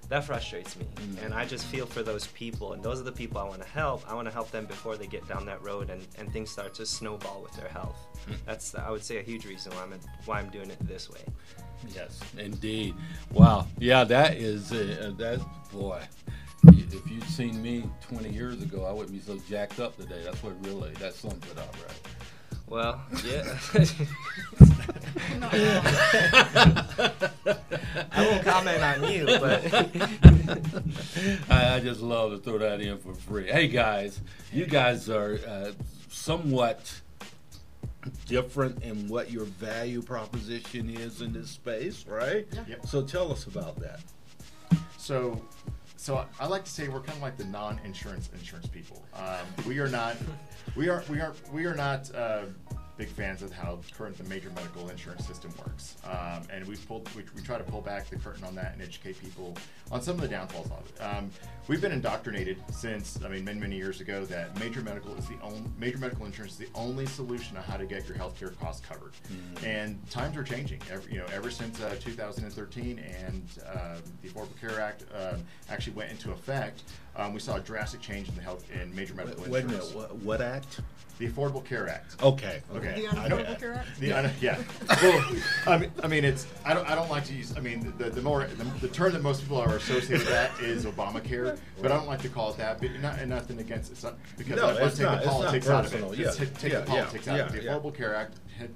that 0.10 0.24
frustrates 0.24 0.78
me, 0.78 0.86
and 1.22 1.34
I 1.34 1.46
just 1.46 1.66
feel 1.66 1.86
for 1.86 2.02
those 2.02 2.28
people, 2.28 2.74
and 2.74 2.82
those 2.82 3.00
are 3.00 3.04
the 3.04 3.12
people 3.12 3.40
I 3.40 3.44
want 3.44 3.62
to 3.62 3.68
help. 3.68 4.10
I 4.10 4.16
want 4.16 4.28
to 4.28 4.34
help 4.34 4.52
them 4.52 4.66
before 4.66 4.96
they 4.96 5.08
get 5.08 5.28
down 5.28 5.46
that 5.48 5.62
road 5.62 5.90
and, 5.90 6.06
and 6.18 6.32
things 6.32 6.50
start 6.50 6.74
to 6.76 6.86
snowball 6.86 7.42
with 7.44 7.54
their 7.54 7.68
health. 7.68 7.98
That's 8.46 8.74
I 8.76 8.90
would 8.90 9.04
say 9.04 9.18
a 9.20 9.22
huge 9.22 9.46
reason 9.46 9.74
why 9.74 9.84
I'm 9.84 10.00
why 10.26 10.40
I'm 10.40 10.50
doing 10.50 10.70
it 10.70 10.78
this 10.88 11.10
way. 11.10 11.22
Yes, 11.94 12.20
indeed. 12.38 12.96
Wow. 13.32 13.68
Yeah, 13.78 14.04
that 14.06 14.38
is 14.38 14.72
uh, 14.72 15.14
that 15.18 15.42
boy. 15.72 16.02
If 16.68 17.10
you'd 17.10 17.24
seen 17.26 17.62
me 17.62 17.84
20 18.02 18.30
years 18.30 18.62
ago, 18.64 18.86
I 18.86 18.92
wouldn't 18.92 19.12
be 19.12 19.20
so 19.20 19.38
jacked 19.48 19.80
up 19.80 19.96
today. 19.98 20.22
That's 20.24 20.42
what 20.42 20.54
really 20.66 20.92
that 20.94 21.14
sums 21.14 21.44
it 21.52 21.58
up, 21.58 21.76
right? 21.86 22.17
Well, 22.68 23.02
yeah. 23.26 23.58
I 28.12 28.26
won't 28.26 28.44
comment 28.44 28.84
on 28.84 29.10
you, 29.10 29.26
but 29.26 29.74
I, 31.50 31.76
I 31.76 31.80
just 31.80 32.02
love 32.02 32.32
to 32.32 32.40
throw 32.40 32.58
that 32.58 32.82
in 32.82 32.98
for 32.98 33.14
free. 33.14 33.48
Hey 33.48 33.70
guys, 33.70 34.20
you 34.52 34.66
guys 34.66 35.10
are 35.10 35.40
uh, 35.48 35.72
somewhat 36.10 36.94
different 38.26 38.84
in 38.84 39.08
what 39.08 39.32
your 39.32 39.46
value 39.46 40.02
proposition 40.02 40.90
is 40.90 41.22
in 41.22 41.32
this 41.32 41.50
space, 41.50 42.06
right? 42.06 42.46
Yep. 42.68 42.86
So 42.86 43.02
tell 43.02 43.32
us 43.32 43.46
about 43.46 43.80
that. 43.80 44.02
So, 44.98 45.42
so 45.98 46.18
I, 46.18 46.26
I 46.40 46.48
like 46.48 46.64
to 46.64 46.72
say 46.72 46.88
we're 46.88 47.02
kind 47.02 47.18
of 47.18 47.22
like 47.22 47.38
the 47.38 47.46
non-insurance 47.46 48.30
insurance 48.34 48.68
people. 48.68 49.04
Um, 49.16 49.66
we 49.68 49.80
are 49.80 49.90
not, 49.90 50.16
we 50.76 50.90
are, 50.90 51.04
we 51.10 51.20
are, 51.20 51.34
we 51.52 51.66
are 51.66 51.76
not 51.76 52.14
uh, 52.16 52.44
big 52.98 53.08
fans 53.10 53.42
of 53.42 53.52
how 53.52 53.80
current 53.96 54.18
the 54.18 54.24
major 54.24 54.50
medical 54.56 54.90
insurance 54.90 55.26
system 55.26 55.52
works. 55.60 55.98
Um, 56.06 56.44
and 56.52 56.68
we 56.68 56.76
pulled, 56.76 57.08
we, 57.16 57.24
we 57.36 57.42
try 57.42 57.58
to 57.58 57.64
pull 57.64 57.82
back 57.82 58.10
the 58.10 58.16
curtain 58.16 58.44
on 58.44 58.56
that 58.56 58.74
and 58.74 58.82
educate 58.82 59.22
people 59.22 59.56
on 59.92 60.02
some 60.02 60.16
of 60.16 60.22
the 60.22 60.28
downfalls 60.28 60.72
of 60.72 60.84
it. 60.90 61.02
Um, 61.02 61.30
we've 61.68 61.82
been 61.82 61.92
indoctrinated 61.92 62.58
since, 62.72 63.20
I 63.24 63.30
mean, 63.30 63.46
many 63.46 63.60
many 63.60 63.76
years 63.76 64.02
ago 64.02 64.26
that 64.26 64.60
major 64.60 64.82
medical 64.82 65.14
is 65.16 65.28
the 65.28 65.40
only 65.42 65.64
major 65.78 65.98
medical 65.98 66.26
insurance 66.26 66.54
is 66.54 66.60
the 66.60 66.70
only 66.76 67.06
solution 67.06 67.56
on 67.58 67.64
how 67.64 67.78
to 67.78 67.86
get 67.86 68.08
your 68.08 68.18
healthcare 68.18 68.58
costs 68.60 68.86
covered. 68.86 69.14
And 69.64 70.00
times 70.10 70.36
are 70.38 70.44
changing. 70.44 70.82
Every, 70.92 71.14
you 71.14 71.20
know, 71.20 71.26
ever 71.34 71.52
since 71.52 71.82
uh, 71.82 71.96
2013 72.00 73.00
and 73.00 73.44
um, 73.72 74.02
the 74.22 74.30
Affordable 74.30 74.60
Care 74.60 74.82
Act 74.82 75.06
um, 75.14 75.44
actually 75.70 75.94
went 75.94 76.12
into 76.12 76.32
effect, 76.32 76.84
um, 77.18 77.34
we 77.34 77.40
saw 77.40 77.56
a 77.56 77.60
drastic 77.60 78.00
change 78.02 78.30
in 78.30 78.36
the 78.36 78.42
health 78.42 78.66
in 78.72 78.94
major 78.96 79.14
medical 79.16 79.44
Wait 79.46 79.64
a 79.64 79.66
insurance. 79.66 79.94
minute. 79.94 80.10
What, 80.12 80.16
what 80.18 80.42
act? 80.42 80.80
The 81.20 81.28
Affordable 81.28 81.66
Care 81.66 81.90
Act. 81.90 82.22
Okay. 82.22 82.62
Okay. 82.76 83.02
The 83.02 83.20
I 83.20 83.28
know- 83.28 83.38
Unaffordable 83.38 83.60
Care 83.60 83.74
Act? 83.74 84.00
The, 84.00 84.14
un- 84.14 84.32
yeah. 84.40 84.60
Well, 85.02 85.36
I 85.66 85.78
mean, 85.80 85.92
I 86.04 86.08
mean, 86.08 86.24
it's 86.24 86.46
I 86.64 86.76
don't 86.76 86.88
I 86.88 86.94
don't 86.94 87.10
like 87.10 87.26
to 87.26 87.34
use. 87.34 87.58
I 87.58 87.60
mean, 87.60 87.92
the, 87.98 88.12
the 88.12 88.22
more 88.22 88.46
the, 88.46 88.64
the 88.82 88.88
term 88.88 89.14
that 89.14 89.24
most 89.24 89.42
people 89.42 89.58
are 89.58 89.76
associated 89.78 90.20
with 90.20 90.30
that 90.30 90.60
is 90.60 90.86
Obamacare, 90.86 91.58
but 91.82 91.92
I 91.92 91.96
don't 91.96 92.06
like 92.08 92.22
to 92.22 92.30
call 92.30 92.52
it 92.52 92.58
that. 92.58 92.80
But 92.80 92.92
not 93.02 93.18
and 93.18 93.32
nothing 93.32 93.58
against 93.60 93.92
it, 93.92 94.04
not, 94.04 94.16
because 94.38 94.58
No, 94.58 94.68
I 94.70 94.74
want 94.74 94.84
it's 94.84 94.98
to 94.98 95.02
take 95.02 95.12
not- 95.12 95.12
the 95.12 95.18
it's 95.18 95.26
not 95.26 95.34
politics 95.42 95.70
out 95.70 95.86
of 95.86 95.92
personal, 95.92 96.12
it. 96.14 96.20
yeah. 96.20 96.26
Just 96.26 96.38
take, 96.38 96.58
take 96.60 96.72
Yeah, 96.74 96.80
the 96.82 96.92
yeah, 96.92 97.00
politics 97.02 97.28
out 97.28 97.40
of 97.40 97.48
it. 97.48 97.54
yeah, 97.56 97.60
The 97.62 97.66
yeah. 97.66 97.72
Affordable 97.80 97.98
Care 97.98 98.16
Act, 98.16 98.34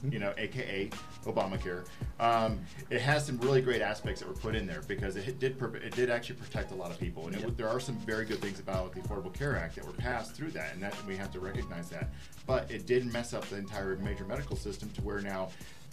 you 0.09 0.17
know, 0.19 0.33
AKA 0.39 0.89
Obamacare, 1.25 1.85
um, 2.19 2.59
it 2.89 3.01
has 3.01 3.25
some 3.25 3.37
really 3.39 3.61
great 3.61 3.81
aspects 3.81 4.21
that 4.21 4.27
were 4.27 4.35
put 4.35 4.55
in 4.55 4.65
there 4.65 4.81
because 4.87 5.15
it 5.15 5.39
did 5.39 5.61
it 5.61 5.95
did 5.95 6.09
actually 6.09 6.35
protect 6.35 6.71
a 6.71 6.75
lot 6.75 6.91
of 6.91 6.99
people, 6.99 7.27
and 7.27 7.35
it, 7.35 7.57
there 7.57 7.69
are 7.69 7.79
some 7.79 7.95
very 7.99 8.25
good 8.25 8.39
things 8.39 8.59
about 8.59 8.93
the 8.93 9.01
Affordable 9.01 9.33
Care 9.33 9.57
Act 9.57 9.75
that 9.75 9.85
were 9.85 9.93
passed 9.93 10.35
through 10.35 10.51
that, 10.51 10.73
and 10.73 10.81
that 10.81 10.95
we 11.05 11.15
have 11.15 11.31
to 11.31 11.39
recognize 11.39 11.89
that. 11.89 12.09
But 12.45 12.69
it 12.71 12.85
did 12.85 13.11
mess 13.11 13.33
up 13.33 13.45
the 13.49 13.57
entire 13.57 13.95
major 13.97 14.25
medical 14.25 14.55
system 14.55 14.89
to 14.91 15.01
where 15.01 15.21
now 15.21 15.49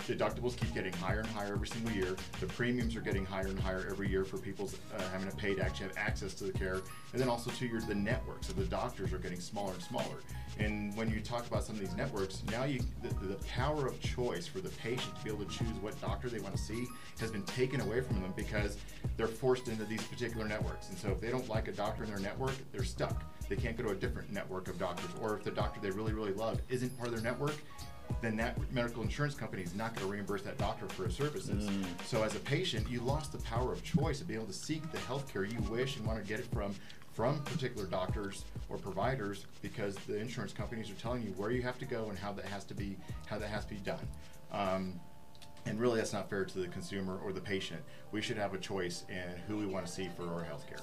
deductibles 0.06 0.56
keep 0.56 0.72
getting 0.74 0.92
higher 0.94 1.20
and 1.20 1.28
higher 1.28 1.52
every 1.52 1.68
single 1.68 1.92
year. 1.92 2.16
The 2.40 2.46
premiums 2.46 2.96
are 2.96 3.00
getting 3.00 3.24
higher 3.24 3.46
and 3.46 3.58
higher 3.58 3.86
every 3.90 4.08
year 4.08 4.24
for 4.24 4.38
people 4.38 4.70
uh, 4.96 5.02
having 5.10 5.28
to 5.28 5.36
pay 5.36 5.54
to 5.54 5.62
actually 5.62 5.88
have 5.88 5.96
access 5.96 6.34
to 6.34 6.44
the 6.44 6.52
care, 6.52 6.80
and 7.12 7.20
then 7.20 7.28
also 7.28 7.50
two 7.50 7.66
years, 7.66 7.86
the 7.86 7.94
networks 7.94 8.48
of 8.48 8.56
the 8.56 8.64
doctors 8.64 9.12
are 9.12 9.18
getting 9.18 9.40
smaller 9.40 9.72
and 9.72 9.82
smaller. 9.82 10.16
And 10.58 10.96
when 10.96 11.10
you 11.10 11.20
talk 11.20 11.46
about 11.46 11.62
some 11.62 11.76
of 11.76 11.80
these 11.80 11.94
networks, 11.94 12.42
now 12.50 12.64
you 12.64 12.80
the, 13.02 13.14
the 13.26 13.36
power 13.46 13.86
of 13.86 14.00
choice 14.00 14.46
for 14.46 14.60
the 14.60 14.70
patient 14.70 15.16
to 15.16 15.24
be 15.24 15.30
able 15.30 15.44
to 15.44 15.50
choose 15.50 15.68
what 15.80 16.00
doctor 16.00 16.28
they 16.28 16.40
want 16.40 16.56
to 16.56 16.62
see 16.62 16.86
has 17.20 17.30
been 17.30 17.44
taken 17.44 17.80
away 17.80 18.00
from 18.00 18.20
them 18.20 18.32
because 18.36 18.76
they're 19.16 19.28
forced 19.28 19.68
into 19.68 19.84
these 19.84 20.02
particular 20.04 20.46
networks. 20.46 20.88
And 20.88 20.98
so 20.98 21.10
if 21.10 21.20
they 21.20 21.30
don't 21.30 21.48
like 21.48 21.68
a 21.68 21.72
doctor 21.72 22.02
in 22.02 22.10
their 22.10 22.18
network, 22.18 22.54
they're 22.72 22.84
stuck. 22.84 23.22
They 23.48 23.56
can't 23.56 23.76
go 23.76 23.84
to 23.84 23.90
a 23.90 23.94
different 23.94 24.32
network 24.32 24.68
of 24.68 24.78
doctors. 24.78 25.10
Or 25.20 25.36
if 25.36 25.44
the 25.44 25.50
doctor 25.50 25.80
they 25.80 25.90
really, 25.90 26.12
really 26.12 26.32
love 26.34 26.60
isn't 26.68 26.96
part 26.98 27.08
of 27.08 27.14
their 27.14 27.22
network, 27.22 27.54
then 28.20 28.36
that 28.36 28.56
medical 28.72 29.02
insurance 29.02 29.34
company 29.34 29.62
is 29.62 29.74
not 29.74 29.94
going 29.94 30.06
to 30.06 30.12
reimburse 30.12 30.42
that 30.42 30.58
doctor 30.58 30.86
for 30.88 31.04
his 31.04 31.14
services. 31.14 31.68
So 32.04 32.22
as 32.22 32.34
a 32.34 32.40
patient, 32.40 32.88
you 32.88 33.00
lost 33.00 33.32
the 33.32 33.38
power 33.38 33.72
of 33.72 33.82
choice 33.82 34.20
of 34.20 34.28
being 34.28 34.40
able 34.40 34.52
to 34.52 34.58
seek 34.58 34.90
the 34.92 34.98
health 35.00 35.32
care 35.32 35.44
you 35.44 35.58
wish 35.70 35.96
and 35.96 36.06
want 36.06 36.20
to 36.20 36.28
get 36.28 36.40
it 36.40 36.46
from 36.52 36.74
from 37.14 37.42
particular 37.42 37.84
doctors 37.84 38.44
or 38.68 38.78
providers 38.78 39.46
because 39.60 39.96
the 40.06 40.16
insurance 40.16 40.52
companies 40.52 40.88
are 40.88 40.94
telling 40.94 41.20
you 41.20 41.30
where 41.30 41.50
you 41.50 41.62
have 41.62 41.76
to 41.76 41.84
go 41.84 42.10
and 42.10 42.16
how 42.18 42.32
that 42.32 42.44
has 42.44 42.64
to 42.64 42.74
be 42.74 42.96
how 43.26 43.38
that 43.38 43.48
has 43.48 43.64
to 43.64 43.74
be 43.74 43.80
done. 43.80 44.06
Um, 44.52 45.00
and 45.66 45.78
really, 45.80 45.98
that's 45.98 46.12
not 46.12 46.30
fair 46.30 46.44
to 46.44 46.58
the 46.58 46.68
consumer 46.68 47.18
or 47.24 47.32
the 47.32 47.40
patient. 47.40 47.80
We 48.12 48.22
should 48.22 48.38
have 48.38 48.54
a 48.54 48.58
choice 48.58 49.04
in 49.08 49.38
who 49.46 49.56
we 49.56 49.66
want 49.66 49.84
to 49.86 49.92
see 49.92 50.08
for 50.16 50.32
our 50.32 50.44
health 50.44 50.64
care. 50.68 50.78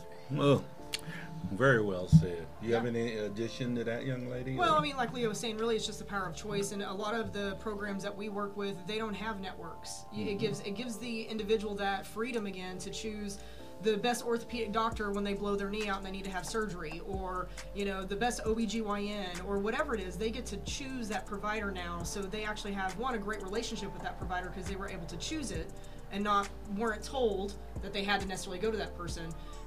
Very 1.52 1.82
well 1.82 2.08
said. 2.08 2.46
You 2.62 2.74
have 2.74 2.86
any 2.86 3.18
addition 3.18 3.76
to 3.76 3.84
that, 3.84 4.06
young 4.06 4.30
lady? 4.30 4.56
Well, 4.56 4.76
I 4.76 4.82
mean, 4.82 4.98
like 4.98 5.14
Leo 5.14 5.30
was 5.30 5.40
saying, 5.40 5.58
really, 5.58 5.76
it's 5.76 5.86
just 5.86 6.00
the 6.00 6.06
power 6.06 6.28
of 6.28 6.36
choice, 6.36 6.72
and 6.72 6.82
a 6.82 6.94
lot 6.94 7.16
of 7.16 7.34
the 7.34 7.56
programs 7.60 8.04
that 8.04 8.16
we 8.16 8.30
work 8.30 8.56
with, 8.58 8.76
they 8.88 8.98
don't 8.98 9.14
have 9.14 9.40
networks. 9.40 10.06
You- 10.12 10.26
It 10.26 10.30
mm-hmm. 10.30 10.38
gives 10.38 10.60
it 10.62 10.76
gives 10.76 10.98
the 10.98 11.24
individual 11.24 11.76
that 11.76 12.06
freedom 12.06 12.46
again 12.46 12.78
to 12.80 12.90
choose 12.90 13.40
the 13.82 13.98
best 13.98 14.26
orthopedic 14.26 14.72
doctor 14.72 15.12
when 15.12 15.24
they 15.24 15.34
blow 15.34 15.56
their 15.56 15.70
knee 15.70 15.88
out 15.88 15.98
and 15.98 16.06
they 16.06 16.12
need 16.12 16.24
to 16.24 16.32
have 16.32 16.46
surgery, 16.46 17.02
or 17.08 17.48
you 17.76 17.86
know, 17.86 18.04
the 18.04 18.16
best 18.16 18.44
OBGYN, 18.44 19.46
or 19.46 19.60
whatever 19.60 19.94
it 19.94 20.02
is. 20.02 20.18
They 20.18 20.32
get 20.32 20.46
to 20.48 20.58
choose 20.58 21.08
that 21.10 21.26
provider 21.26 21.72
now, 21.72 22.02
so 22.04 22.22
they 22.22 22.44
actually 22.44 22.74
have 22.74 22.98
one 22.98 23.16
a 23.16 23.18
great 23.18 23.44
relationship 23.44 23.94
with 23.94 24.02
that 24.02 24.18
provider 24.18 24.50
because 24.50 24.68
they 24.68 24.76
were 24.76 24.90
able 24.90 25.06
to 25.08 25.18
choose 25.18 25.52
it 25.52 25.70
and 26.12 26.24
not 26.24 26.48
weren't 26.78 27.04
told 27.04 27.54
that 27.82 27.94
they 27.94 28.04
had 28.04 28.22
to 28.22 28.28
necessarily 28.28 28.60
go 28.60 28.72
to 28.72 28.78
that 28.78 28.96
person 28.98 29.26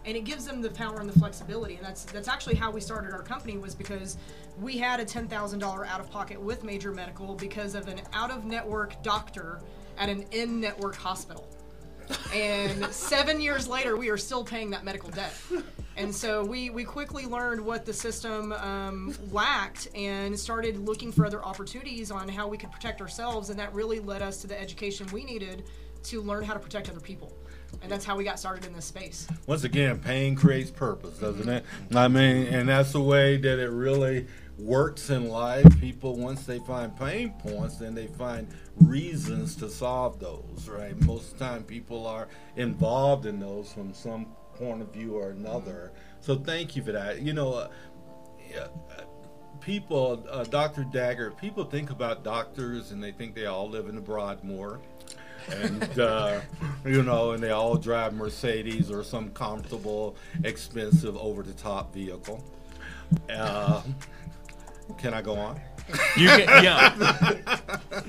and 0.09 0.17
it 0.17 0.25
gives 0.25 0.47
them 0.47 0.63
the 0.63 0.71
power 0.71 1.01
and 1.01 1.09
the 1.09 1.19
flexibility 1.19 1.75
and 1.75 1.85
that's 1.85 2.05
that's 2.05 2.29
actually 2.29 2.57
how 2.57 2.71
we 2.71 2.81
started 2.81 3.13
our 3.13 3.23
company 3.23 3.59
was 3.59 3.75
because 3.75 4.17
we 4.59 4.79
had 4.79 4.99
a 4.99 5.05
$10,000 5.05 5.87
out 5.87 6.01
of 6.01 6.11
pocket 6.11 6.41
with 6.41 6.65
major 6.65 6.93
medical 6.93 7.35
because 7.35 7.75
of 7.75 7.87
an 7.89 8.01
out 8.15 8.31
of 8.31 8.45
network 8.45 9.01
doctor 9.03 9.61
at 9.99 10.09
an 10.09 10.25
in 10.33 10.61
network 10.61 10.97
hospital 10.97 11.47
and 12.35 12.87
7 12.87 13.39
years 13.39 13.69
later 13.69 13.97
we 13.97 14.09
are 14.09 14.17
still 14.17 14.43
paying 14.43 14.71
that 14.71 14.83
medical 14.83 15.11
debt 15.11 15.35
And 15.99 16.15
so 16.15 16.45
we, 16.45 16.71
we 16.71 16.85
quickly 16.85 17.27
learned 17.27 17.61
what 17.61 17.85
the 17.85 17.93
system 17.93 18.53
um, 18.53 19.17
lacked 19.33 19.89
and 19.97 20.39
started 20.39 20.79
looking 20.79 21.11
for 21.11 21.27
other 21.27 21.45
opportunities 21.45 22.13
on 22.13 22.29
how 22.29 22.47
we 22.47 22.57
could 22.57 22.71
protect 22.71 23.01
ourselves. 23.01 23.51
And 23.51 23.59
that 23.59 23.75
really 23.75 23.99
led 23.99 24.23
us 24.23 24.41
to 24.43 24.47
the 24.47 24.59
education 24.59 25.09
we 25.13 25.25
needed 25.25 25.65
to 26.05 26.23
learn 26.23 26.45
how 26.45 26.55
to 26.55 26.61
protect 26.61 26.89
other 26.89 27.01
people. 27.01 27.33
And 27.83 27.91
that's 27.91 28.05
how 28.05 28.17
we 28.17 28.25
got 28.25 28.39
started 28.39 28.67
in 28.67 28.73
this 28.73 28.85
space. 28.85 29.27
Once 29.47 29.65
again, 29.65 29.99
pain 29.99 30.35
creates 30.35 30.71
purpose, 30.71 31.19
doesn't 31.19 31.49
it? 31.49 31.65
I 31.95 32.09
mean, 32.09 32.47
and 32.47 32.69
that's 32.69 32.93
the 32.93 33.01
way 33.01 33.37
that 33.37 33.59
it 33.59 33.71
really 33.71 34.27
works 34.59 35.11
in 35.11 35.29
life. 35.29 35.65
People, 35.81 36.17
once 36.17 36.45
they 36.45 36.59
find 36.61 36.97
pain 36.99 37.35
points, 37.39 37.77
then 37.77 37.95
they 37.95 38.09
find 38.09 38.49
reasons 38.81 39.55
to 39.57 39.71
solve 39.71 40.19
those, 40.19 40.69
right? 40.69 41.01
Most 41.03 41.33
of 41.33 41.39
the 41.39 41.45
time, 41.45 41.63
people 41.63 42.07
are 42.07 42.29
involved 42.57 43.27
in 43.27 43.39
those 43.39 43.73
from 43.73 43.95
some 43.95 44.27
point 44.55 44.83
of 44.83 44.93
view 44.93 45.15
or 45.15 45.31
another. 45.31 45.93
So 46.21 46.37
thank 46.37 46.75
you 46.75 46.83
for 46.83 46.93
that. 46.93 47.23
You 47.23 47.33
know, 47.33 47.55
uh, 47.55 47.69
people, 49.61 50.27
uh, 50.31 50.45
Dr. 50.45 50.85
Dagger, 50.85 51.31
people 51.31 51.65
think 51.65 51.91
about 51.91 52.25
doctors 52.25 52.91
and 52.91 53.03
they 53.03 53.13
think 53.13 53.35
they 53.35 53.47
all 53.47 53.69
live 53.69 53.89
in 53.89 53.95
the 53.95 54.01
Broadmoor. 54.01 54.81
And 55.51 55.99
uh, 55.99 56.41
you 56.85 57.03
know, 57.03 57.33
and 57.33 57.43
they 57.43 57.51
all 57.51 57.77
drive 57.77 58.15
Mercedes 58.15 58.91
or 58.91 59.03
some 59.05 59.31
comfortable, 59.31 60.17
expensive, 60.45 61.17
over-the-top 61.17 61.95
vehicle. 61.95 62.45
Uh, 63.31 63.83
can 64.99 65.15
I 65.15 65.23
go 65.23 65.37
on? 65.37 65.61
You 66.17 66.29
can, 66.29 66.65
yeah, 66.65 67.37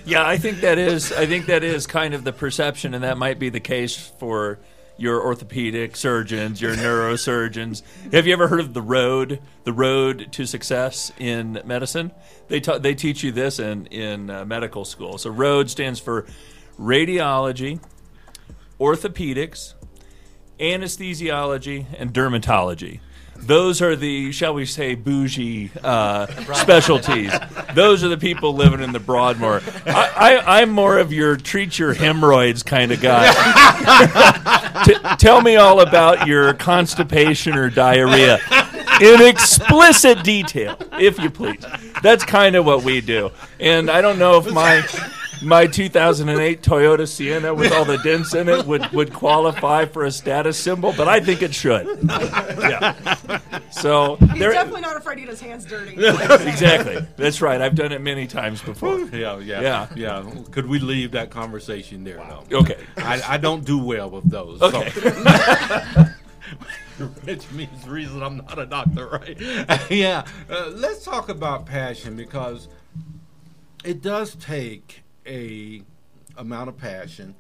yeah. 0.06 0.28
I 0.28 0.38
think 0.38 0.60
that 0.62 0.78
is. 0.78 1.14
I 1.14 1.26
think 1.26 1.46
that 1.46 1.64
is 1.64 1.88
kind 1.88 2.14
of 2.14 2.26
the 2.26 2.34
perception, 2.34 2.94
and 2.94 3.04
that 3.04 3.18
might 3.18 3.40
be 3.40 3.50
the 3.50 3.62
case 3.62 3.96
for 3.96 4.60
your 4.98 5.22
orthopedic 5.24 5.96
surgeons, 5.96 6.62
your 6.62 6.76
neurosurgeons. 6.76 7.84
Have 8.12 8.28
you 8.28 8.34
ever 8.34 8.50
heard 8.50 8.60
of 8.60 8.74
the 8.74 8.82
road, 8.82 9.40
the 9.64 9.72
road 9.72 10.28
to 10.34 10.46
success 10.46 11.14
in 11.18 11.62
medicine? 11.64 12.12
They 12.50 12.60
ta- 12.60 12.80
they 12.80 12.96
teach 12.96 13.24
you 13.24 13.32
this 13.32 13.60
in 13.60 13.86
in 13.86 14.30
uh, 14.30 14.44
medical 14.44 14.84
school. 14.84 15.18
So 15.18 15.30
ROAD 15.30 15.70
stands 15.70 16.02
for 16.02 16.26
radiology, 16.80 17.80
orthopedics, 18.80 19.74
anesthesiology, 20.60 21.86
and 21.98 22.14
dermatology. 22.14 23.00
Those 23.42 23.82
are 23.82 23.96
the, 23.96 24.34
shall 24.34 24.54
we 24.54 24.66
say, 24.66 24.96
bougie 24.96 25.72
uh, 25.82 26.28
specialties. 26.56 27.32
Those 27.74 28.04
are 28.04 28.10
the 28.10 28.18
people 28.18 28.54
living 28.54 28.82
in 28.82 28.92
the 28.92 29.00
Broadmoor. 29.00 29.62
I, 29.86 30.42
I, 30.44 30.62
I'm 30.62 30.72
more 30.72 30.98
of 30.98 31.14
your 31.14 31.38
treat 31.38 31.80
your 31.80 31.94
hemorrhoids 31.94 32.64
kind 32.64 32.92
of 32.92 33.02
guy. 33.02 33.32
T- 34.86 34.96
tell 35.18 35.42
me 35.42 35.56
all 35.56 35.80
about 35.80 36.28
your 36.28 36.54
constipation 36.54 37.56
or 37.56 37.70
diarrhea 37.70 38.40
in 39.02 39.22
explicit 39.22 40.24
detail, 40.24 40.78
if 41.00 41.18
you 41.20 41.30
please. 41.30 41.64
That's 42.04 42.26
kind 42.26 42.58
of 42.58 42.66
what 42.66 42.84
we 42.84 43.00
do. 43.00 43.32
And 43.60 43.90
I 43.90 44.02
don't 44.02 44.20
know 44.20 44.38
if 44.38 44.52
my 44.52 44.82
my 45.42 45.68
2008 45.68 46.62
Toyota 46.62 47.08
Sienna 47.08 47.54
with 47.54 47.72
all 47.72 47.86
the 47.86 47.98
dents 48.00 48.34
in 48.34 48.50
it 48.50 48.66
would, 48.66 48.86
would 48.92 49.14
qualify 49.14 49.86
for 49.86 50.06
a 50.06 50.12
status 50.12 50.58
symbol, 50.58 50.94
but 50.96 51.08
I 51.08 51.20
think 51.20 51.42
it 51.42 51.54
should. 51.54 52.00
Yeah. 52.04 52.96
So 53.72 54.16
He's 54.18 54.40
there, 54.40 54.52
definitely 54.52 54.82
not 54.82 54.98
afraid 54.98 55.16
to 55.16 55.22
get 55.22 55.30
his 55.30 55.42
hands 55.42 55.66
dirty. 55.66 55.94
exactly. 55.98 56.98
That's 57.18 57.42
right. 57.42 57.62
I've 57.62 57.76
done 57.76 57.92
it 57.92 58.02
many 58.02 58.28
times 58.28 58.62
before. 58.62 59.00
Yeah, 59.20 59.40
yeah, 59.40 59.62
Yeah. 59.62 59.88
yeah. 59.96 60.32
Could 60.52 60.68
we 60.68 60.80
leave 60.80 61.12
that 61.12 61.30
conversation 61.30 62.04
there, 62.04 62.18
though? 62.18 62.60
Okay. 62.60 62.78
I, 62.98 63.22
I 63.28 63.38
don't 63.38 63.66
do 63.66 63.78
well 63.78 64.10
with 64.10 64.30
those. 64.30 64.62
Okay. 64.62 64.90
So. 64.90 66.06
Which 67.24 67.50
means 67.52 67.88
reason 67.88 68.22
I'm 68.22 68.38
not 68.38 68.60
a 68.60 68.66
doctor, 68.66 69.08
right? 69.08 69.38
yeah. 69.90 70.26
Uh, 70.50 70.72
let's 70.74 71.04
talk 71.04 71.30
about 71.30 71.66
passion 71.66 72.16
because 72.16 72.68
it 73.84 74.02
does 74.02 74.36
take 74.36 75.04
a 75.30 75.84
amount 76.38 76.70
of 76.70 76.78
passion. 76.78 77.36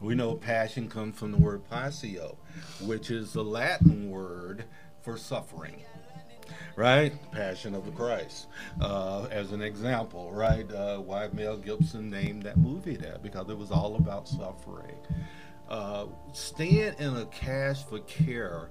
We 0.00 0.14
know 0.14 0.34
passion 0.34 0.88
comes 0.88 1.18
from 1.18 1.32
the 1.32 1.38
word 1.38 1.68
passio, 1.70 2.36
which 2.80 3.10
is 3.10 3.32
the 3.32 3.44
Latin 3.44 4.10
word 4.10 4.64
for 5.02 5.16
suffering 5.16 5.82
right? 6.76 7.12
Passion 7.32 7.74
of 7.74 7.84
the 7.86 7.90
Christ, 7.90 8.46
uh, 8.80 9.26
as 9.30 9.52
an 9.52 9.62
example, 9.62 10.30
right? 10.32 10.70
Uh, 10.70 10.98
why 10.98 11.28
Mel 11.32 11.56
Gibson 11.56 12.10
named 12.10 12.44
that 12.44 12.58
movie 12.58 12.96
that 12.96 13.22
because 13.22 13.48
it 13.48 13.56
was 13.56 13.70
all 13.70 13.96
about 13.96 14.28
suffering. 14.28 14.96
Uh, 15.68 16.06
staying 16.32 16.94
in 16.98 17.16
a 17.16 17.26
cash 17.26 17.82
for 17.84 17.98
care 18.00 18.70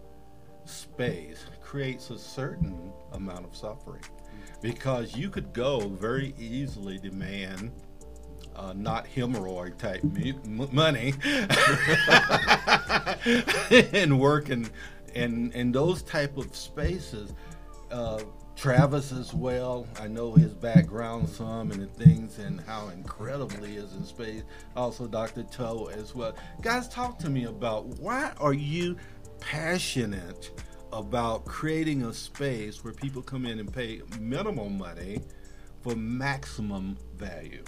space 0.66 1.46
creates 1.62 2.10
a 2.10 2.18
certain 2.18 2.94
amount 3.12 3.44
of 3.44 3.56
suffering 3.56 4.02
because 4.62 5.16
you 5.16 5.30
could 5.30 5.52
go 5.54 5.88
very 5.90 6.34
easily 6.40 6.98
demand 6.98 7.72
uh, 8.56 8.74
not 8.76 9.06
hemorrhoid 9.06 9.78
type 9.78 10.02
m- 10.04 10.70
money 10.72 11.14
and 13.94 14.20
work 14.20 14.50
in, 14.50 14.70
in, 15.14 15.52
in 15.52 15.72
those 15.72 16.02
type 16.04 16.38
of 16.38 16.56
spaces. 16.56 17.34
Uh, 17.92 18.20
Travis 18.56 19.12
as 19.12 19.34
well. 19.34 19.86
I 20.00 20.08
know 20.08 20.34
his 20.34 20.54
background 20.54 21.28
some 21.28 21.72
and 21.72 21.82
the 21.82 21.88
things 21.88 22.40
and 22.40 22.62
how 22.62 22.88
incredible 22.88 23.64
he 23.64 23.76
is 23.76 23.94
in 23.96 24.06
space. 24.06 24.44
Also, 24.76 25.08
Dr. 25.08 25.44
Toe 25.44 25.90
as 25.94 26.16
well. 26.16 26.34
Guys, 26.62 26.88
talk 26.88 27.20
to 27.20 27.30
me 27.30 27.46
about 27.46 27.86
why 28.00 28.32
are 28.40 28.54
you 28.54 28.96
passionate 29.42 30.52
about 30.94 31.46
creating 31.46 32.04
a 32.04 32.14
space 32.14 32.84
where 32.84 32.94
people 32.94 33.22
come 33.22 33.46
in 33.46 33.60
and 33.60 33.72
pay 33.72 34.02
minimal 34.20 34.70
money 34.70 35.20
for 35.82 35.96
maximum 35.96 36.98
value? 37.18 37.64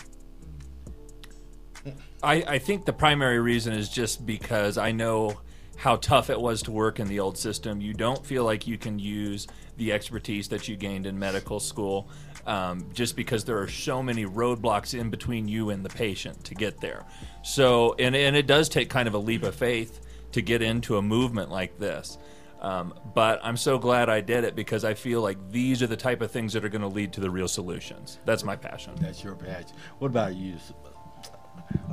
I, 2.24 2.44
I 2.48 2.58
think 2.60 2.86
the 2.86 2.94
primary 2.94 3.40
reason 3.40 3.74
is 3.74 3.90
just 3.90 4.26
because 4.26 4.78
I 4.78 4.92
know 4.92 5.40
how 5.78 5.96
tough 5.98 6.30
it 6.30 6.40
was 6.40 6.64
to 6.64 6.72
work 6.72 7.00
in 7.00 7.08
the 7.08 7.20
old 7.20 7.38
system. 7.38 7.80
You 7.82 7.94
don't 7.94 8.26
feel 8.26 8.44
like 8.44 8.66
you 8.66 8.78
can 8.78 8.98
use 8.98 9.48
the 9.78 9.94
expertise 9.94 10.48
that 10.50 10.68
you 10.68 10.76
gained 10.76 11.06
in 11.06 11.18
medical 11.20 11.60
school 11.60 12.10
um, 12.48 12.90
just 12.94 13.16
because 13.16 13.46
there 13.46 13.60
are 13.60 13.68
so 13.68 14.02
many 14.02 14.26
roadblocks 14.26 15.00
in 15.00 15.10
between 15.12 15.48
you 15.48 15.70
and 15.70 15.86
the 15.86 15.90
patient 15.90 16.44
to 16.46 16.56
get 16.56 16.82
there. 16.82 17.06
So, 17.44 17.96
and, 18.00 18.16
and 18.16 18.36
it 18.36 18.48
does 18.48 18.70
take 18.70 18.90
kind 18.90 19.08
of 19.08 19.14
a 19.14 19.20
leap 19.20 19.44
of 19.44 19.54
faith 19.54 20.02
to 20.32 20.42
get 20.42 20.62
into 20.62 20.98
a 20.98 21.02
movement 21.02 21.52
like 21.52 21.78
this. 21.78 22.18
Um, 22.60 22.96
but 23.14 23.40
I'm 23.44 23.58
so 23.58 23.78
glad 23.78 24.10
I 24.10 24.22
did 24.22 24.44
it 24.44 24.56
because 24.56 24.84
I 24.84 24.96
feel 24.96 25.22
like 25.22 25.38
these 25.52 25.84
are 25.84 25.88
the 25.88 25.98
type 25.98 26.22
of 26.22 26.32
things 26.32 26.54
that 26.54 26.66
are 26.66 26.70
going 26.70 26.82
to 26.82 26.88
lead 26.88 27.14
to 27.14 27.22
the 27.22 27.30
real 27.30 27.48
solutions. 27.48 28.18
That's 28.26 28.44
my 28.44 28.56
passion. 28.56 28.94
That's 29.00 29.24
your 29.24 29.36
passion. 29.36 29.76
What 30.00 30.08
about 30.08 30.36
you, 30.36 30.56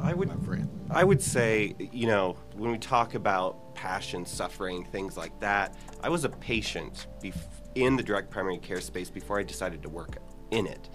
I 0.02 0.12
would? 0.14 0.30
I 0.90 1.04
would 1.04 1.22
say, 1.22 1.74
you 1.92 2.06
know, 2.06 2.37
when 2.54 2.70
we 2.70 2.78
talk 2.78 3.14
about 3.14 3.74
passion, 3.74 4.24
suffering, 4.24 4.84
things 4.84 5.16
like 5.16 5.38
that, 5.40 5.74
I 6.02 6.08
was 6.08 6.24
a 6.24 6.28
patient 6.28 7.06
bef- 7.22 7.37
in 7.74 7.96
the 7.96 8.02
direct 8.02 8.30
primary 8.30 8.58
care 8.58 8.80
space 8.80 9.10
before 9.10 9.38
I 9.38 9.42
decided 9.42 9.82
to 9.82 9.88
work 9.88 10.18
in 10.50 10.66
it. 10.66 10.88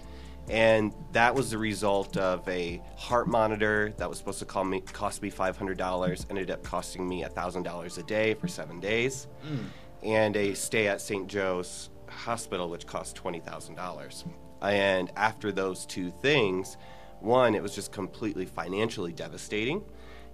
And 0.48 0.92
that 1.12 1.34
was 1.34 1.50
the 1.50 1.58
result 1.58 2.16
of 2.16 2.48
a 2.48 2.82
heart 2.96 3.28
monitor 3.28 3.92
that 3.98 4.08
was 4.08 4.18
supposed 4.18 4.40
to 4.40 4.44
call 4.44 4.64
me, 4.64 4.80
cost 4.80 5.22
me 5.22 5.30
$500, 5.30 6.26
ended 6.30 6.50
up 6.50 6.62
costing 6.64 7.08
me 7.08 7.22
$1,000 7.22 7.98
a 7.98 8.02
day 8.02 8.34
for 8.34 8.48
seven 8.48 8.80
days, 8.80 9.28
hmm. 9.42 9.58
and 10.02 10.36
a 10.36 10.54
stay 10.54 10.88
at 10.88 11.00
St. 11.00 11.28
Joe's 11.28 11.90
Hospital, 12.08 12.68
which 12.68 12.86
cost 12.86 13.22
$20,000. 13.22 14.24
And 14.62 15.10
after 15.16 15.52
those 15.52 15.86
two 15.86 16.10
things, 16.10 16.76
one, 17.22 17.54
it 17.54 17.62
was 17.62 17.74
just 17.74 17.92
completely 17.92 18.46
financially 18.46 19.12
devastating. 19.12 19.84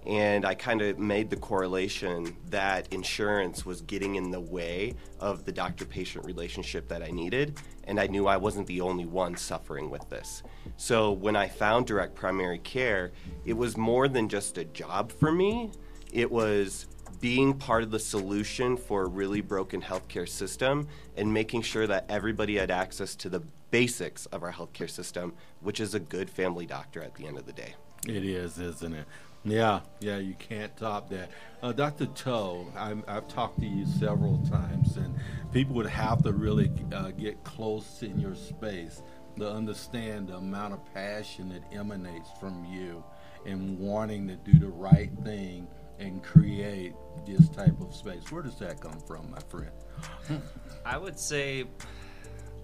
And 0.05 0.45
I 0.45 0.55
kind 0.55 0.81
of 0.81 0.99
made 0.99 1.29
the 1.29 1.35
correlation 1.35 2.37
that 2.49 2.93
insurance 2.93 3.65
was 3.65 3.81
getting 3.81 4.15
in 4.15 4.31
the 4.31 4.39
way 4.39 4.95
of 5.19 5.43
the 5.43 5.51
doctor 5.51 5.83
patient 5.83 6.25
relationship 6.25 6.87
that 6.87 7.03
I 7.03 7.09
needed. 7.09 7.59
And 7.83 7.99
I 7.99 8.07
knew 8.07 8.25
I 8.25 8.37
wasn't 8.37 8.67
the 8.67 8.79
only 8.79 9.05
one 9.05 9.35
suffering 9.35 9.89
with 9.89 10.09
this. 10.09 10.43
So 10.77 11.11
when 11.11 11.35
I 11.35 11.49
found 11.49 11.87
direct 11.87 12.15
primary 12.15 12.59
care, 12.59 13.11
it 13.43 13.53
was 13.53 13.75
more 13.75 14.07
than 14.07 14.29
just 14.29 14.57
a 14.57 14.63
job 14.65 15.11
for 15.11 15.31
me, 15.31 15.71
it 16.13 16.31
was 16.31 16.87
being 17.19 17.53
part 17.53 17.83
of 17.83 17.91
the 17.91 17.99
solution 17.99 18.77
for 18.77 19.03
a 19.03 19.07
really 19.07 19.41
broken 19.41 19.81
healthcare 19.81 20.27
system 20.27 20.87
and 21.15 21.33
making 21.33 21.63
sure 21.63 21.87
that 21.87 22.05
everybody 22.09 22.55
had 22.57 22.71
access 22.71 23.15
to 23.15 23.29
the 23.29 23.41
basics 23.71 24.25
of 24.27 24.43
our 24.43 24.51
healthcare 24.51 24.89
system, 24.89 25.33
which 25.61 25.79
is 25.79 25.93
a 25.93 25.99
good 25.99 26.29
family 26.29 26.65
doctor 26.65 27.01
at 27.01 27.15
the 27.15 27.27
end 27.27 27.37
of 27.37 27.45
the 27.45 27.53
day. 27.53 27.75
It 28.07 28.23
is, 28.23 28.57
isn't 28.59 28.93
it? 28.93 29.05
Yeah, 29.43 29.81
yeah, 29.99 30.17
you 30.17 30.33
can't 30.35 30.75
top 30.75 31.09
that. 31.09 31.29
Uh, 31.61 31.71
Dr. 31.71 32.07
Toe, 32.07 32.67
I'm, 32.75 33.03
I've 33.07 33.27
talked 33.27 33.59
to 33.59 33.65
you 33.65 33.85
several 33.85 34.37
times, 34.49 34.97
and 34.97 35.15
people 35.53 35.75
would 35.75 35.87
have 35.87 36.21
to 36.23 36.33
really 36.33 36.71
uh, 36.93 37.11
get 37.11 37.43
close 37.43 38.03
in 38.03 38.19
your 38.19 38.35
space 38.35 39.01
to 39.37 39.49
understand 39.49 40.27
the 40.29 40.35
amount 40.35 40.73
of 40.73 40.93
passion 40.93 41.49
that 41.49 41.63
emanates 41.71 42.29
from 42.39 42.65
you 42.65 43.03
and 43.45 43.79
wanting 43.79 44.27
to 44.27 44.35
do 44.35 44.59
the 44.59 44.67
right 44.67 45.11
thing 45.23 45.67
and 45.99 46.23
create 46.23 46.93
this 47.25 47.49
type 47.49 47.79
of 47.81 47.95
space? 47.95 48.31
Where 48.31 48.43
does 48.43 48.59
that 48.59 48.79
come 48.81 48.99
from, 48.99 49.31
my 49.31 49.39
friend? 49.39 50.41
I 50.85 50.97
would 50.97 51.19
say, 51.19 51.65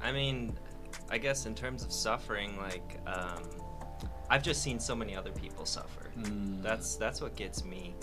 I 0.02 0.12
mean, 0.12 0.58
I 1.14 1.20
guess 1.20 1.46
in 1.46 1.54
terms 1.54 1.84
of 1.84 1.92
suffering, 1.94 2.58
like 2.58 3.00
um, 3.06 3.44
I've 4.32 4.42
just 4.42 4.64
seen 4.64 4.80
so 4.80 4.96
many 4.96 5.16
other 5.16 5.32
people 5.32 5.64
suffer. 5.64 6.10
Mm. 6.18 6.64
That's 6.64 6.96
that's 6.96 7.22
what 7.22 7.36
gets 7.36 7.64
me. 7.64 7.94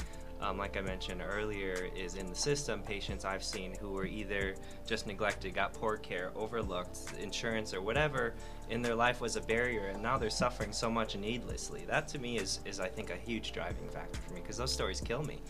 Um, 0.41 0.57
like 0.57 0.77
I 0.77 0.81
mentioned 0.81 1.21
earlier, 1.21 1.89
is 1.97 2.15
in 2.15 2.27
the 2.27 2.37
system 2.37 2.83
patients 2.83 3.25
I've 3.25 3.43
seen 3.43 3.75
who 3.81 3.91
were 3.91 4.07
either 4.07 4.55
just 4.87 5.09
neglected, 5.09 5.55
got 5.55 5.75
poor 5.75 5.97
care, 5.97 6.31
overlooked, 6.37 7.13
insurance 7.21 7.75
or 7.75 7.83
whatever 7.83 8.33
in 8.71 8.81
their 8.81 8.95
life 8.95 9.21
was 9.21 9.35
a 9.35 9.41
barrier, 9.41 9.87
and 9.87 10.01
now 10.01 10.17
they're 10.17 10.31
suffering 10.31 10.73
so 10.73 10.89
much 10.89 11.17
needlessly. 11.17 11.85
That 11.89 12.07
to 12.09 12.21
me 12.21 12.39
is 12.39 12.61
is 12.65 12.79
I 12.79 12.87
think 12.87 13.11
a 13.11 13.17
huge 13.17 13.51
driving 13.51 13.89
factor 13.89 14.21
for 14.21 14.35
me 14.35 14.41
because 14.41 14.57
those 14.57 14.73
stories 14.73 15.01
kill 15.01 15.25
me, 15.25 15.43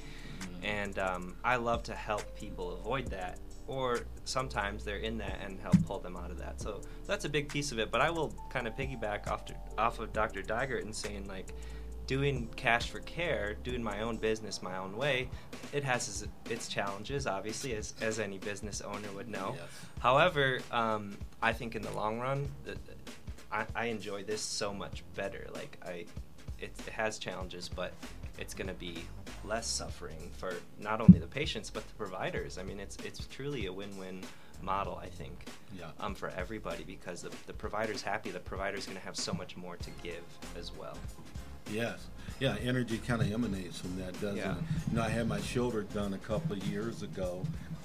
and 0.62 0.98
um, 0.98 1.36
I 1.44 1.56
love 1.56 1.82
to 1.84 1.94
help 1.94 2.24
people 2.34 2.72
avoid 2.72 3.06
that 3.08 3.38
or 3.70 4.00
sometimes 4.24 4.84
they're 4.84 4.96
in 4.96 5.16
that 5.16 5.38
and 5.44 5.58
help 5.60 5.80
pull 5.86 6.00
them 6.00 6.16
out 6.16 6.32
of 6.32 6.38
that. 6.38 6.60
So 6.60 6.80
that's 7.06 7.24
a 7.24 7.28
big 7.28 7.48
piece 7.48 7.70
of 7.70 7.78
it. 7.78 7.92
But 7.92 8.00
I 8.00 8.10
will 8.10 8.34
kind 8.52 8.66
of 8.66 8.76
piggyback 8.76 9.30
off 9.30 9.44
to, 9.46 9.54
off 9.78 10.00
of 10.00 10.12
Dr. 10.12 10.42
Dygert 10.42 10.82
and 10.82 10.94
saying 10.94 11.28
like 11.28 11.54
doing 12.08 12.48
cash 12.56 12.90
for 12.90 12.98
care, 13.00 13.54
doing 13.62 13.80
my 13.80 14.00
own 14.00 14.16
business 14.16 14.60
my 14.60 14.76
own 14.76 14.96
way, 14.96 15.28
it 15.72 15.84
has 15.84 16.08
its, 16.08 16.32
its 16.50 16.66
challenges, 16.66 17.28
obviously, 17.28 17.74
as, 17.76 17.94
as 18.00 18.18
any 18.18 18.38
business 18.38 18.80
owner 18.80 19.08
would 19.14 19.28
know. 19.28 19.54
Yes. 19.56 19.68
However, 20.00 20.58
um, 20.72 21.16
I 21.40 21.52
think 21.52 21.76
in 21.76 21.82
the 21.82 21.92
long 21.92 22.18
run, 22.18 22.48
I, 23.52 23.66
I 23.76 23.84
enjoy 23.84 24.24
this 24.24 24.40
so 24.40 24.74
much 24.74 25.04
better. 25.14 25.46
Like 25.54 25.78
I, 25.86 26.06
it, 26.58 26.72
it 26.84 26.92
has 26.92 27.20
challenges, 27.20 27.68
but 27.68 27.92
it's 28.40 28.54
going 28.54 28.68
to 28.68 28.74
be 28.74 29.04
less 29.44 29.66
suffering 29.66 30.30
for 30.36 30.54
not 30.78 31.00
only 31.00 31.18
the 31.18 31.26
patients 31.26 31.70
but 31.70 31.86
the 31.86 31.94
providers. 31.94 32.58
I 32.58 32.62
mean, 32.62 32.80
it's 32.80 32.96
it's 33.04 33.26
truly 33.26 33.66
a 33.66 33.72
win-win 33.72 34.22
model. 34.62 34.98
I 35.00 35.06
think. 35.06 35.46
Yeah. 35.78 35.90
Um, 36.00 36.14
for 36.14 36.30
everybody 36.30 36.84
because 36.84 37.22
the 37.22 37.30
the 37.46 37.52
provider's 37.52 38.02
happy. 38.02 38.30
The 38.30 38.40
provider's 38.40 38.86
going 38.86 38.98
to 38.98 39.04
have 39.04 39.16
so 39.16 39.32
much 39.32 39.56
more 39.56 39.76
to 39.76 39.90
give 40.02 40.24
as 40.58 40.72
well. 40.76 40.96
Yes. 41.70 42.06
Yeah, 42.40 42.56
energy 42.62 42.98
kind 42.98 43.20
of 43.20 43.30
emanates 43.30 43.78
from 43.78 43.96
that, 43.98 44.18
doesn't 44.20 44.36
Yeah. 44.38 44.52
it? 44.56 44.62
You 44.90 44.96
know, 44.96 45.02
I 45.02 45.10
had 45.10 45.28
my 45.28 45.40
shoulder 45.42 45.82
done 45.82 46.14
a 46.14 46.18
couple 46.18 46.56
of 46.56 46.64
years 46.66 47.02
ago, 47.02 47.44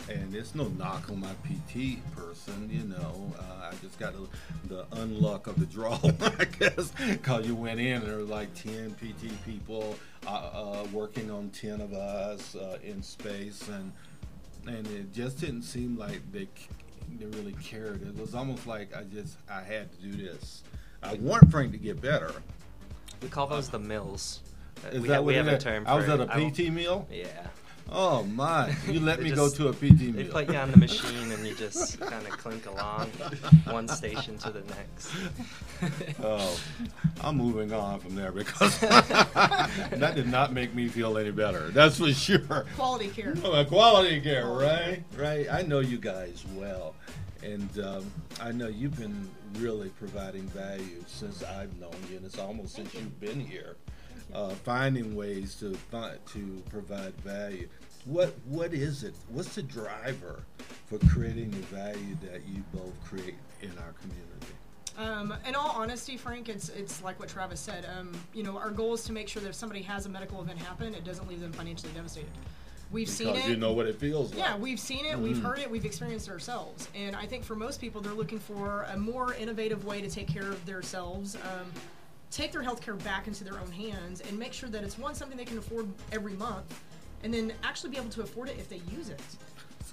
and 0.09 0.33
it's 0.33 0.55
no 0.55 0.69
knock 0.69 1.09
on 1.09 1.19
my 1.19 1.33
PT 1.43 1.99
person, 2.15 2.69
you 2.71 2.83
know. 2.87 3.33
Uh, 3.37 3.69
I 3.71 3.73
just 3.81 3.99
got 3.99 4.13
the, 4.13 4.27
the 4.69 4.85
unluck 4.95 5.47
of 5.47 5.59
the 5.59 5.65
draw, 5.65 5.99
I 6.39 6.45
guess, 6.45 6.91
because 6.91 7.45
you 7.45 7.53
went 7.53 7.81
in 7.81 7.97
and 7.97 8.05
there 8.07 8.15
were 8.17 8.23
like 8.23 8.53
10 8.55 8.95
PT 8.95 9.43
people 9.45 9.97
uh, 10.25 10.29
uh, 10.29 10.87
working 10.93 11.29
on 11.29 11.49
10 11.49 11.81
of 11.81 11.91
us 11.93 12.55
uh, 12.55 12.77
in 12.81 13.03
space, 13.03 13.67
and 13.67 13.91
and 14.67 14.87
it 14.87 15.13
just 15.13 15.39
didn't 15.39 15.61
seem 15.61 15.95
like 15.97 16.21
they 16.31 16.47
they 17.19 17.25
really 17.37 17.53
cared. 17.61 18.01
It 18.01 18.17
was 18.17 18.33
almost 18.33 18.65
like 18.65 18.95
I 18.95 19.03
just 19.03 19.37
I 19.49 19.61
had 19.61 19.91
to 19.91 20.01
do 20.07 20.11
this. 20.15 20.63
I 21.03 21.13
want 21.15 21.51
Frank 21.51 21.71
to 21.73 21.77
get 21.77 22.01
better. 22.01 22.31
We 23.25 23.31
call 23.31 23.47
those 23.47 23.69
the 23.69 23.79
mills. 23.79 24.41
Is 24.91 25.01
we 25.01 25.07
that 25.07 25.15
have, 25.15 25.23
we 25.23 25.33
have 25.33 25.47
it 25.47 25.53
a 25.53 25.57
is? 25.57 25.63
term. 25.63 25.83
I 25.87 25.95
was 25.95 26.05
for 26.05 26.11
at 26.11 26.19
it. 26.19 26.29
a 26.29 26.33
I 26.33 26.37
will- 26.37 26.51
PT 26.51 26.69
meal? 26.71 27.07
Yeah. 27.11 27.25
Oh 27.91 28.21
my! 28.23 28.75
You 28.87 28.99
let 28.99 29.17
They 29.17 29.25
me 29.25 29.31
go 29.31 29.49
to 29.49 29.69
a 29.69 29.73
PT 29.73 29.81
meal. 30.01 30.13
They 30.13 30.23
put 30.25 30.47
you 30.47 30.55
on 30.57 30.69
the 30.69 30.77
machine 30.77 31.31
and 31.31 31.45
you 31.45 31.55
just 31.55 31.99
kind 32.11 32.23
of 32.27 32.31
clink 32.37 32.67
along 32.67 33.07
one 33.65 33.87
station 33.87 34.37
to 34.39 34.51
the 34.51 34.61
next. 34.61 35.11
Oh, 36.23 36.57
I'm 37.21 37.35
moving 37.37 37.73
on 37.73 37.99
from 37.99 38.15
there 38.15 38.31
because 38.31 38.79
that 38.79 40.13
did 40.15 40.27
not 40.29 40.53
make 40.53 40.73
me 40.75 40.87
feel 40.87 41.17
any 41.17 41.31
better. 41.31 41.69
That's 41.69 41.97
for 41.97 42.11
sure. 42.13 42.65
Quality 42.75 43.09
care. 43.09 43.33
Oh, 43.43 43.63
quality 43.65 44.21
care, 44.21 44.45
right? 44.47 45.03
Right. 45.17 45.47
I 45.51 45.63
know 45.63 45.79
you 45.79 45.97
guys 45.97 46.43
well, 46.55 46.95
and 47.43 47.69
um, 47.79 48.05
I 48.39 48.51
know 48.51 48.67
you've 48.67 48.97
been 48.97 49.27
really 49.59 49.89
providing 49.89 50.43
value 50.47 51.03
since 51.07 51.43
I've 51.43 51.77
known 51.79 51.95
you, 52.09 52.17
and 52.17 52.25
it's 52.25 52.39
almost 52.39 52.75
since 52.75 52.93
you've 52.93 53.19
been 53.19 53.39
here, 53.39 53.75
uh, 54.33 54.49
finding 54.49 55.15
ways 55.15 55.55
to 55.55 55.73
fi- 55.91 56.17
to 56.33 56.63
provide 56.69 57.13
value. 57.17 57.67
What 58.05 58.33
what 58.45 58.73
is 58.73 59.03
it? 59.03 59.15
What's 59.29 59.55
the 59.55 59.63
driver 59.63 60.43
for 60.87 60.99
creating 61.09 61.51
the 61.51 61.57
value 61.57 62.15
that 62.23 62.47
you 62.47 62.63
both 62.73 62.93
create 63.03 63.35
in 63.61 63.71
our 63.79 63.93
community? 64.01 64.25
Um, 64.97 65.33
in 65.45 65.55
all 65.55 65.71
honesty, 65.71 66.15
Frank, 66.17 66.47
it's 66.47 66.69
it's 66.69 67.03
like 67.03 67.19
what 67.19 67.29
Travis 67.29 67.59
said. 67.59 67.85
Um, 67.97 68.11
you 68.33 68.43
know, 68.43 68.57
our 68.57 68.71
goal 68.71 68.93
is 68.93 69.03
to 69.05 69.13
make 69.13 69.27
sure 69.27 69.41
that 69.41 69.49
if 69.49 69.55
somebody 69.55 69.81
has 69.81 70.05
a 70.05 70.09
medical 70.09 70.41
event 70.41 70.59
happen, 70.59 70.93
it 70.93 71.03
doesn't 71.03 71.27
leave 71.27 71.41
them 71.41 71.51
financially 71.51 71.91
devastated. 71.93 72.29
We've 72.95 73.09
seen 73.09 73.35
it. 73.35 73.45
you 73.49 73.57
know 73.57 73.73
what 73.73 73.87
it 73.87 73.99
feels 73.99 74.29
like. 74.29 74.39
Yeah, 74.39 74.55
we've 74.55 74.79
seen 74.79 75.05
it, 75.05 75.19
we've 75.19 75.35
Mhm. 75.35 75.41
heard 75.43 75.59
it, 75.59 75.69
we've 75.69 75.83
experienced 75.83 76.29
it 76.29 76.31
ourselves. 76.31 76.87
And 76.95 77.13
I 77.13 77.25
think 77.25 77.43
for 77.43 77.53
most 77.53 77.81
people, 77.81 77.99
they're 77.99 78.13
looking 78.13 78.39
for 78.39 78.83
a 78.83 78.95
more 78.95 79.33
innovative 79.33 79.83
way 79.83 79.99
to 80.01 80.09
take 80.09 80.27
care 80.29 80.49
of 80.49 80.65
themselves, 80.65 81.35
um, 81.35 81.69
take 82.31 82.53
their 82.53 82.63
healthcare 82.63 82.97
back 83.03 83.27
into 83.27 83.43
their 83.43 83.59
own 83.59 83.69
hands, 83.69 84.21
and 84.21 84.39
make 84.39 84.53
sure 84.53 84.69
that 84.69 84.81
it's 84.85 84.97
one 84.97 85.13
something 85.13 85.37
they 85.37 85.43
can 85.43 85.57
afford 85.57 85.89
every 86.13 86.35
month, 86.35 86.73
and 87.23 87.33
then 87.33 87.51
actually 87.63 87.89
be 87.89 87.97
able 87.97 88.09
to 88.11 88.21
afford 88.21 88.47
it 88.47 88.55
if 88.57 88.69
they 88.69 88.79
use 88.89 89.09
it. 89.09 89.19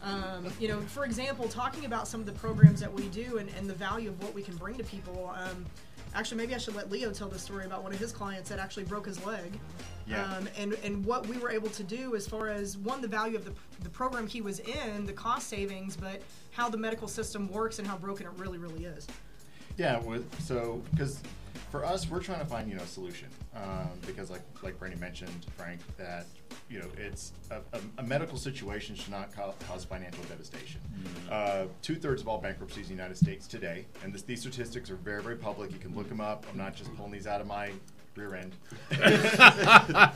Um, 0.05 0.53
you 0.61 0.68
know, 0.68 0.80
for 0.82 1.05
example, 1.05 1.48
talking 1.48 1.84
about 1.86 2.07
some 2.07 2.20
of 2.20 2.26
the 2.26 2.32
programs 2.32 2.78
that 2.78 2.92
we 2.92 3.09
do 3.09 3.38
and, 3.38 3.50
and 3.59 3.68
the 3.68 3.74
value 3.74 4.11
of 4.11 4.22
what 4.22 4.32
we 4.32 4.42
can 4.42 4.57
bring 4.57 4.76
to 4.76 4.84
people. 4.84 5.34
Um, 5.36 5.66
actually, 6.14 6.38
maybe 6.38 6.54
I 6.54 6.58
should 6.58 6.74
let 6.74 6.90
Leo 6.90 7.10
tell 7.12 7.28
the 7.28 7.38
story 7.38 7.64
about 7.64 7.82
one 7.82 7.92
of 7.92 7.98
his 7.98 8.12
clients 8.12 8.48
that 8.50 8.58
actually 8.58 8.84
broke 8.84 9.06
his 9.06 9.24
leg. 9.24 9.58
Yeah. 10.06 10.24
Um, 10.24 10.48
and, 10.56 10.74
and 10.84 11.04
what 11.04 11.26
we 11.26 11.38
were 11.38 11.50
able 11.50 11.70
to 11.70 11.84
do 11.84 12.16
as 12.16 12.26
far 12.26 12.48
as 12.48 12.76
one, 12.78 13.00
the 13.00 13.08
value 13.08 13.36
of 13.36 13.44
the, 13.44 13.52
the 13.82 13.90
program 13.90 14.26
he 14.26 14.40
was 14.40 14.60
in, 14.60 15.06
the 15.06 15.12
cost 15.12 15.48
savings, 15.48 15.96
but 15.96 16.22
how 16.50 16.68
the 16.68 16.76
medical 16.76 17.08
system 17.08 17.48
works 17.48 17.78
and 17.78 17.86
how 17.86 17.96
broken 17.96 18.26
it 18.26 18.32
really, 18.36 18.58
really 18.58 18.84
is. 18.84 19.06
Yeah, 19.76 19.98
with 20.00 20.26
so 20.42 20.82
because 20.90 21.22
for 21.70 21.84
us, 21.84 22.10
we're 22.10 22.20
trying 22.20 22.40
to 22.40 22.46
find 22.46 22.68
you 22.68 22.76
know 22.76 22.82
a 22.82 22.86
solution 22.86 23.28
um, 23.55 23.90
because 24.07 24.30
like 24.30 24.42
like 24.62 24.78
Brandy 24.78 24.98
mentioned, 24.98 25.46
Frank, 25.57 25.80
that 25.96 26.26
you 26.70 26.78
know 26.80 26.86
it's 26.96 27.32
a, 27.50 27.57
a, 27.76 27.80
a 27.98 28.03
medical 28.03 28.38
situation 28.38 28.94
should 28.94 29.11
not 29.11 29.34
ca- 29.34 29.53
cause 29.68 29.84
financial 29.84 30.22
devastation. 30.24 30.80
Uh, 31.30 31.64
Two 31.82 31.96
thirds 31.96 32.22
of 32.22 32.28
all 32.28 32.38
bankruptcies 32.38 32.88
in 32.90 32.96
the 32.96 33.03
United 33.03 33.16
States 33.16 33.46
today, 33.46 33.84
and 34.03 34.12
this, 34.12 34.22
these 34.22 34.40
statistics 34.40 34.90
are 34.90 34.96
very 34.96 35.22
very 35.22 35.36
public. 35.36 35.72
You 35.72 35.78
can 35.78 35.94
look 35.94 36.09
them 36.09 36.20
up. 36.20 36.46
I'm 36.50 36.57
not 36.59 36.74
just 36.74 36.94
pulling 36.96 37.12
these 37.12 37.26
out 37.26 37.40
of 37.40 37.46
my 37.46 37.70
rear 38.16 38.34
end. 38.34 38.54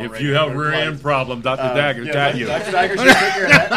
If 0.00 0.20
you 0.20 0.34
have 0.34 0.54
rear 0.54 0.72
end 0.72 1.00
problem, 1.00 1.40
Dr. 1.40 1.74
Dagger, 1.74 2.04
yeah, 2.04 2.12
got 2.12 2.36
you. 2.36 2.46
Dr. 2.46 2.70
Dagger 2.70 2.96
should 2.96 3.06
take 3.06 3.32
care 3.32 3.72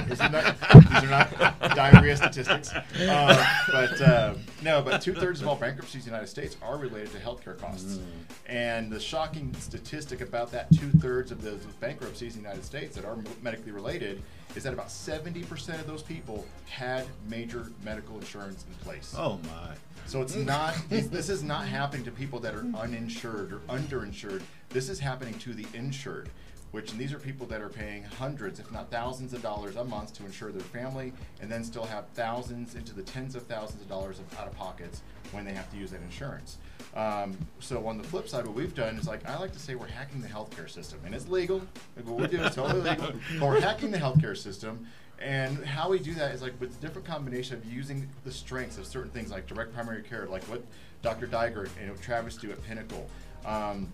of 0.00 0.08
these, 0.08 0.20
are 0.20 0.28
not, 0.30 0.56
these 0.90 1.02
are 1.02 1.06
not 1.06 1.74
diarrhea 1.74 2.16
statistics. 2.16 2.72
Uh, 2.72 3.46
but 3.70 4.00
uh, 4.00 4.34
no, 4.62 4.82
but 4.82 5.00
two 5.00 5.14
thirds 5.14 5.42
of 5.42 5.48
all 5.48 5.56
bankruptcies 5.56 6.06
in 6.06 6.10
the 6.10 6.16
United 6.16 6.28
States 6.28 6.56
are 6.62 6.76
related 6.78 7.12
to 7.12 7.18
healthcare 7.18 7.58
costs. 7.58 7.98
And 8.46 8.90
the 8.90 9.00
shocking 9.00 9.54
statistic 9.54 10.20
about 10.20 10.50
that 10.52 10.70
two 10.72 10.90
thirds 10.98 11.30
of 11.30 11.42
those 11.42 11.60
bankruptcies 11.80 12.36
in 12.36 12.42
the 12.42 12.48
United 12.48 12.64
States 12.64 12.96
that 12.96 13.04
are 13.04 13.16
medically 13.42 13.72
related 13.72 14.22
is 14.54 14.62
that 14.62 14.72
about 14.72 14.88
70% 14.88 15.80
of 15.80 15.86
those 15.86 16.02
people 16.02 16.46
had 16.68 17.06
major 17.28 17.66
medical 17.82 18.16
insurance 18.18 18.64
in 18.68 18.74
place. 18.84 19.14
Oh 19.16 19.40
my. 19.44 19.74
So 20.06 20.22
it's 20.22 20.36
not. 20.36 20.76
This, 20.88 21.06
this 21.06 21.28
is 21.28 21.42
not 21.42 21.66
happening 21.66 22.04
to 22.04 22.10
people 22.10 22.38
that 22.40 22.54
are 22.54 22.64
uninsured 22.78 23.52
or 23.52 23.58
underinsured. 23.68 24.42
This 24.68 24.88
is 24.88 25.00
happening 25.00 25.34
to 25.40 25.54
the 25.54 25.66
insured, 25.74 26.28
which 26.72 26.92
and 26.92 27.00
these 27.00 27.12
are 27.12 27.18
people 27.18 27.46
that 27.46 27.60
are 27.60 27.68
paying 27.68 28.02
hundreds, 28.02 28.60
if 28.60 28.70
not 28.70 28.90
thousands, 28.90 29.32
of 29.32 29.42
dollars 29.42 29.76
a 29.76 29.84
month 29.84 30.12
to 30.14 30.26
insure 30.26 30.52
their 30.52 30.60
family, 30.60 31.12
and 31.40 31.50
then 31.50 31.64
still 31.64 31.84
have 31.84 32.06
thousands 32.14 32.74
into 32.74 32.94
the 32.94 33.02
tens 33.02 33.34
of 33.34 33.44
thousands 33.44 33.82
of 33.82 33.88
dollars 33.88 34.18
of 34.18 34.38
out 34.38 34.46
of 34.46 34.54
pockets 34.56 35.02
when 35.32 35.44
they 35.44 35.52
have 35.52 35.70
to 35.72 35.76
use 35.76 35.90
that 35.90 36.02
insurance. 36.02 36.58
Um, 36.94 37.36
so 37.58 37.86
on 37.88 37.98
the 37.98 38.04
flip 38.04 38.28
side, 38.28 38.46
what 38.46 38.54
we've 38.54 38.74
done 38.74 38.96
is 38.96 39.08
like 39.08 39.28
I 39.28 39.38
like 39.38 39.52
to 39.52 39.58
say 39.58 39.74
we're 39.74 39.86
hacking 39.88 40.20
the 40.20 40.28
healthcare 40.28 40.70
system, 40.70 41.00
and 41.04 41.14
it's 41.14 41.28
legal. 41.28 41.60
Like 41.96 42.06
what 42.06 42.20
we 42.20 42.26
do 42.28 42.42
is 42.42 42.54
totally 42.54 42.82
legal, 42.90 43.12
but 43.40 43.48
we're 43.48 43.60
hacking 43.60 43.90
the 43.90 43.98
healthcare 43.98 44.36
system. 44.36 44.86
And 45.18 45.64
how 45.64 45.88
we 45.88 45.98
do 45.98 46.12
that 46.14 46.34
is 46.34 46.42
like 46.42 46.58
with 46.60 46.76
a 46.76 46.80
different 46.80 47.06
combination 47.06 47.56
of 47.56 47.64
using 47.64 48.08
the 48.24 48.32
strengths 48.32 48.78
of 48.78 48.86
certain 48.86 49.10
things 49.10 49.30
like 49.30 49.46
direct 49.46 49.72
primary 49.72 50.02
care, 50.02 50.26
like 50.26 50.42
what 50.44 50.62
Dr. 51.02 51.26
Dygert 51.26 51.70
and 51.80 52.00
Travis 52.00 52.36
do 52.36 52.50
at 52.50 52.62
Pinnacle. 52.64 53.08
Um, 53.44 53.92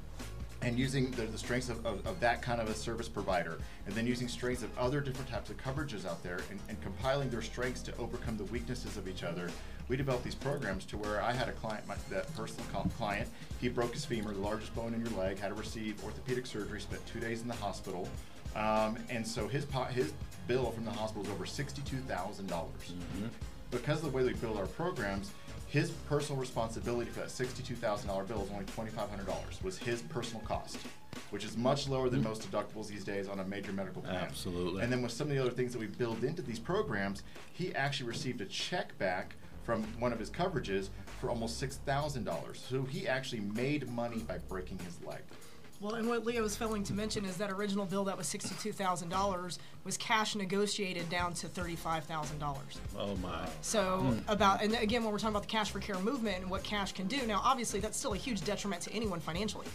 and 0.62 0.78
using 0.78 1.11
the, 1.12 1.22
the 1.22 1.38
strengths 1.38 1.68
of, 1.68 1.84
of, 1.86 2.06
of 2.06 2.20
that 2.20 2.42
kind 2.42 2.61
of 2.61 2.68
a 2.68 2.74
service 2.74 3.08
provider, 3.08 3.58
and 3.86 3.94
then 3.94 4.06
using 4.06 4.28
strengths 4.28 4.62
of 4.62 4.76
other 4.78 5.00
different 5.00 5.30
types 5.30 5.50
of 5.50 5.56
coverages 5.56 6.06
out 6.06 6.22
there, 6.22 6.40
and, 6.50 6.61
and 6.68 6.80
compiling 6.82 7.30
their 7.30 7.42
strengths 7.42 7.82
to 7.82 7.96
overcome 7.96 8.36
the 8.36 8.44
weaknesses 8.44 8.96
of 8.96 9.08
each 9.08 9.22
other, 9.22 9.50
we 9.88 9.96
developed 9.96 10.22
these 10.22 10.34
programs 10.34 10.84
to 10.84 10.96
where 10.96 11.20
I 11.22 11.32
had 11.32 11.48
a 11.48 11.52
client, 11.52 11.86
my, 11.88 11.96
that 12.11 12.32
personal 12.36 12.64
client, 12.96 13.28
he 13.61 13.68
broke 13.68 13.92
his 13.94 14.04
femur, 14.04 14.32
the 14.32 14.40
largest 14.40 14.74
bone 14.74 14.94
in 14.94 15.00
your 15.00 15.18
leg, 15.18 15.38
had 15.38 15.48
to 15.48 15.54
receive 15.54 16.02
orthopedic 16.04 16.46
surgery, 16.46 16.80
spent 16.80 17.04
two 17.06 17.20
days 17.20 17.42
in 17.42 17.48
the 17.48 17.56
hospital, 17.56 18.08
um, 18.54 18.98
and 19.08 19.26
so 19.26 19.48
his 19.48 19.66
his 19.92 20.12
bill 20.46 20.70
from 20.72 20.84
the 20.84 20.90
hospital 20.90 21.22
was 21.22 21.30
over 21.30 21.46
sixty-two 21.46 21.98
thousand 21.98 22.48
dollars. 22.48 22.92
Because 23.70 23.98
of 23.98 24.11
the 24.11 24.16
way 24.16 24.24
we 24.24 24.32
build 24.34 24.56
our 24.56 24.66
programs, 24.66 25.30
his 25.70 25.90
personal 26.08 26.40
responsibility 26.40 27.10
for 27.10 27.20
that 27.20 27.30
sixty-two 27.30 27.76
thousand 27.76 28.08
dollar 28.08 28.24
bill 28.24 28.42
is 28.44 28.50
only 28.50 28.64
twenty-five 28.66 29.08
hundred 29.08 29.26
dollars. 29.26 29.58
Was 29.62 29.78
his 29.78 30.02
personal 30.02 30.42
cost. 30.44 30.78
which 31.30 31.44
is 31.44 31.56
much 31.56 31.88
lower 31.88 32.08
than 32.08 32.22
most 32.22 32.48
deductibles 32.50 32.88
these 32.88 33.04
days 33.04 33.28
on 33.28 33.40
a 33.40 33.44
major 33.44 33.72
medical 33.72 34.02
plan. 34.02 34.16
Absolutely. 34.16 34.82
And 34.82 34.92
then 34.92 35.02
with 35.02 35.12
some 35.12 35.28
of 35.28 35.34
the 35.34 35.40
other 35.40 35.50
things 35.50 35.72
that 35.72 35.78
we 35.78 35.86
build 35.86 36.24
into 36.24 36.42
these 36.42 36.58
programs, 36.58 37.22
he 37.52 37.74
actually 37.74 38.08
received 38.08 38.40
a 38.40 38.46
check 38.46 38.96
back 38.98 39.36
from 39.62 39.82
one 40.00 40.12
of 40.12 40.18
his 40.18 40.30
coverages 40.30 40.88
for 41.20 41.30
almost 41.30 41.58
six 41.58 41.76
thousand 41.76 42.24
dollars. 42.24 42.64
So 42.68 42.82
he 42.82 43.06
actually 43.06 43.40
made 43.40 43.88
money 43.90 44.18
by 44.18 44.38
breaking 44.48 44.78
his 44.80 45.00
leg. 45.04 45.22
Well, 45.80 45.94
and 45.94 46.06
what 46.08 46.26
Leo 46.26 46.42
was 46.42 46.54
failing 46.54 46.84
to 46.84 46.92
mention 46.92 47.24
is 47.24 47.38
that 47.38 47.50
original 47.50 47.86
bill 47.86 48.04
that 48.04 48.18
was 48.18 48.26
sixty-two 48.26 48.72
thousand 48.72 49.08
dollars 49.08 49.58
was 49.84 49.96
cash 49.96 50.36
negotiated 50.36 51.08
down 51.08 51.32
to 51.34 51.48
thirty-five 51.48 52.04
thousand 52.04 52.38
dollars. 52.38 52.78
Oh 52.98 53.16
my. 53.16 53.48
So 53.62 54.14
about 54.28 54.62
and 54.62 54.74
again, 54.74 55.02
when 55.02 55.10
we're 55.12 55.18
talking 55.18 55.34
about 55.34 55.42
the 55.42 55.48
cash 55.48 55.70
for 55.70 55.80
care 55.80 55.98
movement 55.98 56.42
and 56.42 56.50
what 56.50 56.62
cash 56.62 56.92
can 56.92 57.06
do, 57.06 57.26
now 57.26 57.40
obviously 57.42 57.80
that's 57.80 57.96
still 57.96 58.12
a 58.12 58.16
huge 58.18 58.42
detriment 58.44 58.82
to 58.82 58.92
anyone 58.92 59.20
financially, 59.20 59.66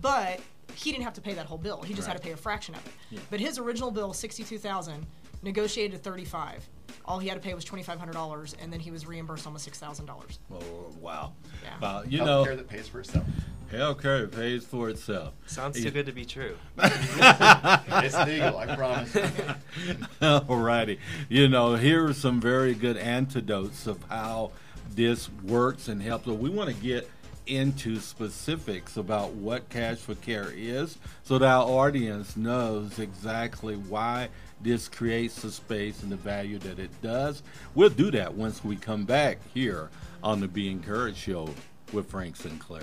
but 0.00 0.40
he 0.74 0.92
didn't 0.92 1.04
have 1.04 1.14
to 1.14 1.20
pay 1.20 1.34
that 1.34 1.44
whole 1.44 1.58
bill. 1.58 1.82
He 1.82 1.92
just 1.92 2.08
had 2.08 2.16
to 2.16 2.22
pay 2.22 2.32
a 2.32 2.36
fraction 2.36 2.74
of 2.74 2.86
it. 2.86 3.20
But 3.28 3.40
his 3.40 3.58
original 3.58 3.90
bill, 3.90 4.14
sixty-two 4.14 4.58
thousand, 4.58 5.06
negotiated 5.42 5.92
to 5.92 5.98
thirty-five. 5.98 6.66
All 7.04 7.18
he 7.18 7.28
had 7.28 7.34
to 7.34 7.40
pay 7.46 7.52
was 7.52 7.64
twenty-five 7.64 7.98
hundred 7.98 8.14
dollars, 8.14 8.56
and 8.62 8.72
then 8.72 8.80
he 8.80 8.90
was 8.90 9.04
reimbursed 9.06 9.44
almost 9.46 9.64
six 9.64 9.78
thousand 9.78 10.06
dollars. 10.06 10.38
Oh 10.50 10.60
wow. 10.98 11.32
Yeah. 11.62 11.70
Well, 11.82 12.06
you 12.06 12.18
Health 12.18 12.28
know, 12.28 12.44
care 12.44 12.56
that 12.56 12.68
pays 12.68 12.88
for 12.88 13.00
itself. 13.00 13.26
Healthcare 13.72 14.30
pays 14.30 14.64
for 14.64 14.88
itself. 14.90 15.34
Sounds 15.46 15.78
Yeah. 15.78 15.84
too 15.84 15.90
good 15.92 16.06
to 16.06 16.12
be 16.12 16.24
true. 16.24 16.56
It's 16.78 18.16
legal, 18.26 18.56
I 18.58 18.74
promise. 18.76 19.12
Alrighty. 20.20 20.98
You 21.28 21.48
know, 21.48 21.74
here 21.74 22.06
are 22.06 22.12
some 22.14 22.40
very 22.40 22.74
good 22.74 22.96
antidotes 22.96 23.86
of 23.86 24.02
how 24.08 24.52
this 24.94 25.30
works 25.44 25.88
and 25.88 26.02
helps. 26.02 26.24
So 26.26 26.34
we 26.34 26.50
want 26.50 26.68
to 26.70 26.74
get 26.82 27.08
into 27.46 27.98
specifics 28.00 28.96
about 28.96 29.32
what 29.32 29.68
cash 29.70 29.98
for 29.98 30.14
care 30.16 30.52
is 30.54 30.98
so 31.24 31.38
that 31.38 31.46
our 31.46 31.64
audience 31.68 32.36
knows 32.36 32.98
exactly 32.98 33.74
why 33.76 34.28
this 34.60 34.88
creates 34.88 35.42
the 35.42 35.50
space 35.50 36.02
and 36.02 36.12
the 36.12 36.16
value 36.16 36.58
that 36.58 36.78
it 36.78 36.90
does. 37.02 37.42
We'll 37.74 37.88
do 37.90 38.10
that 38.12 38.34
once 38.34 38.62
we 38.64 38.76
come 38.76 39.04
back 39.04 39.38
here 39.54 39.90
on 40.22 40.40
the 40.40 40.48
Be 40.48 40.70
Encouraged 40.70 41.16
show 41.18 41.48
with 41.92 42.10
Frank 42.10 42.36
Sinclair. 42.36 42.82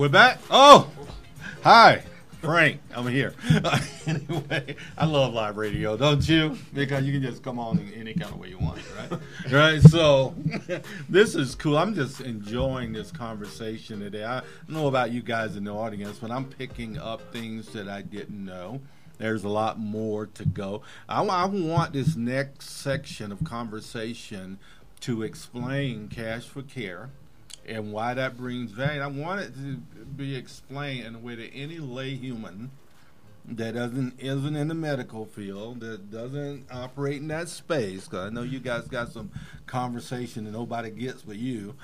we're 0.00 0.08
back. 0.08 0.40
Oh, 0.48 0.90
hi. 1.62 2.02
Frank, 2.40 2.80
I'm 2.96 3.06
here. 3.06 3.34
anyway, 4.06 4.74
I 4.96 5.04
love 5.04 5.34
live 5.34 5.58
radio, 5.58 5.94
don't 5.94 6.26
you? 6.26 6.56
Because 6.72 7.04
you 7.04 7.12
can 7.12 7.20
just 7.20 7.42
come 7.42 7.58
on 7.58 7.78
in 7.78 7.92
any 7.92 8.14
kind 8.14 8.32
of 8.32 8.40
way 8.40 8.48
you 8.48 8.58
want, 8.58 8.80
right? 8.96 9.20
right. 9.52 9.82
So 9.82 10.34
this 11.10 11.34
is 11.34 11.54
cool. 11.54 11.76
I'm 11.76 11.94
just 11.94 12.22
enjoying 12.22 12.94
this 12.94 13.10
conversation 13.12 14.00
today. 14.00 14.24
I 14.24 14.40
don't 14.40 14.70
know 14.70 14.88
about 14.88 15.10
you 15.10 15.20
guys 15.20 15.56
in 15.56 15.64
the 15.64 15.74
audience, 15.74 16.18
but 16.18 16.30
I'm 16.30 16.46
picking 16.46 16.96
up 16.96 17.30
things 17.30 17.70
that 17.74 17.86
I 17.86 18.00
didn't 18.00 18.42
know. 18.42 18.80
There's 19.18 19.44
a 19.44 19.50
lot 19.50 19.78
more 19.78 20.24
to 20.28 20.46
go. 20.46 20.80
I, 21.10 21.22
I 21.22 21.44
want 21.44 21.92
this 21.92 22.16
next 22.16 22.70
section 22.70 23.30
of 23.30 23.44
conversation 23.44 24.60
to 25.00 25.22
explain 25.22 26.08
cash 26.08 26.44
for 26.44 26.62
care 26.62 27.10
and 27.66 27.92
why 27.92 28.14
that 28.14 28.36
brings 28.36 28.72
value. 28.72 29.00
I 29.00 29.06
want 29.06 29.40
it 29.40 29.54
to 29.54 29.76
be 30.16 30.36
explained 30.36 31.06
in 31.06 31.14
a 31.14 31.18
way 31.18 31.34
that 31.36 31.50
any 31.54 31.78
lay 31.78 32.14
human 32.14 32.70
that 33.52 33.74
doesn't 33.74 34.14
isn't 34.20 34.54
in 34.54 34.68
the 34.68 34.74
medical 34.74 35.24
field 35.24 35.80
that 35.80 36.10
doesn't 36.10 36.66
operate 36.70 37.16
in 37.16 37.28
that 37.28 37.48
space 37.48 38.06
because 38.06 38.26
I 38.26 38.30
know 38.30 38.42
you 38.42 38.60
guys 38.60 38.86
got 38.86 39.12
some 39.12 39.30
conversation 39.66 40.44
that 40.44 40.52
nobody 40.52 40.90
gets 40.90 41.22
but 41.22 41.36
you. 41.36 41.74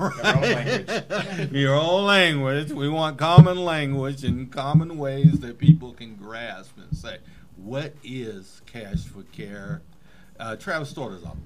language. 0.00 1.52
Your 1.52 1.74
own 1.74 2.04
language. 2.06 2.72
We 2.72 2.88
want 2.88 3.16
common 3.16 3.64
language 3.64 4.24
and 4.24 4.50
common 4.50 4.98
ways 4.98 5.40
that 5.40 5.58
people 5.58 5.92
can 5.92 6.16
grasp 6.16 6.76
and 6.76 6.96
say, 6.96 7.18
"What 7.56 7.94
is 8.02 8.60
cash 8.66 9.04
for 9.04 9.22
care?" 9.22 9.82
Uh, 10.38 10.56
Travis, 10.56 10.90
start 10.90 11.12
us 11.12 11.24
off. 11.24 11.36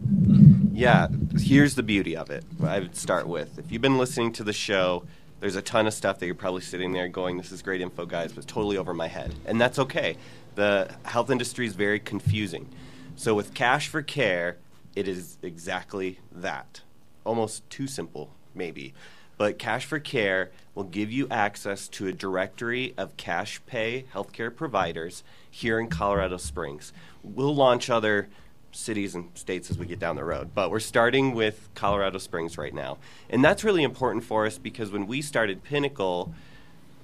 Yeah, 0.75 1.07
here's 1.39 1.77
the 1.77 1.85
beauty 1.85 2.17
of 2.17 2.31
it. 2.31 2.45
I 2.61 2.81
would 2.81 2.97
start 2.97 3.29
with 3.29 3.61
if 3.61 3.71
you've 3.71 3.81
been 3.81 3.97
listening 3.97 4.33
to 4.33 4.43
the 4.43 4.53
show, 4.53 5.05
there's 5.39 5.55
a 5.55 5.63
ton 5.63 5.87
of 5.87 5.95
stuff 5.95 6.19
that 6.19 6.27
you're 6.27 6.35
probably 6.35 6.63
sitting 6.63 6.93
there 6.93 7.07
going, 7.07 7.37
"This 7.37 7.53
is 7.53 7.63
great 7.63 7.81
info, 7.81 8.07
guys," 8.07 8.33
but 8.33 8.49
totally 8.49 8.77
over 8.77 8.93
my 8.93 9.07
head, 9.07 9.37
and 9.47 9.61
that's 9.61 9.79
okay. 9.79 10.17
The 10.57 10.93
health 11.05 11.31
industry 11.31 11.67
is 11.67 11.75
very 11.75 12.01
confusing. 12.01 12.69
So 13.15 13.37
with 13.37 13.55
Cash 13.55 13.87
for 13.87 14.03
Care, 14.03 14.57
it 14.97 15.07
is 15.07 15.39
exactly 15.43 16.19
that. 16.33 16.81
Almost 17.23 17.71
too 17.71 17.87
simple, 17.87 18.35
maybe. 18.53 18.95
But 19.37 19.61
Cash 19.61 19.85
for 19.85 20.01
Care 20.01 20.51
will 20.75 20.85
give 20.85 21.13
you 21.13 21.29
access 21.31 21.87
to 21.89 22.09
a 22.09 22.13
directory 22.13 22.95
of 22.97 23.17
cash 23.17 23.61
pay 23.67 24.07
healthcare 24.13 24.55
providers 24.55 25.23
here 25.49 25.79
in 25.79 25.89
Colorado 25.89 26.37
Springs. 26.37 26.93
We'll 27.23 27.55
launch 27.55 27.89
other 27.89 28.29
cities 28.75 29.15
and 29.15 29.31
states 29.35 29.71
as 29.71 29.79
we 29.79 29.87
get 29.87 29.99
down 29.99 30.17
the 30.17 30.25
road. 30.25 30.51
But 30.55 30.71
we're 30.71 30.81
starting 30.81 31.35
with 31.35 31.69
Colorado 31.75 32.19
Springs 32.19 32.59
right 32.59 32.75
now. 32.75 32.99
And 33.31 33.45
that's 33.45 33.65
really 33.65 33.83
important 33.83 34.25
for 34.25 34.47
us 34.47 34.59
because 34.59 34.91
when 34.91 35.07
we 35.07 35.23
started 35.23 35.63
Pinnacle, 35.63 36.35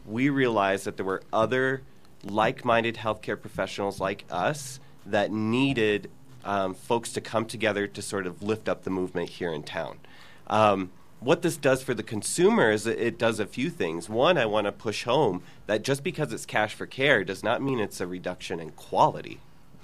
we 0.06 0.28
realized 0.28 0.84
that 0.84 0.96
there 0.96 1.06
were 1.06 1.22
other 1.32 1.82
like 2.24 2.64
minded 2.64 2.96
healthcare 2.96 3.40
professionals 3.40 4.00
like 4.00 4.24
us 4.30 4.80
that 5.06 5.30
needed 5.30 6.10
um, 6.44 6.74
folks 6.74 7.12
to 7.12 7.20
come 7.20 7.46
together 7.46 7.86
to 7.86 8.02
sort 8.02 8.26
of 8.26 8.42
lift 8.42 8.68
up 8.68 8.84
the 8.84 8.90
movement 8.90 9.28
here 9.30 9.52
in 9.52 9.62
town. 9.62 9.98
Um, 10.46 10.90
what 11.20 11.42
this 11.42 11.56
does 11.56 11.82
for 11.82 11.92
the 11.94 12.02
consumer 12.02 12.70
is 12.70 12.86
it- 12.86 12.98
it 12.98 13.18
does 13.18 13.40
a 13.40 13.46
few 13.46 13.68
things. 13.70 14.08
One, 14.08 14.38
I 14.38 14.46
want 14.46 14.66
to 14.66 14.72
push 14.72 15.04
home 15.04 15.42
that 15.66 15.82
just 15.82 16.02
because 16.02 16.32
it's 16.32 16.46
cash 16.46 16.74
for 16.74 16.86
care 16.86 17.24
does 17.24 17.44
not 17.44 17.62
mean 17.62 17.78
it's 17.78 18.00
a 18.00 18.06
reduction 18.06 18.58
in 18.58 18.70
quality 18.70 19.38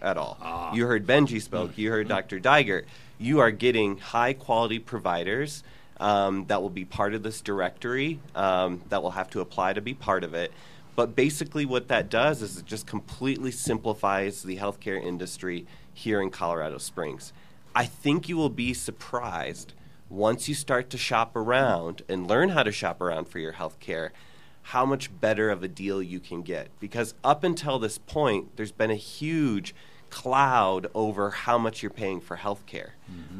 at 0.06 0.16
all. 0.16 0.38
You 0.72 0.86
heard 0.86 1.06
Benji 1.06 1.42
spoke. 1.42 1.76
You 1.76 1.90
heard 1.90 2.08
Dr. 2.08 2.38
Dygert. 2.38 2.84
You 3.18 3.40
are 3.40 3.50
getting 3.50 3.98
high 3.98 4.32
quality 4.32 4.78
providers 4.78 5.64
um, 5.98 6.44
that 6.46 6.62
will 6.62 6.70
be 6.70 6.84
part 6.84 7.12
of 7.12 7.22
this 7.22 7.40
directory 7.40 8.20
um, 8.34 8.82
that 8.88 9.02
will 9.02 9.10
have 9.10 9.28
to 9.30 9.40
apply 9.40 9.72
to 9.72 9.80
be 9.80 9.94
part 9.94 10.22
of 10.22 10.32
it. 10.32 10.52
But 10.94 11.16
basically, 11.16 11.66
what 11.66 11.88
that 11.88 12.08
does 12.08 12.40
is 12.40 12.56
it 12.56 12.66
just 12.66 12.86
completely 12.86 13.50
simplifies 13.50 14.42
the 14.42 14.56
healthcare 14.56 15.02
industry 15.02 15.66
here 15.92 16.22
in 16.22 16.30
Colorado 16.30 16.78
Springs. 16.78 17.32
I 17.74 17.84
think 17.84 18.28
you 18.28 18.36
will 18.36 18.48
be 18.48 18.72
surprised 18.72 19.74
once 20.08 20.48
you 20.48 20.54
start 20.54 20.88
to 20.90 20.96
shop 20.96 21.34
around 21.34 22.02
and 22.08 22.28
learn 22.28 22.50
how 22.50 22.62
to 22.62 22.72
shop 22.72 23.00
around 23.00 23.28
for 23.28 23.38
your 23.38 23.54
healthcare 23.54 24.10
how 24.70 24.84
much 24.84 25.20
better 25.20 25.48
of 25.48 25.62
a 25.62 25.68
deal 25.68 26.02
you 26.02 26.18
can 26.18 26.42
get. 26.42 26.68
Because 26.80 27.14
up 27.22 27.44
until 27.44 27.78
this 27.78 27.98
point, 27.98 28.56
there's 28.56 28.72
been 28.72 28.90
a 28.90 28.96
huge 28.96 29.72
cloud 30.10 30.86
over 30.94 31.30
how 31.30 31.58
much 31.58 31.82
you're 31.82 31.90
paying 31.90 32.20
for 32.20 32.36
healthcare. 32.36 32.90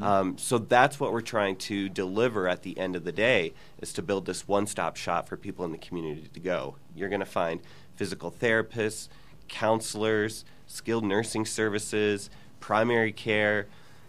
Um, 0.02 0.36
so 0.36 0.58
that's 0.58 1.00
what 1.00 1.12
we're 1.12 1.20
trying 1.20 1.56
to 1.56 1.88
deliver 1.88 2.48
at 2.48 2.62
the 2.62 2.78
end 2.78 2.96
of 2.96 3.04
the 3.04 3.12
day 3.12 3.54
is 3.80 3.92
to 3.94 4.02
build 4.02 4.26
this 4.26 4.46
one-stop 4.46 4.96
shop 4.96 5.28
for 5.28 5.36
people 5.36 5.64
in 5.64 5.72
the 5.72 5.78
community 5.78 6.28
to 6.32 6.40
go. 6.40 6.76
You're 6.94 7.08
going 7.08 7.20
to 7.20 7.26
find 7.26 7.60
physical 7.94 8.30
therapists, 8.30 9.08
counselors, 9.48 10.44
skilled 10.66 11.04
nursing 11.04 11.46
services, 11.46 12.30
primary 12.60 13.12
care, 13.12 13.68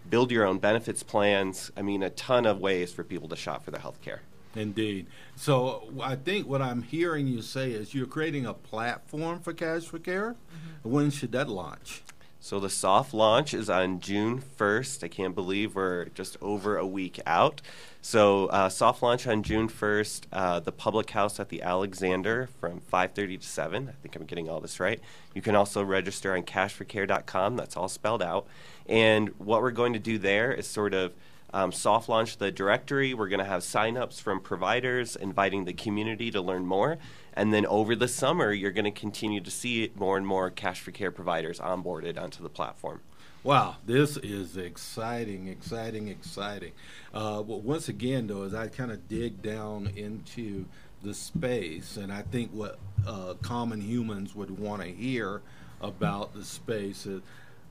build 0.09 0.31
your 0.31 0.45
own 0.45 0.57
benefits 0.57 1.03
plans. 1.03 1.71
I 1.77 1.81
mean, 1.81 2.03
a 2.03 2.09
ton 2.09 2.45
of 2.45 2.59
ways 2.59 2.91
for 2.91 3.03
people 3.03 3.29
to 3.29 3.35
shop 3.35 3.63
for 3.63 3.71
their 3.71 3.81
healthcare. 3.81 4.19
Indeed. 4.55 5.07
So 5.35 5.89
I 6.01 6.15
think 6.15 6.47
what 6.47 6.61
I'm 6.61 6.81
hearing 6.81 7.27
you 7.27 7.41
say 7.41 7.71
is 7.71 7.93
you're 7.93 8.07
creating 8.07 8.45
a 8.45 8.53
platform 8.53 9.39
for 9.39 9.53
Cash 9.53 9.83
for 9.83 9.99
Care. 9.99 10.35
When 10.83 11.11
should 11.11 11.31
that 11.33 11.47
launch? 11.47 12.01
So 12.47 12.61
the 12.61 12.69
soft 12.69 13.13
launch 13.13 13.53
is 13.53 13.69
on 13.69 13.99
June 13.99 14.41
1st. 14.57 15.03
I 15.03 15.09
can't 15.09 15.35
believe 15.35 15.75
we're 15.75 16.05
just 16.05 16.37
over 16.41 16.77
a 16.77 16.87
week 16.87 17.19
out. 17.25 17.61
So 18.01 18.45
uh, 18.45 18.69
soft 18.69 19.03
launch 19.03 19.27
on 19.27 19.43
June 19.43 19.67
1st. 19.67 20.21
Uh, 20.31 20.61
the 20.61 20.71
public 20.71 21.09
house 21.09 21.41
at 21.41 21.49
the 21.49 21.61
Alexander 21.61 22.47
from 22.61 22.79
5:30 22.79 23.41
to 23.41 23.45
7. 23.45 23.89
I 23.89 23.91
think 24.01 24.15
I'm 24.15 24.23
getting 24.23 24.47
all 24.47 24.61
this 24.61 24.79
right. 24.79 25.01
You 25.33 25.41
can 25.41 25.57
also 25.57 25.83
register 25.83 26.33
on 26.33 26.43
cashforcare.com. 26.43 27.57
That's 27.57 27.75
all 27.75 27.89
spelled 27.89 28.23
out. 28.23 28.47
And 28.87 29.27
what 29.39 29.61
we're 29.61 29.71
going 29.71 29.91
to 29.91 29.99
do 29.99 30.17
there 30.17 30.53
is 30.53 30.67
sort 30.67 30.93
of 30.93 31.11
um, 31.53 31.71
soft 31.71 32.09
launch 32.09 32.37
the 32.37 32.51
directory. 32.51 33.13
We're 33.13 33.29
going 33.29 33.39
to 33.39 33.45
have 33.45 33.61
signups 33.61 34.21
from 34.21 34.41
providers, 34.41 35.15
inviting 35.15 35.65
the 35.65 35.73
community 35.73 36.31
to 36.31 36.41
learn 36.41 36.65
more. 36.65 36.97
And 37.33 37.53
then 37.53 37.65
over 37.65 37.95
the 37.95 38.07
summer, 38.07 38.51
you're 38.51 38.71
going 38.71 38.85
to 38.85 38.91
continue 38.91 39.41
to 39.41 39.51
see 39.51 39.91
more 39.95 40.17
and 40.17 40.25
more 40.25 40.49
cash 40.49 40.79
for 40.81 40.91
care 40.91 41.11
providers 41.11 41.59
onboarded 41.59 42.19
onto 42.19 42.43
the 42.43 42.49
platform. 42.49 43.01
Wow, 43.43 43.77
this 43.85 44.17
is 44.17 44.57
exciting, 44.57 45.47
exciting, 45.47 46.09
exciting. 46.09 46.73
Uh, 47.13 47.41
well, 47.45 47.61
once 47.61 47.87
again, 47.87 48.27
though, 48.27 48.43
as 48.43 48.53
I 48.53 48.67
kind 48.67 48.91
of 48.91 49.07
dig 49.07 49.41
down 49.41 49.91
into 49.95 50.65
the 51.03 51.13
space, 51.13 51.95
and 51.95 52.11
I 52.11 52.23
think 52.23 52.51
what 52.51 52.77
uh, 53.07 53.35
common 53.41 53.79
humans 53.79 54.35
would 54.35 54.59
want 54.59 54.81
to 54.81 54.89
hear 54.89 55.41
about 55.79 56.33
the 56.33 56.43
space 56.43 57.05
is 57.05 57.21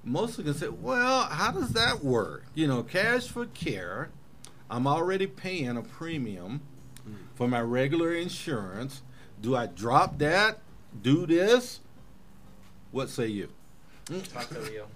mostly 0.06 0.44
going 0.44 0.54
to 0.54 0.60
say, 0.60 0.68
well, 0.68 1.24
how 1.24 1.50
does 1.50 1.70
that 1.70 2.02
work? 2.02 2.44
You 2.54 2.66
know, 2.68 2.82
cash 2.82 3.28
for 3.28 3.46
care, 3.46 4.10
I'm 4.70 4.86
already 4.86 5.26
paying 5.26 5.76
a 5.76 5.82
premium 5.82 6.62
for 7.34 7.46
my 7.48 7.60
regular 7.60 8.14
insurance. 8.14 9.02
Do 9.40 9.56
I 9.56 9.66
drop 9.66 10.18
that? 10.18 10.60
Do 11.02 11.26
this? 11.26 11.80
What 12.90 13.10
say 13.10 13.26
you? 13.26 13.50
Talk 14.32 14.48
to 14.48 14.60
Leo. 14.60 14.86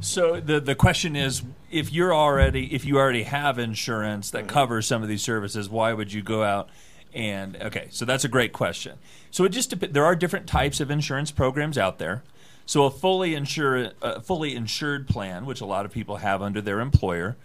So 0.00 0.40
the 0.40 0.60
the 0.60 0.74
question 0.74 1.16
is, 1.16 1.42
if 1.70 1.92
you're 1.92 2.14
already 2.14 2.74
if 2.74 2.84
you 2.84 2.98
already 2.98 3.24
have 3.24 3.58
insurance 3.58 4.30
that 4.30 4.42
mm-hmm. 4.42 4.50
covers 4.50 4.86
some 4.86 5.02
of 5.02 5.08
these 5.08 5.22
services, 5.22 5.68
why 5.68 5.92
would 5.92 6.12
you 6.12 6.22
go 6.22 6.44
out 6.44 6.68
and 7.14 7.56
okay? 7.56 7.88
So 7.90 8.04
that's 8.04 8.24
a 8.24 8.28
great 8.28 8.52
question. 8.52 8.98
So 9.30 9.44
it 9.44 9.50
just 9.50 9.70
dep- 9.70 9.92
there 9.92 10.04
are 10.04 10.16
different 10.16 10.46
types 10.46 10.80
of 10.80 10.90
insurance 10.90 11.30
programs 11.30 11.78
out 11.78 11.98
there. 11.98 12.22
So 12.66 12.84
a 12.84 12.90
fully 12.90 13.34
insured 13.34 13.94
a 14.02 14.20
fully 14.20 14.54
insured 14.54 15.08
plan, 15.08 15.46
which 15.46 15.60
a 15.60 15.66
lot 15.66 15.84
of 15.84 15.92
people 15.92 16.16
have 16.16 16.42
under 16.42 16.60
their 16.60 16.80
employer, 16.80 17.36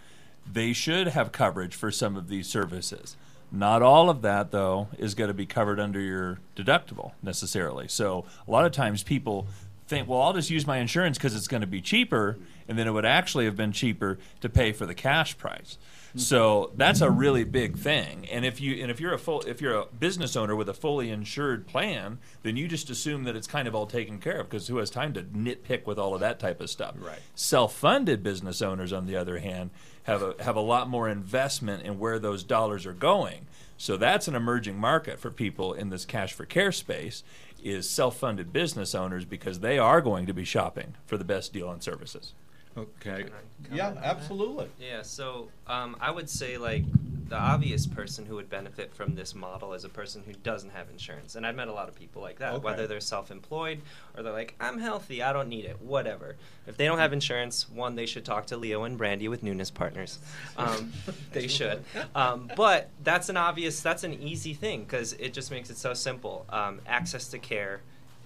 they 0.50 0.72
should 0.72 1.08
have 1.08 1.32
coverage 1.32 1.74
for 1.74 1.90
some 1.90 2.16
of 2.16 2.28
these 2.28 2.46
services. 2.46 3.16
Not 3.50 3.82
all 3.82 4.10
of 4.10 4.22
that, 4.22 4.50
though, 4.50 4.88
is 4.98 5.14
going 5.14 5.28
to 5.28 5.34
be 5.34 5.46
covered 5.46 5.78
under 5.78 6.00
your 6.00 6.40
deductible 6.56 7.12
necessarily. 7.22 7.86
So 7.88 8.24
a 8.46 8.50
lot 8.50 8.66
of 8.66 8.72
times 8.72 9.02
people 9.02 9.46
think, 9.86 10.08
well, 10.08 10.20
I'll 10.20 10.32
just 10.32 10.50
use 10.50 10.66
my 10.66 10.78
insurance 10.78 11.18
because 11.18 11.36
it's 11.36 11.46
going 11.46 11.60
to 11.60 11.66
be 11.66 11.80
cheaper, 11.80 12.36
and 12.68 12.78
then 12.78 12.88
it 12.88 12.90
would 12.90 13.04
actually 13.04 13.44
have 13.44 13.56
been 13.56 13.72
cheaper 13.72 14.18
to 14.40 14.48
pay 14.48 14.72
for 14.72 14.86
the 14.86 14.94
cash 14.94 15.38
price. 15.38 15.78
So 16.16 16.70
that's 16.76 17.00
a 17.00 17.10
really 17.10 17.42
big 17.42 17.76
thing. 17.76 18.26
And 18.30 18.44
if 18.44 18.60
you 18.60 18.80
and 18.80 18.90
if 18.90 19.00
you're 19.00 19.14
a 19.14 19.18
full 19.18 19.40
if 19.42 19.60
you're 19.60 19.74
a 19.74 19.86
business 19.86 20.36
owner 20.36 20.54
with 20.54 20.68
a 20.68 20.74
fully 20.74 21.10
insured 21.10 21.66
plan, 21.66 22.18
then 22.42 22.56
you 22.56 22.68
just 22.68 22.88
assume 22.88 23.24
that 23.24 23.34
it's 23.34 23.48
kind 23.48 23.66
of 23.66 23.74
all 23.74 23.86
taken 23.86 24.20
care 24.20 24.40
of 24.40 24.48
because 24.48 24.68
who 24.68 24.76
has 24.76 24.90
time 24.90 25.12
to 25.14 25.22
nitpick 25.22 25.86
with 25.86 25.98
all 25.98 26.14
of 26.14 26.20
that 26.20 26.38
type 26.38 26.60
of 26.60 26.70
stuff? 26.70 26.94
Right. 26.98 27.18
Self-funded 27.34 28.22
business 28.22 28.62
owners, 28.62 28.92
on 28.92 29.06
the 29.06 29.16
other 29.16 29.38
hand, 29.38 29.70
have 30.04 30.22
a 30.22 30.34
have 30.40 30.54
a 30.54 30.60
lot 30.60 30.88
more 30.88 31.08
investment 31.08 31.82
in 31.82 31.98
where 31.98 32.20
those 32.20 32.44
dollars 32.44 32.86
are 32.86 32.92
going. 32.92 33.46
So 33.76 33.96
that's 33.96 34.28
an 34.28 34.36
emerging 34.36 34.78
market 34.78 35.18
for 35.18 35.32
people 35.32 35.72
in 35.72 35.90
this 35.90 36.04
cash 36.04 36.32
for 36.32 36.44
care 36.44 36.70
space 36.70 37.24
is 37.60 37.90
self-funded 37.90 38.52
business 38.52 38.94
owners 38.94 39.24
because 39.24 39.60
they 39.60 39.78
are 39.78 40.00
going 40.00 40.26
to 40.26 40.34
be 40.34 40.44
shopping 40.44 40.94
for 41.06 41.16
the 41.16 41.24
best 41.24 41.52
deal 41.52 41.68
on 41.68 41.80
services. 41.80 42.34
Okay. 42.76 43.24
Yeah, 43.72 43.84
comment 43.86 44.02
that? 44.02 44.04
absolutely. 44.04 44.68
Yeah, 44.80 45.02
so 45.02 45.48
um, 45.66 45.96
I 46.00 46.10
would 46.10 46.28
say 46.28 46.58
like 46.58 46.84
the 47.28 47.36
obvious 47.36 47.86
person 47.86 48.26
who 48.26 48.34
would 48.34 48.50
benefit 48.50 48.94
from 48.94 49.14
this 49.14 49.34
model 49.34 49.72
is 49.72 49.84
a 49.84 49.88
person 49.88 50.22
who 50.26 50.32
doesn't 50.42 50.70
have 50.70 50.90
insurance. 50.90 51.36
And 51.36 51.46
I've 51.46 51.54
met 51.56 51.68
a 51.68 51.72
lot 51.72 51.88
of 51.88 51.94
people 51.94 52.20
like 52.20 52.38
that, 52.40 52.52
Okay. 52.54 52.64
whether 52.64 52.86
they're 52.86 53.00
self 53.00 53.30
employed 53.30 53.80
or 54.16 54.22
they're 54.22 54.32
like, 54.32 54.54
I'm 54.60 54.78
healthy, 54.78 55.22
I 55.22 55.32
don't 55.32 55.48
need 55.48 55.64
it, 55.64 55.80
whatever. 55.80 56.36
If 56.66 56.76
they 56.76 56.84
don't 56.84 56.98
have 56.98 57.12
insurance, 57.12 57.68
one, 57.70 57.94
they 57.94 58.06
should 58.06 58.24
talk 58.24 58.46
to 58.48 58.56
Leo 58.56 58.84
and 58.84 58.98
Brandy 58.98 59.28
with 59.28 59.42
Nunes 59.42 59.70
Partners. 59.70 60.18
Um, 60.56 60.92
they 61.32 61.48
should. 61.48 61.82
Um, 62.14 62.50
but 62.56 62.90
that's 63.02 63.28
an 63.30 63.36
obvious, 63.38 63.80
that's 63.80 64.04
an 64.04 64.14
easy 64.14 64.52
thing 64.52 64.84
because 64.84 65.14
it 65.14 65.32
just 65.32 65.50
makes 65.50 65.70
it 65.70 65.78
so 65.78 65.94
simple. 65.94 66.44
Um, 66.50 66.80
access 66.86 67.28
to 67.28 67.38
care, 67.38 67.80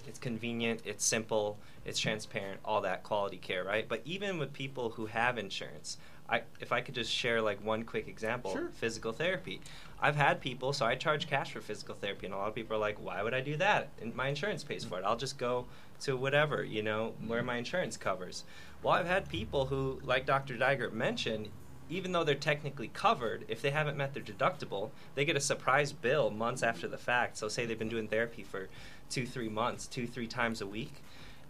it's 0.08 0.18
convenient, 0.18 0.80
it's 0.84 1.04
simple, 1.04 1.58
it's 1.84 1.98
transparent, 1.98 2.58
all 2.64 2.80
that 2.80 3.02
quality 3.02 3.36
care, 3.36 3.62
right? 3.62 3.86
But 3.86 4.00
even 4.04 4.38
with 4.38 4.52
people 4.52 4.90
who 4.90 5.06
have 5.06 5.36
insurance, 5.38 5.98
I, 6.30 6.42
if 6.60 6.72
I 6.72 6.80
could 6.80 6.94
just 6.94 7.12
share 7.12 7.40
like 7.40 7.62
one 7.64 7.84
quick 7.84 8.08
example, 8.08 8.52
Sure. 8.52 8.68
physical 8.74 9.12
therapy. 9.12 9.60
I've 10.00 10.16
had 10.16 10.40
people, 10.40 10.72
so 10.72 10.86
I 10.86 10.94
charge 10.94 11.26
cash 11.26 11.52
for 11.52 11.60
physical 11.60 11.94
therapy, 11.94 12.26
and 12.26 12.34
a 12.34 12.38
lot 12.38 12.48
of 12.48 12.54
people 12.54 12.76
are 12.76 12.80
like, 12.80 13.02
"Why 13.02 13.22
would 13.22 13.34
I 13.34 13.40
do 13.40 13.56
that? 13.56 13.88
And 14.00 14.14
my 14.14 14.28
insurance 14.28 14.62
pays 14.64 14.84
for 14.84 14.98
it. 14.98 15.04
I'll 15.04 15.16
just 15.16 15.38
go 15.38 15.66
to 16.00 16.16
whatever, 16.16 16.62
you 16.62 16.82
know, 16.82 17.14
where 17.26 17.42
my 17.42 17.56
insurance 17.56 17.96
covers." 17.96 18.44
Well, 18.82 18.94
I've 18.94 19.06
had 19.06 19.28
people 19.28 19.66
who, 19.66 20.00
like 20.04 20.24
Dr. 20.26 20.56
Dygert 20.56 20.92
mentioned, 20.92 21.48
even 21.90 22.12
though 22.12 22.22
they're 22.22 22.34
technically 22.34 22.88
covered, 22.88 23.44
if 23.48 23.62
they 23.62 23.70
haven't 23.70 23.96
met 23.96 24.12
their 24.12 24.22
deductible, 24.22 24.90
they 25.14 25.24
get 25.24 25.36
a 25.36 25.40
surprise 25.40 25.90
bill 25.92 26.30
months 26.30 26.62
after 26.62 26.86
the 26.86 26.98
fact. 26.98 27.38
So, 27.38 27.48
say 27.48 27.64
they've 27.64 27.78
been 27.78 27.88
doing 27.88 28.06
therapy 28.08 28.42
for 28.44 28.68
two, 29.10 29.26
three 29.26 29.48
months, 29.48 29.86
two, 29.86 30.06
three 30.06 30.26
times 30.26 30.60
a 30.60 30.66
week, 30.66 30.92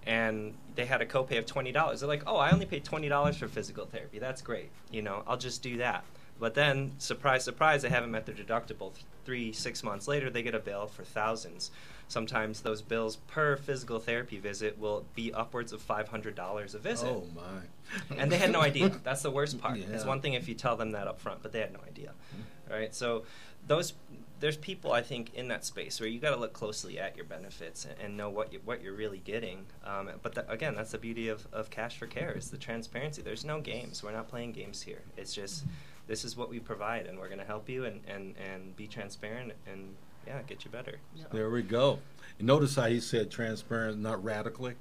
and 0.07 0.55
they 0.75 0.87
had 0.87 1.03
a 1.03 1.07
copay 1.07 1.39
of 1.39 1.47
twenty 1.47 1.73
dollars. 1.73 2.01
They're 2.01 2.09
like, 2.09 2.23
"Oh, 2.27 2.37
I 2.37 2.51
only 2.51 2.67
paid 2.67 2.85
twenty 2.85 3.09
dollars 3.09 3.37
for 3.37 3.49
physical 3.49 3.87
therapy. 3.87 4.19
That's 4.19 4.43
great. 4.43 4.71
You 4.91 5.03
know, 5.03 5.23
I'll 5.27 5.37
just 5.37 5.63
do 5.63 5.77
that." 5.79 6.05
But 6.41 6.55
then, 6.55 6.93
surprise, 6.99 7.45
surprise, 7.45 7.83
they 7.83 7.89
haven't 7.89 8.13
met 8.13 8.27
their 8.27 8.35
deductible. 8.35 8.93
Three, 9.25 9.53
six 9.53 9.83
months 9.83 10.07
later, 10.07 10.31
they 10.31 10.43
get 10.43 10.55
a 10.55 10.61
bill 10.61 10.87
for 10.87 11.05
thousands. 11.05 11.71
Sometimes 12.07 12.63
those 12.63 12.81
bills 12.81 13.17
per 13.17 13.57
physical 13.57 13.99
therapy 13.99 14.39
visit 14.39 14.79
will 14.79 15.05
be 15.15 15.33
upwards 15.35 15.73
of 15.73 15.83
five 15.83 16.09
hundred 16.09 16.35
dollars 16.35 16.75
a 16.75 16.79
visit. 16.79 17.09
Oh 17.09 17.27
my! 17.35 18.17
and 18.17 18.33
they 18.33 18.39
had 18.39 18.51
no 18.51 18.61
idea. 18.61 18.89
That's 19.05 19.23
the 19.23 19.31
worst 19.31 19.61
part. 19.61 19.79
It's 19.79 20.05
one 20.05 20.21
thing 20.21 20.35
if 20.35 20.49
you 20.49 20.55
tell 20.55 20.77
them 20.77 20.93
that 20.93 21.07
up 21.07 21.21
front, 21.21 21.43
but 21.43 21.53
they 21.53 21.61
had 21.61 21.73
no 21.73 21.81
idea. 21.87 22.13
Mm-hmm. 22.13 22.73
Right? 22.73 22.95
So 22.95 23.25
those 23.67 23.93
there's 24.41 24.57
people 24.57 24.93
I 24.93 25.03
think 25.03 25.35
in 25.35 25.49
that 25.49 25.65
space 25.65 26.01
where 26.01 26.09
you 26.09 26.21
got 26.21 26.31
to 26.31 26.37
look 26.37 26.53
closely 26.53 26.99
at 26.99 27.17
your 27.17 27.25
benefits 27.25 27.85
and, 27.85 27.95
and 28.01 28.17
know 28.17 28.31
what 28.31 28.53
you, 28.53 28.61
what 28.65 28.83
you're 28.83 28.95
really 28.95 29.19
getting. 29.19 29.67
Um, 29.85 30.11
but 30.23 30.35
tha- 30.35 30.47
again, 30.49 30.75
that's 30.75 30.93
the 30.93 30.99
beauty 30.99 31.29
of, 31.29 31.47
of 31.53 31.71
Cash 31.71 31.99
for 31.99 32.07
Care 32.07 32.33
is 32.33 32.51
the 32.51 32.59
transparency. 32.59 33.23
There's 33.23 33.45
no 33.45 33.61
games. 33.61 34.03
We're 34.03 34.13
not 34.13 34.29
playing 34.29 34.53
games 34.53 34.83
here. 34.83 35.03
It's 35.17 35.35
just 35.35 35.65
this 36.07 36.25
is 36.25 36.37
what 36.37 36.49
we 36.49 36.59
provide, 36.59 37.07
and 37.07 37.19
we're 37.19 37.29
going 37.29 37.41
to 37.41 37.45
help 37.45 37.69
you 37.69 37.85
and, 37.85 38.01
and, 38.07 38.35
and 38.53 38.75
be 38.77 38.87
transparent 38.87 39.53
and 39.67 39.95
yeah, 40.27 40.41
get 40.47 40.65
you 40.65 40.71
better. 40.71 40.99
So. 41.17 41.27
There 41.33 41.51
we 41.51 41.63
go. 41.63 41.99
You 42.39 42.47
notice 42.47 42.77
how 42.77 42.87
he 42.87 43.01
said 43.01 43.31
transparent, 43.31 43.99
not 43.99 44.23
radically. 44.23 44.75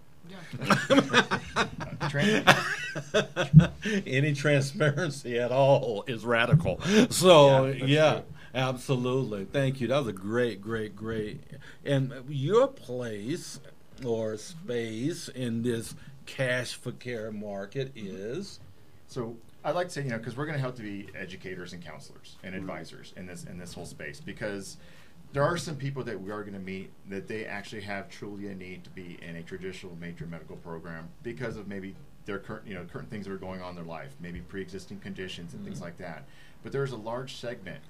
Any 4.05 4.33
transparency 4.33 5.39
at 5.39 5.51
all 5.51 6.03
is 6.07 6.25
radical. 6.25 6.79
So 7.09 7.65
Yeah, 7.65 7.85
yeah, 7.85 8.11
true. 8.13 8.23
Absolutely. 8.53 9.45
Thank 9.45 9.81
you. 9.81 9.87
That 9.87 9.99
was 9.99 10.07
a 10.07 10.13
great, 10.13 10.61
great, 10.61 10.95
great. 10.95 11.41
And 11.85 12.13
your 12.27 12.67
place 12.67 13.59
or 14.05 14.37
space 14.37 15.27
in 15.27 15.63
this 15.63 15.95
cash 16.25 16.75
for 16.75 16.91
care 16.91 17.31
market 17.31 17.91
is 17.95 18.59
So 19.07 19.37
I'd 19.63 19.75
like 19.75 19.87
to 19.87 19.93
say, 19.93 20.03
you 20.03 20.09
know, 20.09 20.17
because 20.17 20.37
we're 20.37 20.45
going 20.45 20.57
to 20.57 20.61
help 20.61 20.75
to 20.75 20.81
be 20.81 21.09
educators 21.15 21.73
and 21.73 21.83
counselors 21.83 22.37
and 22.43 22.53
Mm-hmm. 22.53 22.61
advisors 22.63 23.13
in 23.17 23.25
this 23.25 23.43
in 23.45 23.57
this 23.57 23.73
whole 23.73 23.85
space 23.85 24.19
because 24.19 24.77
there 25.33 25.43
are 25.43 25.57
some 25.57 25.75
people 25.75 26.03
that 26.03 26.19
we 26.21 26.31
are 26.31 26.41
going 26.41 26.53
to 26.53 26.59
meet 26.59 26.89
that 27.09 27.27
they 27.27 27.45
actually 27.45 27.81
have 27.81 28.09
truly 28.09 28.47
a 28.47 28.55
need 28.55 28.83
to 28.85 28.89
be 28.91 29.17
in 29.21 29.35
a 29.35 29.43
traditional 29.43 29.95
major 29.99 30.25
medical 30.25 30.55
program 30.57 31.09
because 31.23 31.57
of 31.57 31.67
maybe 31.67 31.95
their 32.25 32.39
current, 32.39 32.65
you 32.67 32.73
know, 32.75 32.83
current 32.85 33.09
things 33.09 33.25
that 33.25 33.33
are 33.33 33.37
going 33.37 33.61
on 33.61 33.71
in 33.71 33.75
their 33.75 33.85
life, 33.85 34.11
maybe 34.21 34.39
pre-existing 34.41 34.99
conditions 34.99 35.53
and 35.53 35.61
Mm-hmm. 35.61 35.69
things 35.69 35.81
like 35.81 35.97
that. 35.97 36.25
But 36.63 36.71
there's 36.71 36.91
a 36.91 36.97
large 36.97 37.35
segment. 37.37 37.81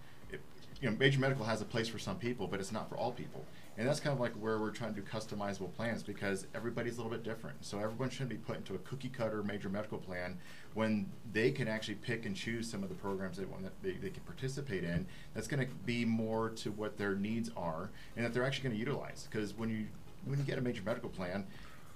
You 0.81 0.89
know, 0.89 0.97
major 0.97 1.19
medical 1.19 1.43
has 1.45 1.61
a 1.61 1.65
place 1.65 1.87
for 1.87 1.97
some 1.97 2.17
people, 2.17 2.47
but 2.47 2.59
it's 2.59 2.71
not 2.71 2.87
for 2.87 2.95
all 2.97 3.11
people. 3.11 3.43
And 3.77 3.87
that's 3.87 3.99
kind 3.99 4.13
of 4.13 4.19
like 4.19 4.33
where 4.33 4.59
we're 4.59 4.71
trying 4.71 4.93
to 4.93 5.01
do 5.01 5.07
customizable 5.07 5.73
plans 5.75 6.01
because 6.01 6.47
everybody's 6.55 6.97
a 6.97 7.01
little 7.01 7.11
bit 7.11 7.23
different. 7.23 7.63
So 7.63 7.77
everyone 7.77 8.09
shouldn't 8.09 8.29
be 8.29 8.37
put 8.37 8.57
into 8.57 8.73
a 8.75 8.79
cookie 8.79 9.09
cutter 9.09 9.43
major 9.43 9.69
medical 9.69 9.99
plan 9.99 10.37
when 10.73 11.09
they 11.31 11.51
can 11.51 11.67
actually 11.67 11.95
pick 11.95 12.25
and 12.25 12.35
choose 12.35 12.69
some 12.69 12.83
of 12.83 12.89
the 12.89 12.95
programs 12.95 13.37
they 13.37 13.45
want 13.45 13.63
that 13.63 13.73
they, 13.83 13.93
they 13.93 14.09
can 14.09 14.23
participate 14.23 14.83
in. 14.83 15.05
That's 15.33 15.47
going 15.47 15.65
to 15.65 15.71
be 15.85 16.05
more 16.05 16.49
to 16.49 16.71
what 16.71 16.97
their 16.97 17.15
needs 17.15 17.51
are 17.55 17.89
and 18.15 18.25
that 18.25 18.33
they're 18.33 18.43
actually 18.43 18.69
going 18.69 18.75
to 18.75 18.79
utilize. 18.79 19.27
Because 19.29 19.55
when 19.55 19.69
you 19.69 19.87
when 20.25 20.39
you 20.39 20.45
get 20.45 20.57
a 20.57 20.61
major 20.61 20.81
medical 20.83 21.09
plan, 21.09 21.45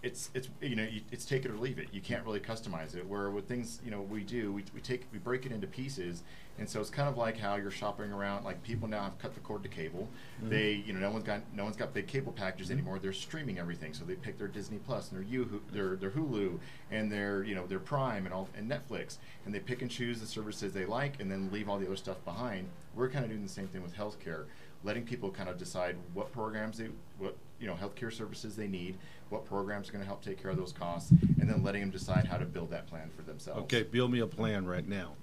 it's 0.03 0.31
it's 0.33 0.49
you 0.61 0.75
know 0.75 0.83
you, 0.83 1.01
it's 1.11 1.25
take 1.25 1.45
it 1.45 1.51
or 1.51 1.57
leave 1.57 1.77
it. 1.77 1.87
You 1.91 2.01
can't 2.01 2.25
really 2.25 2.39
customize 2.39 2.95
it. 2.95 3.07
Where 3.07 3.29
with 3.29 3.47
things 3.47 3.79
you 3.85 3.91
know 3.91 4.01
we 4.01 4.23
do, 4.23 4.51
we, 4.51 4.63
we 4.73 4.81
take 4.81 5.05
we 5.13 5.19
break 5.19 5.45
it 5.45 5.51
into 5.51 5.67
pieces, 5.67 6.23
and 6.57 6.67
so 6.67 6.81
it's 6.81 6.89
kind 6.89 7.07
of 7.07 7.17
like 7.17 7.37
how 7.37 7.55
you're 7.55 7.69
shopping 7.69 8.11
around. 8.11 8.43
Like 8.43 8.63
people 8.63 8.87
now 8.87 9.03
have 9.03 9.19
cut 9.19 9.35
the 9.35 9.39
cord 9.41 9.61
to 9.61 9.69
cable. 9.69 10.09
Mhm. 10.43 10.49
They 10.49 10.71
you 10.85 10.93
know 10.93 10.99
no 10.99 11.11
one's 11.11 11.23
got 11.23 11.41
no 11.53 11.63
one's 11.63 11.77
got 11.77 11.93
big 11.93 12.07
cable 12.07 12.31
packages 12.31 12.71
anymore. 12.71 12.97
They're 12.97 13.13
streaming 13.13 13.59
everything, 13.59 13.93
so 13.93 14.03
they 14.03 14.15
pick 14.15 14.39
their 14.39 14.47
Disney 14.47 14.79
Plus 14.79 15.11
and 15.11 15.19
their 15.19 15.45
Hulu, 15.45 15.59
their 15.71 15.95
their 15.95 16.11
Hulu 16.11 16.57
and 16.89 17.11
their 17.11 17.43
you 17.43 17.53
know 17.53 17.67
their 17.67 17.79
Prime 17.79 18.25
and 18.25 18.33
all 18.33 18.49
and 18.57 18.69
Netflix, 18.69 19.17
and 19.45 19.53
they 19.53 19.59
pick 19.59 19.83
and 19.83 19.91
choose 19.91 20.19
the 20.19 20.27
services 20.27 20.73
they 20.73 20.85
like, 20.85 21.19
and 21.21 21.31
then 21.31 21.51
leave 21.51 21.69
all 21.69 21.77
the 21.77 21.85
other 21.85 21.95
stuff 21.95 22.23
behind. 22.25 22.67
We're 22.95 23.09
kind 23.09 23.23
of 23.23 23.29
doing 23.29 23.43
the 23.43 23.49
same 23.49 23.67
thing 23.67 23.83
with 23.83 23.95
healthcare 23.95 24.45
letting 24.83 25.03
people 25.03 25.29
kind 25.29 25.49
of 25.49 25.57
decide 25.57 25.95
what 26.13 26.31
programs 26.31 26.77
they, 26.77 26.89
what 27.19 27.35
you 27.59 27.67
know, 27.67 27.75
healthcare 27.75 28.11
services 28.11 28.55
they 28.55 28.67
need, 28.67 28.97
what 29.31 29.45
programs 29.45 29.89
are 29.89 29.91
going 29.93 30.03
to 30.03 30.07
help 30.07 30.23
take 30.23 30.41
care 30.41 30.51
of 30.51 30.57
those 30.57 30.73
costs, 30.73 31.11
and 31.11 31.49
then 31.49 31.63
letting 31.63 31.81
them 31.81 31.89
decide 31.89 32.25
how 32.25 32.37
to 32.37 32.45
build 32.45 32.69
that 32.71 32.87
plan 32.87 33.09
for 33.15 33.21
themselves. 33.23 33.61
Okay, 33.63 33.83
build 33.83 34.11
me 34.11 34.19
a 34.19 34.27
plan 34.27 34.65
right 34.65 34.87
now. 34.87 35.13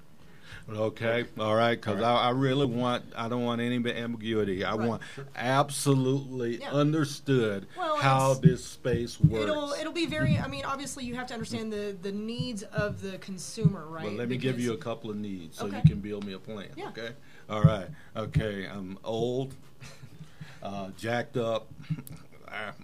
Okay, 0.70 1.24
all 1.38 1.54
right, 1.54 1.78
because 1.80 2.02
All 2.02 2.14
right. 2.14 2.24
I, 2.24 2.28
I 2.28 2.30
really 2.30 2.66
want, 2.66 3.04
I 3.16 3.28
don't 3.28 3.44
want 3.44 3.60
any 3.60 3.76
ambiguity. 3.76 4.64
I 4.64 4.74
Right. 4.74 4.88
want 4.88 5.02
absolutely 5.36 6.56
Yeah. 6.60 6.70
understood 6.72 7.66
Well, 7.76 7.96
how 7.96 8.34
this 8.34 8.64
space 8.64 9.18
works. 9.20 9.44
It'll 9.44 9.72
it'll 9.72 9.92
be 9.92 10.06
very. 10.06 10.38
I 10.38 10.46
mean, 10.48 10.64
obviously, 10.64 11.04
you 11.04 11.14
have 11.14 11.26
to 11.28 11.34
understand 11.34 11.72
the 11.72 11.96
the 12.00 12.12
needs 12.12 12.62
of 12.64 13.00
the 13.02 13.18
consumer, 13.18 13.86
right? 13.86 14.04
But 14.04 14.14
let 14.14 14.28
me 14.28 14.36
give 14.36 14.58
you 14.60 14.72
a 14.72 14.76
couple 14.76 15.10
of 15.10 15.16
needs 15.16 15.58
so 15.58 15.66
Okay. 15.66 15.76
you 15.76 15.82
can 15.82 16.00
build 16.00 16.24
me 16.26 16.32
a 16.34 16.38
plan. 16.38 16.68
Yeah. 16.76 16.88
Okay. 16.88 17.10
All 17.48 17.62
right. 17.62 17.88
Okay. 18.16 18.66
I'm 18.66 18.98
old, 19.04 19.54
uh, 20.62 20.90
jacked 20.98 21.36
up, 21.38 21.68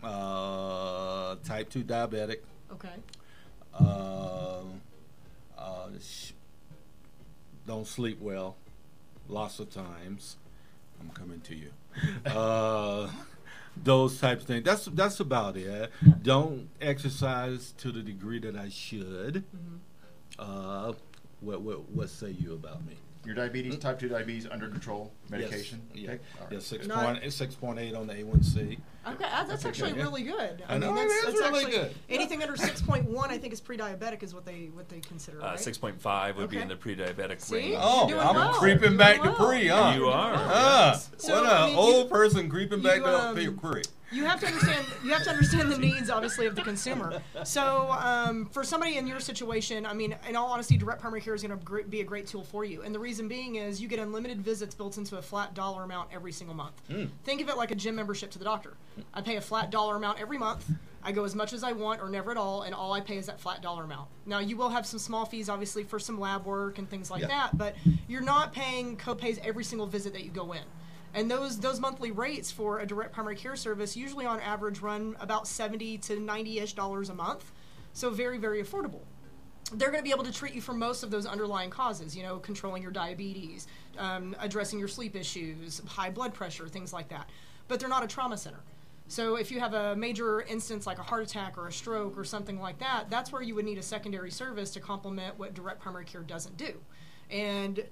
uh, 0.02 1.36
type 1.44 1.68
two 1.70 1.84
diabetic. 1.84 2.38
Okay. 2.72 2.88
Uh, 3.78 4.60
uh, 5.58 5.88
sh- 6.00 6.32
don't 7.66 7.86
sleep 7.86 8.20
well, 8.20 8.56
lots 9.28 9.58
of 9.58 9.70
times. 9.70 10.36
I'm 11.00 11.10
coming 11.10 11.40
to 11.42 11.54
you. 11.54 11.70
Uh, 12.26 13.08
those 13.82 14.18
types 14.20 14.42
of 14.42 14.48
things. 14.48 14.64
That's 14.64 14.86
that's 14.86 15.20
about 15.20 15.56
it. 15.56 15.90
Don't 16.22 16.68
exercise 16.80 17.72
to 17.78 17.90
the 17.92 18.02
degree 18.02 18.38
that 18.40 18.56
I 18.56 18.68
should. 18.68 19.44
Mm-hmm. 19.44 19.76
Uh, 20.38 20.92
what 21.40 21.60
what 21.62 21.88
what 21.90 22.08
say 22.08 22.30
you 22.30 22.54
about 22.54 22.84
me? 22.86 22.94
Your 23.24 23.34
diabetes, 23.34 23.78
type 23.78 23.98
2 23.98 24.08
diabetes, 24.08 24.46
under 24.50 24.68
control, 24.68 25.12
medication? 25.30 25.80
Yes. 25.94 26.04
Yeah. 26.04 26.10
Okay. 26.10 26.20
Yeah. 26.50 26.58
Six 26.60 26.86
Not- 26.86 27.04
point 27.20 27.32
six 27.32 27.54
point 27.54 27.78
eight 27.78 27.94
on 27.94 28.06
the 28.06 28.14
A1C. 28.14 28.78
Okay, 29.06 29.18
that- 29.18 29.48
that's 29.48 29.62
Okay, 29.64 29.68
actually 29.68 29.92
yeah. 29.98 30.02
really 30.04 30.22
good. 30.22 30.62
I 30.68 30.78
know, 30.78 30.92
mean, 30.92 31.06
that's, 31.08 31.12
is 31.14 31.24
that's 31.24 31.36
really 31.50 31.64
actually, 31.64 31.70
good. 31.78 31.94
Anything 32.08 32.42
under 32.42 32.56
six 32.56 32.80
point 32.82 33.04
one, 33.08 33.30
I 33.30 33.38
think, 33.38 33.52
is 33.52 33.60
pre-diabetic, 33.60 34.22
is 34.22 34.34
what 34.34 34.44
they 34.46 34.70
what 34.72 34.88
they 34.88 35.00
consider. 35.00 35.42
Uh, 35.42 35.48
right? 35.50 35.58
6.5 35.58 36.36
would 36.36 36.50
be 36.50 36.58
in 36.58 36.68
the 36.68 36.76
pre-diabetic 36.76 37.40
See? 37.40 37.54
range. 37.56 37.76
Oh, 37.78 38.08
doing 38.08 38.20
I'm 38.20 38.34
well. 38.34 38.52
creeping 38.54 38.80
Doing 38.80 38.96
back 38.96 39.22
well. 39.22 39.34
to 39.36 39.44
pre, 39.44 39.66
huh? 39.68 39.92
You 39.94 40.06
are. 40.06 40.34
Ah, 40.36 41.00
So, 41.18 41.42
what 41.42 41.52
a 41.52 41.54
I 41.54 41.64
mean, 41.66 41.74
you- 41.74 41.80
old 41.80 42.10
person 42.10 42.48
creeping 42.48 42.82
back 42.82 42.96
you, 42.98 43.02
to 43.04 43.18
um, 43.28 43.34
pre. 43.34 43.48
pre. 43.50 43.82
you 44.12 44.24
have 44.24 44.38
to 44.40 44.46
understand 44.46 44.86
you 45.04 45.10
have 45.12 45.24
to 45.24 45.30
understand 45.30 45.72
the 45.72 45.78
needs 45.78 46.08
obviously 46.08 46.46
of 46.46 46.54
the 46.54 46.62
consumer 46.62 47.20
so 47.42 47.90
um, 47.90 48.46
for 48.46 48.62
somebody 48.62 48.96
in 48.96 49.06
your 49.08 49.18
situation 49.18 49.84
i 49.86 49.92
mean 49.92 50.14
in 50.28 50.36
all 50.36 50.52
honesty 50.52 50.76
direct 50.76 51.00
primary 51.00 51.20
care 51.20 51.34
is 51.34 51.42
going 51.42 51.58
to 51.58 51.82
be 51.88 52.00
a 52.00 52.04
great 52.04 52.26
tool 52.26 52.44
for 52.44 52.64
you 52.64 52.82
and 52.82 52.94
the 52.94 52.98
reason 52.98 53.26
being 53.26 53.56
is 53.56 53.80
you 53.80 53.88
get 53.88 53.98
unlimited 53.98 54.40
visits 54.40 54.72
built 54.74 54.98
into 54.98 55.16
a 55.18 55.22
flat 55.22 55.52
dollar 55.54 55.82
amount 55.82 56.08
every 56.12 56.30
single 56.30 56.54
month 56.54 56.80
think 57.24 57.40
of 57.40 57.48
it 57.48 57.56
like 57.56 57.72
a 57.72 57.74
gym 57.74 57.96
membership 57.96 58.30
to 58.30 58.38
the 58.38 58.44
doctor 58.44 58.74
i 59.12 59.20
pay 59.20 59.36
a 59.36 59.40
flat 59.40 59.70
dollar 59.70 59.96
amount 59.96 60.20
every 60.20 60.38
month 60.38 60.70
i 61.02 61.10
go 61.12 61.24
as 61.24 61.34
much 61.34 61.52
as 61.52 61.62
i 61.64 61.72
want 61.72 62.00
or 62.00 62.08
never 62.08 62.30
at 62.30 62.36
all 62.36 62.62
and 62.62 62.74
all 62.74 62.92
i 62.92 63.00
pay 63.00 63.16
is 63.16 63.26
that 63.26 63.40
flat 63.40 63.60
dollar 63.62 63.84
amount 63.84 64.08
now 64.26 64.38
you 64.38 64.56
will 64.56 64.68
have 64.70 64.86
some 64.86 64.98
small 64.98 65.24
fees 65.24 65.48
obviously 65.48 65.82
for 65.84 65.98
some 65.98 66.18
lab 66.18 66.44
work 66.46 66.78
and 66.78 66.88
things 66.88 67.10
like 67.10 67.20
Yeah. 67.22 67.28
that 67.28 67.58
but 67.58 67.74
you're 68.08 68.22
not 68.22 68.52
paying 68.52 68.96
copays 68.96 69.38
every 69.44 69.64
single 69.64 69.86
visit 69.86 70.12
that 70.12 70.24
you 70.24 70.30
go 70.30 70.52
in 70.52 70.62
and 71.14 71.30
those 71.30 71.60
those 71.60 71.78
monthly 71.80 72.10
rates 72.10 72.50
for 72.50 72.78
a 72.80 72.86
direct 72.86 73.12
primary 73.12 73.36
care 73.36 73.54
service 73.56 73.96
usually 73.96 74.26
on 74.26 74.40
average 74.40 74.80
run 74.80 75.16
about 75.20 75.46
70 75.46 75.98
to 75.98 76.18
90 76.18 76.58
ish 76.58 76.72
dollars 76.72 77.08
a 77.08 77.14
month. 77.14 77.52
So 77.92 78.10
very 78.10 78.36
very 78.38 78.60
affordable. 78.60 79.02
they're 79.74 79.90
going 79.92 80.00
to 80.00 80.04
be 80.04 80.10
able 80.10 80.24
to 80.24 80.32
treat 80.32 80.54
you 80.54 80.60
for 80.60 80.74
most 80.74 81.04
of 81.04 81.10
those 81.12 81.24
underlying 81.24 81.70
causes, 81.70 82.16
you 82.16 82.22
know, 82.24 82.38
controlling 82.38 82.82
your 82.82 82.90
diabetes, 82.90 83.68
um, 83.96 84.34
addressing 84.40 84.78
your 84.80 84.88
sleep 84.88 85.14
issues, 85.14 85.80
high 85.86 86.10
blood 86.10 86.34
pressure, 86.34 86.66
things 86.68 86.92
like 86.92 87.08
that. 87.10 87.30
But 87.68 87.78
they're 87.78 87.88
not 87.88 88.02
a 88.02 88.08
trauma 88.08 88.36
center. 88.36 88.58
So 89.06 89.36
if 89.36 89.50
you 89.50 89.60
have 89.60 89.74
a 89.74 89.94
major 89.94 90.42
instance 90.42 90.86
like 90.86 90.98
a 90.98 91.02
heart 91.02 91.22
attack 91.22 91.58
or 91.58 91.68
a 91.68 91.72
stroke 91.72 92.16
or 92.16 92.24
something 92.24 92.60
like 92.60 92.78
that, 92.78 93.10
that's 93.10 93.30
where 93.30 93.42
you 93.42 93.54
would 93.54 93.64
need 93.64 93.78
a 93.78 93.82
secondary 93.82 94.30
service 94.30 94.70
to 94.70 94.80
complement 94.80 95.38
what 95.38 95.54
direct 95.54 95.80
primary 95.80 96.04
care 96.04 96.22
doesn't 96.22 96.56
do. 96.56 96.72
And 97.30 97.84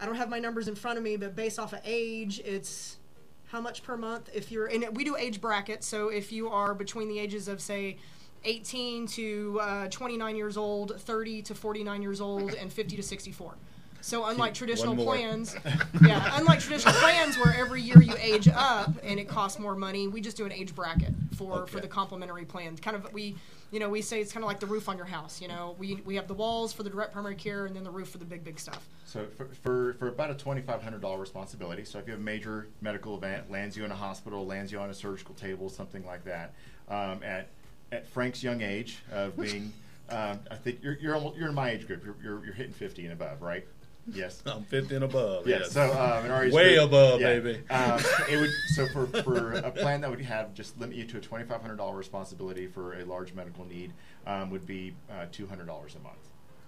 I 0.00 0.06
don't 0.06 0.14
have 0.14 0.30
my 0.30 0.38
numbers 0.38 0.68
in 0.68 0.74
front 0.74 0.96
of 0.96 1.04
me, 1.04 1.16
but 1.16 1.34
based 1.34 1.58
off 1.58 1.72
of 1.72 1.80
age, 1.84 2.40
it's 2.44 2.98
how 3.46 3.60
much 3.60 3.82
per 3.82 3.96
month 3.96 4.30
if 4.32 4.52
you're 4.52 4.66
and 4.66 4.96
we 4.96 5.02
do 5.02 5.16
age 5.16 5.40
brackets. 5.40 5.86
So 5.86 6.08
if 6.08 6.30
you 6.30 6.48
are 6.48 6.72
between 6.72 7.08
the 7.08 7.18
ages 7.18 7.48
of 7.48 7.60
say 7.60 7.96
18 8.44 9.06
to 9.08 9.58
uh, 9.60 9.88
29 9.88 10.36
years 10.36 10.56
old, 10.56 10.98
30 11.00 11.42
to 11.42 11.54
49 11.54 12.00
years 12.00 12.20
old, 12.20 12.54
and 12.54 12.72
50 12.72 12.96
to 12.96 13.02
64. 13.02 13.56
So 14.02 14.24
unlike 14.26 14.54
traditional 14.54 14.96
plans, 14.96 15.56
yeah, 16.02 16.38
unlike 16.38 16.60
traditional 16.60 16.94
plans 16.94 17.36
where 17.38 17.54
every 17.56 17.82
year 17.82 18.00
you 18.02 18.14
age 18.18 18.48
up 18.48 18.92
and 19.02 19.20
it 19.20 19.28
costs 19.28 19.58
more 19.58 19.74
money, 19.74 20.08
we 20.08 20.20
just 20.20 20.36
do 20.36 20.46
an 20.46 20.52
age 20.52 20.74
bracket 20.74 21.12
for 21.36 21.66
for 21.66 21.80
the 21.80 21.88
complementary 21.88 22.44
plans. 22.44 22.80
Kind 22.80 22.96
of 22.96 23.12
we, 23.12 23.36
you 23.70 23.80
know, 23.80 23.88
we 23.88 24.02
say 24.02 24.20
it's 24.20 24.32
kind 24.32 24.44
of 24.44 24.48
like 24.48 24.60
the 24.60 24.66
roof 24.66 24.88
on 24.88 24.96
your 24.96 25.06
house. 25.06 25.40
You 25.40 25.48
know, 25.48 25.76
we 25.78 25.96
we 26.04 26.16
have 26.16 26.28
the 26.28 26.34
walls 26.34 26.72
for 26.72 26.82
the 26.82 26.90
direct 26.90 27.12
primary 27.12 27.34
care 27.34 27.66
and 27.66 27.74
then 27.74 27.84
the 27.84 27.90
roof 27.90 28.08
for 28.08 28.18
the 28.18 28.24
big 28.24 28.44
big 28.44 28.58
stuff. 28.58 28.86
So 29.04 29.26
for, 29.36 29.46
for, 29.46 29.94
for 29.94 30.08
about 30.08 30.30
a 30.30 30.34
twenty-five 30.34 30.82
hundred 30.82 31.02
dollar 31.02 31.18
responsibility, 31.18 31.84
so 31.84 31.98
if 31.98 32.06
you 32.06 32.12
have 32.12 32.20
a 32.20 32.24
major 32.24 32.68
medical 32.80 33.16
event, 33.16 33.50
lands 33.50 33.76
you 33.76 33.84
in 33.84 33.90
a 33.90 33.96
hospital, 33.96 34.46
lands 34.46 34.72
you 34.72 34.78
on 34.78 34.90
a 34.90 34.94
surgical 34.94 35.34
table, 35.34 35.68
something 35.68 36.04
like 36.06 36.24
that, 36.24 36.54
um, 36.88 37.22
at 37.22 37.48
at 37.92 38.06
Frank's 38.06 38.42
young 38.42 38.62
age 38.62 38.98
of 39.12 39.36
being, 39.40 39.72
um, 40.10 40.38
I 40.50 40.54
think 40.56 40.78
you're 40.82 40.96
you're 41.00 41.14
almost, 41.14 41.36
you're 41.36 41.48
in 41.48 41.54
my 41.54 41.70
age 41.70 41.86
group. 41.86 42.04
You're, 42.04 42.16
you're 42.22 42.44
you're 42.44 42.54
hitting 42.54 42.72
fifty 42.72 43.04
and 43.04 43.12
above, 43.12 43.42
right? 43.42 43.66
Yes. 44.06 44.42
I'm 44.46 44.64
50 44.64 44.94
and 44.96 45.04
above. 45.04 45.46
Yeah, 45.46 45.58
yes. 45.60 45.72
so 45.72 45.82
um, 45.92 46.24
in 46.24 46.30
our 46.30 46.44
age 46.44 46.52
way 46.52 46.74
group- 46.74 46.86
above, 46.88 47.20
yeah. 47.20 47.38
baby. 47.38 47.62
Um, 47.70 48.00
it 48.30 48.40
would 48.40 48.50
so 48.74 48.86
for, 48.88 49.06
for 49.22 49.52
a 49.52 49.70
plan 49.70 50.00
that 50.00 50.10
would 50.10 50.20
have 50.20 50.54
just 50.54 50.78
limit 50.80 50.96
you 50.96 51.04
to 51.04 51.18
a 51.18 51.20
twenty 51.20 51.44
five 51.44 51.60
hundred 51.60 51.76
dollar 51.76 51.96
responsibility 51.96 52.66
for 52.66 52.94
a 53.00 53.04
large 53.04 53.34
medical 53.34 53.64
need 53.64 53.92
um, 54.26 54.50
would 54.50 54.66
be 54.66 54.94
uh, 55.10 55.26
two 55.30 55.46
hundred 55.46 55.66
dollars 55.66 55.94
a 55.94 55.98
month, 56.00 56.16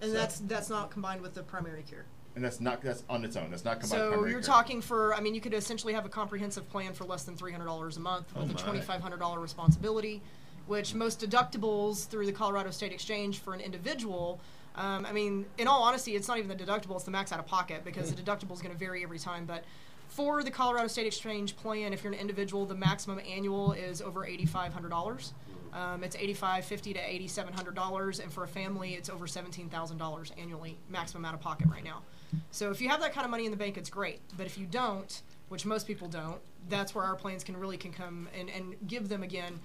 And 0.01 0.11
So- 0.11 0.17
that's 0.17 0.39
that's 0.39 0.69
not 0.69 0.91
combined 0.91 1.21
with 1.21 1.33
the 1.33 1.43
primary 1.43 1.83
care. 1.83 2.05
and 2.35 2.43
that's 2.43 2.59
not 2.61 2.81
that's 2.81 3.03
on 3.09 3.25
its 3.25 3.35
own. 3.35 3.49
That's 3.51 3.65
not 3.65 3.79
combined. 3.79 3.99
So 4.01 4.09
primary 4.11 4.31
you're 4.31 4.39
care. 4.41 4.47
talking 4.47 4.81
for, 4.81 5.13
I 5.15 5.19
mean, 5.19 5.35
you 5.35 5.41
could 5.41 5.53
essentially 5.53 5.93
have 5.93 6.05
a 6.05 6.09
comprehensive 6.09 6.69
plan 6.69 6.93
for 6.93 7.03
less 7.05 7.23
than 7.23 7.35
three 7.35 7.51
hundred 7.51 7.65
dollars 7.65 7.97
a 7.97 7.99
month 7.99 8.33
with 8.35 8.49
Oh 8.49 8.53
a 8.53 8.57
twenty 8.57 8.81
five 8.81 9.01
hundred 9.01 9.19
dollar 9.19 9.39
responsibility, 9.39 10.21
which 10.67 10.93
most 10.93 11.19
deductibles 11.19 12.07
through 12.07 12.25
the 12.25 12.31
Colorado 12.31 12.71
State 12.71 12.91
Exchange 12.91 13.39
for 13.39 13.53
an 13.53 13.59
individual. 13.59 14.39
Um, 14.75 15.05
I 15.05 15.11
mean, 15.11 15.45
in 15.57 15.67
all 15.67 15.83
honesty, 15.83 16.15
it's 16.15 16.27
not 16.27 16.37
even 16.37 16.49
the 16.49 16.55
deductible; 16.55 16.95
it's 16.95 17.03
the 17.03 17.11
max 17.11 17.31
out 17.31 17.39
of 17.39 17.45
pocket 17.45 17.83
because 17.85 18.13
the 18.13 18.21
deductible 18.21 18.53
is 18.53 18.61
going 18.61 18.73
to 18.73 18.79
vary 18.79 19.03
every 19.03 19.19
time. 19.19 19.45
But 19.45 19.63
for 20.09 20.43
the 20.43 20.51
Colorado 20.51 20.87
State 20.87 21.07
Exchange 21.07 21.55
plan, 21.55 21.93
if 21.93 22.03
you're 22.03 22.13
an 22.13 22.19
individual, 22.19 22.65
the 22.65 22.75
maximum 22.75 23.19
annual 23.19 23.73
is 23.73 24.01
over 24.01 24.25
eighty 24.25 24.45
five 24.45 24.73
hundred 24.73 24.89
dollars. 24.89 25.33
Um, 25.73 26.03
it's 26.03 26.15
eighty-five 26.15 26.65
fifty 26.65 26.93
to 26.93 26.99
eighty-seven 26.99 27.53
hundred 27.53 27.75
dollars, 27.75 28.19
and 28.19 28.31
for 28.31 28.43
a 28.43 28.47
family, 28.47 28.93
it's 28.93 29.09
over 29.09 29.25
seventeen 29.27 29.69
thousand 29.69 29.97
dollars 29.97 30.31
annually, 30.37 30.77
maximum 30.89 31.25
out 31.25 31.33
of 31.33 31.41
pocket 31.41 31.67
right 31.67 31.83
now. 31.83 32.03
So 32.51 32.71
if 32.71 32.81
you 32.81 32.89
have 32.89 33.01
that 33.01 33.13
kind 33.13 33.25
of 33.25 33.31
money 33.31 33.45
in 33.45 33.51
the 33.51 33.57
bank, 33.57 33.77
it's 33.77 33.89
great. 33.89 34.21
But 34.37 34.45
if 34.45 34.57
you 34.57 34.65
don't, 34.65 35.21
which 35.49 35.65
most 35.65 35.87
people 35.87 36.07
don't, 36.07 36.39
that's 36.69 36.95
where 36.95 37.03
our 37.03 37.15
plans 37.15 37.43
can 37.43 37.57
really 37.57 37.77
can 37.77 37.91
come 37.91 38.27
and, 38.37 38.49
and 38.49 38.75
give 38.87 39.09
them 39.09 39.23
again 39.23 39.59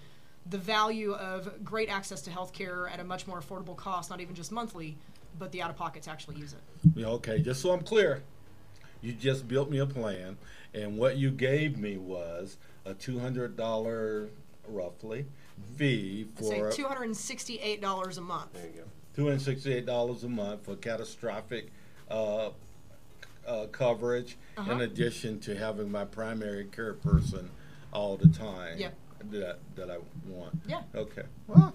the 0.50 0.58
value 0.58 1.12
of 1.12 1.64
great 1.64 1.88
access 1.88 2.22
to 2.22 2.30
health 2.30 2.52
care 2.52 2.88
at 2.88 3.00
a 3.00 3.04
much 3.04 3.26
more 3.26 3.40
affordable 3.40 3.76
cost, 3.76 4.10
not 4.10 4.20
even 4.20 4.34
just 4.34 4.50
monthly, 4.52 4.96
but 5.38 5.52
the 5.52 5.60
out 5.62 5.70
of 5.70 5.76
pocket 5.76 6.02
to 6.04 6.10
actually 6.10 6.36
use 6.36 6.52
it. 6.52 6.60
Yeah, 6.94 7.06
okay, 7.08 7.40
just 7.40 7.60
so 7.60 7.70
I'm 7.72 7.82
clear, 7.82 8.22
you 9.02 9.12
just 9.12 9.46
built 9.46 9.70
me 9.70 9.78
a 9.78 9.86
plan, 9.86 10.38
and 10.74 10.96
what 10.96 11.16
you 11.16 11.30
gave 11.30 11.76
me 11.78 11.96
was 11.96 12.56
a 12.84 12.94
two 12.94 13.18
hundred 13.18 13.56
dollar 13.56 14.28
roughly 14.66 15.26
fee 15.76 16.26
I 16.38 16.42
say 16.42 16.58
for 16.60 16.72
two 16.72 16.84
hundred 16.86 17.04
and 17.04 17.16
sixty-eight 17.16 17.80
dollars 17.80 18.18
a 18.18 18.22
month. 18.22 18.52
There 18.54 18.66
you 18.66 18.72
go. 18.72 18.84
two 19.14 19.24
hundred 19.24 19.42
sixty-eight 19.42 19.86
dollars 19.86 20.24
a 20.24 20.28
month 20.28 20.64
for 20.64 20.76
catastrophic 20.76 21.68
uh, 22.10 22.50
uh, 23.46 23.66
coverage, 23.66 24.36
in 24.56 24.62
Uh-huh. 24.62 24.80
addition 24.82 25.40
to 25.40 25.56
having 25.56 25.90
my 25.90 26.04
primary 26.04 26.64
care 26.64 26.94
person 26.94 27.50
all 27.92 28.16
the 28.16 28.28
time. 28.28 28.78
Yep. 28.78 28.94
That 29.30 29.58
that 29.76 29.90
I 29.90 29.98
want. 30.26 30.58
Yeah. 30.66 30.82
Okay. 30.94 31.22
Well, 31.46 31.74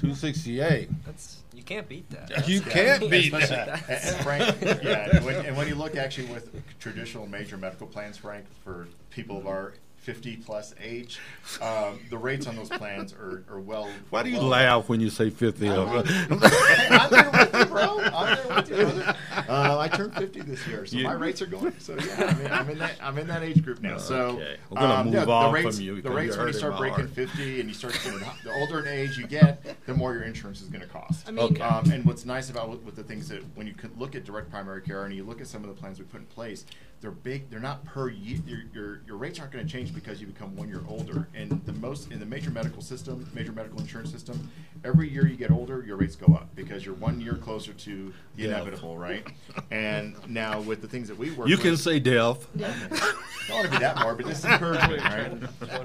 two 0.00 0.14
sixty-eight. 0.14 0.88
That's 1.04 1.42
you 1.52 1.62
can't 1.62 1.88
beat 1.88 2.08
that. 2.10 2.48
You 2.48 2.60
can't 2.60 3.08
beat 3.10 3.32
especially 3.32 3.56
that. 3.56 3.88
And, 3.88 4.14
and 4.14 4.16
Frank, 4.24 4.56
yeah, 4.82 5.16
and 5.16 5.24
when, 5.24 5.46
and 5.46 5.56
when 5.56 5.68
you 5.68 5.74
look 5.74 5.96
actually 5.96 6.26
with 6.26 6.50
traditional 6.78 7.26
major 7.26 7.56
medical 7.56 7.86
plans, 7.86 8.16
Frank, 8.16 8.46
for 8.62 8.88
people 9.10 9.36
of 9.36 9.46
our 9.46 9.74
50 10.04 10.36
plus 10.36 10.74
age, 10.82 11.18
um, 11.62 11.98
the 12.10 12.18
rates 12.18 12.46
on 12.46 12.56
those 12.56 12.68
plans 12.68 13.14
are, 13.14 13.42
are 13.50 13.58
well. 13.58 13.88
Why 14.10 14.22
do 14.22 14.28
you 14.28 14.36
well- 14.36 14.48
laugh 14.48 14.88
when 14.90 15.00
you 15.00 15.08
say 15.08 15.30
fifty? 15.30 15.68
I 15.68 15.74
don't 15.74 15.94
know. 15.94 16.02
Hey, 16.02 16.88
I'm 16.90 17.10
there 17.10 17.30
with 17.30 17.54
you, 17.54 17.64
bro. 17.64 18.00
I'm 18.00 18.36
there 18.36 18.56
with 18.56 18.68
you, 18.70 18.76
brother. 18.76 19.16
Uh, 19.48 19.78
I 19.78 19.88
turned 19.88 20.14
50 20.14 20.42
this 20.42 20.66
year, 20.66 20.84
so 20.84 20.96
You- 20.96 21.04
my 21.04 21.14
rates 21.14 21.40
are 21.40 21.46
going. 21.46 21.72
So 21.78 21.96
yeah, 21.98 22.24
I'm 22.34 22.40
in, 22.40 22.52
I'm 22.52 22.70
in 22.70 22.78
that 22.78 22.92
I'm 23.00 23.18
in 23.18 23.26
that 23.28 23.42
age 23.42 23.64
group 23.64 23.80
now. 23.80 23.96
So 23.96 24.14
Okay. 24.36 24.56
We're 24.70 24.80
gonna 24.80 24.94
um, 24.94 25.06
move 25.06 25.14
yeah, 25.14 25.20
on 25.22 25.26
the 25.52 25.58
from 25.58 25.64
rates, 25.66 25.80
you 25.80 26.00
The 26.02 26.10
rates 26.10 26.36
when 26.36 26.46
you 26.48 26.52
start 26.52 26.76
breaking 26.76 26.98
heart. 27.06 27.10
50 27.10 27.60
and 27.60 27.68
you 27.68 27.74
start 27.74 27.98
you 28.04 28.12
know, 28.12 28.18
the 28.44 28.52
older 28.52 28.80
in 28.80 28.88
age 28.88 29.16
you 29.16 29.26
get, 29.26 29.64
the 29.86 29.94
more 29.94 30.12
your 30.12 30.24
insurance 30.24 30.60
is 30.60 30.68
going 30.68 30.82
to 30.82 30.86
cost. 30.86 31.26
I 31.26 31.30
mean- 31.30 31.44
Okay. 31.46 31.62
um, 31.62 31.90
and 31.90 32.04
what's 32.04 32.24
nice 32.26 32.50
about 32.50 32.68
with, 32.68 32.82
with 32.82 32.96
the 32.96 33.02
things 33.02 33.28
that 33.30 33.42
when 33.54 33.66
you 33.66 33.72
could 33.74 33.98
look 33.98 34.14
at 34.14 34.24
direct 34.24 34.50
primary 34.50 34.82
care 34.82 35.04
and 35.04 35.14
you 35.14 35.24
look 35.24 35.40
at 35.40 35.46
some 35.46 35.62
of 35.64 35.68
the 35.68 35.74
plans 35.80 35.98
we 35.98 36.04
put 36.04 36.20
in 36.20 36.26
place, 36.26 36.64
they're 37.04 37.10
big. 37.12 37.50
They're 37.50 37.60
not 37.60 37.84
per 37.84 38.08
year. 38.08 38.38
Your 38.46 38.58
your, 38.72 39.00
your 39.06 39.16
rates 39.18 39.38
aren't 39.38 39.52
going 39.52 39.64
to 39.66 39.70
change 39.70 39.94
because 39.94 40.20
you 40.22 40.26
become 40.26 40.56
one 40.56 40.68
year 40.68 40.80
older. 40.88 41.28
And 41.34 41.62
the 41.66 41.72
most 41.74 42.10
in 42.10 42.18
the 42.18 42.24
major 42.26 42.50
medical 42.50 42.80
system, 42.80 43.28
major 43.34 43.52
medical 43.52 43.78
insurance 43.78 44.10
system, 44.10 44.50
every 44.84 45.08
year 45.10 45.26
you 45.26 45.36
get 45.36 45.50
older, 45.50 45.84
your 45.86 45.96
rates 45.98 46.16
go 46.16 46.32
up 46.34 46.48
because 46.56 46.84
you're 46.86 46.94
one 46.94 47.20
year 47.20 47.34
closer 47.34 47.74
to 47.74 48.12
the 48.36 48.44
Death. 48.46 48.62
inevitable, 48.62 48.96
right? 48.96 49.26
And 49.70 50.16
now 50.28 50.60
with 50.62 50.80
the 50.80 50.88
things 50.88 51.08
that 51.08 51.18
we 51.18 51.30
work, 51.32 51.46
You 51.48 51.56
with, 51.56 51.62
can 51.62 51.76
say 51.76 51.98
death. 51.98 52.48
don't 52.56 53.56
want 53.58 53.66
to 53.66 53.70
be 53.72 53.78
that 53.78 53.98
morbid. 54.00 54.26
This 54.26 54.38
is 54.38 54.46
encouragement, 54.46 55.02
right? 55.02 55.32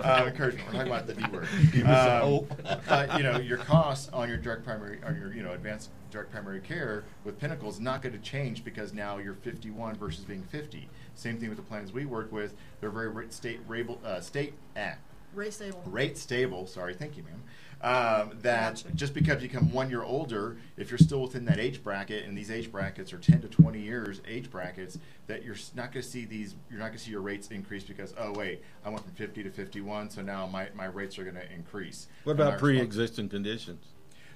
Uh, 0.05 0.26
encouragement. 0.28 0.67
We're 0.67 0.74
talking 0.74 0.88
about 0.88 1.07
the 1.07 1.13
D 1.15 1.24
word. 1.32 1.47
Give 1.74 1.86
me 1.86 1.93
some 1.93 2.22
hope. 2.22 2.53
uh, 2.88 3.15
you 3.17 3.24
know, 3.24 3.38
your 3.39 3.57
costs 3.57 4.09
on 4.13 4.30
your 4.30 4.38
direct 4.38 4.63
primary, 4.63 4.99
on 5.05 5.20
your 5.20 5.34
you 5.34 5.43
know 5.43 5.51
advanced 5.51 5.89
direct 6.10 6.32
primary 6.32 6.60
care 6.60 7.03
with 7.24 7.39
Pinnacle 7.39 7.70
is 7.70 7.80
not 7.80 8.01
going 8.01 8.14
to 8.14 8.20
change 8.20 8.64
because 8.64 8.93
now 8.93 9.18
you're 9.18 9.36
51 9.36 9.95
versus 9.95 10.24
being 10.26 10.43
50. 10.43 10.89
Same 11.16 11.38
thing 11.38 11.49
with 11.49 11.57
the 11.57 11.64
plans 11.64 11.91
we 11.91 12.05
work 12.05 12.32
with. 12.32 12.53
They're 12.82 12.89
very 12.89 13.10
rate, 13.10 13.34
state 13.34 13.60
rabel, 13.68 13.99
uh, 14.03 14.22
state 14.22 14.53
eh, 14.76 14.93
Rate 15.34 15.53
stable. 15.53 15.84
rate 15.86 16.18
stable. 16.18 16.66
Sorry, 16.66 16.93
thank 16.93 17.16
you, 17.16 17.24
ma'am. 17.24 17.43
Um, 17.82 18.32
that 18.41 18.76
Gotcha. 18.84 18.91
just 18.93 19.14
because 19.14 19.41
you 19.41 19.47
become 19.47 19.72
one 19.72 19.89
year 19.89 20.03
older, 20.03 20.57
if 20.76 20.91
you're 20.91 20.97
still 20.97 21.22
within 21.22 21.45
that 21.45 21.60
age 21.60 21.82
bracket, 21.82 22.26
and 22.26 22.38
these 22.38 22.51
age 22.51 22.72
brackets 22.72 23.14
are 23.14 23.20
10 23.20 23.41
to 23.41 23.47
20 23.47 23.80
years 23.80 24.22
age 24.28 24.51
brackets, 24.51 24.97
that 25.28 25.45
you're 25.45 25.55
not 25.76 25.93
going 25.93 26.03
to 26.03 26.10
see 26.10 26.26
these, 26.26 26.55
you're 26.70 26.80
not 26.80 26.88
going 26.88 26.97
to 26.97 27.03
see 27.03 27.12
your 27.12 27.22
rates 27.22 27.47
increase 27.49 27.84
because 27.84 28.14
oh 28.18 28.34
wait, 28.34 28.62
I 28.84 28.89
went 28.89 29.03
from 29.03 29.14
50 29.14 29.43
to 29.43 29.51
51, 29.51 30.10
so 30.10 30.22
now 30.22 30.45
my, 30.47 30.68
my 30.76 30.86
rates 30.86 31.18
are 31.20 31.24
going 31.24 31.36
to 31.36 31.53
increase. 31.53 32.07
What 32.26 32.34
about 32.34 32.60
pre-existing 32.60 33.30
conditions? 33.30 33.86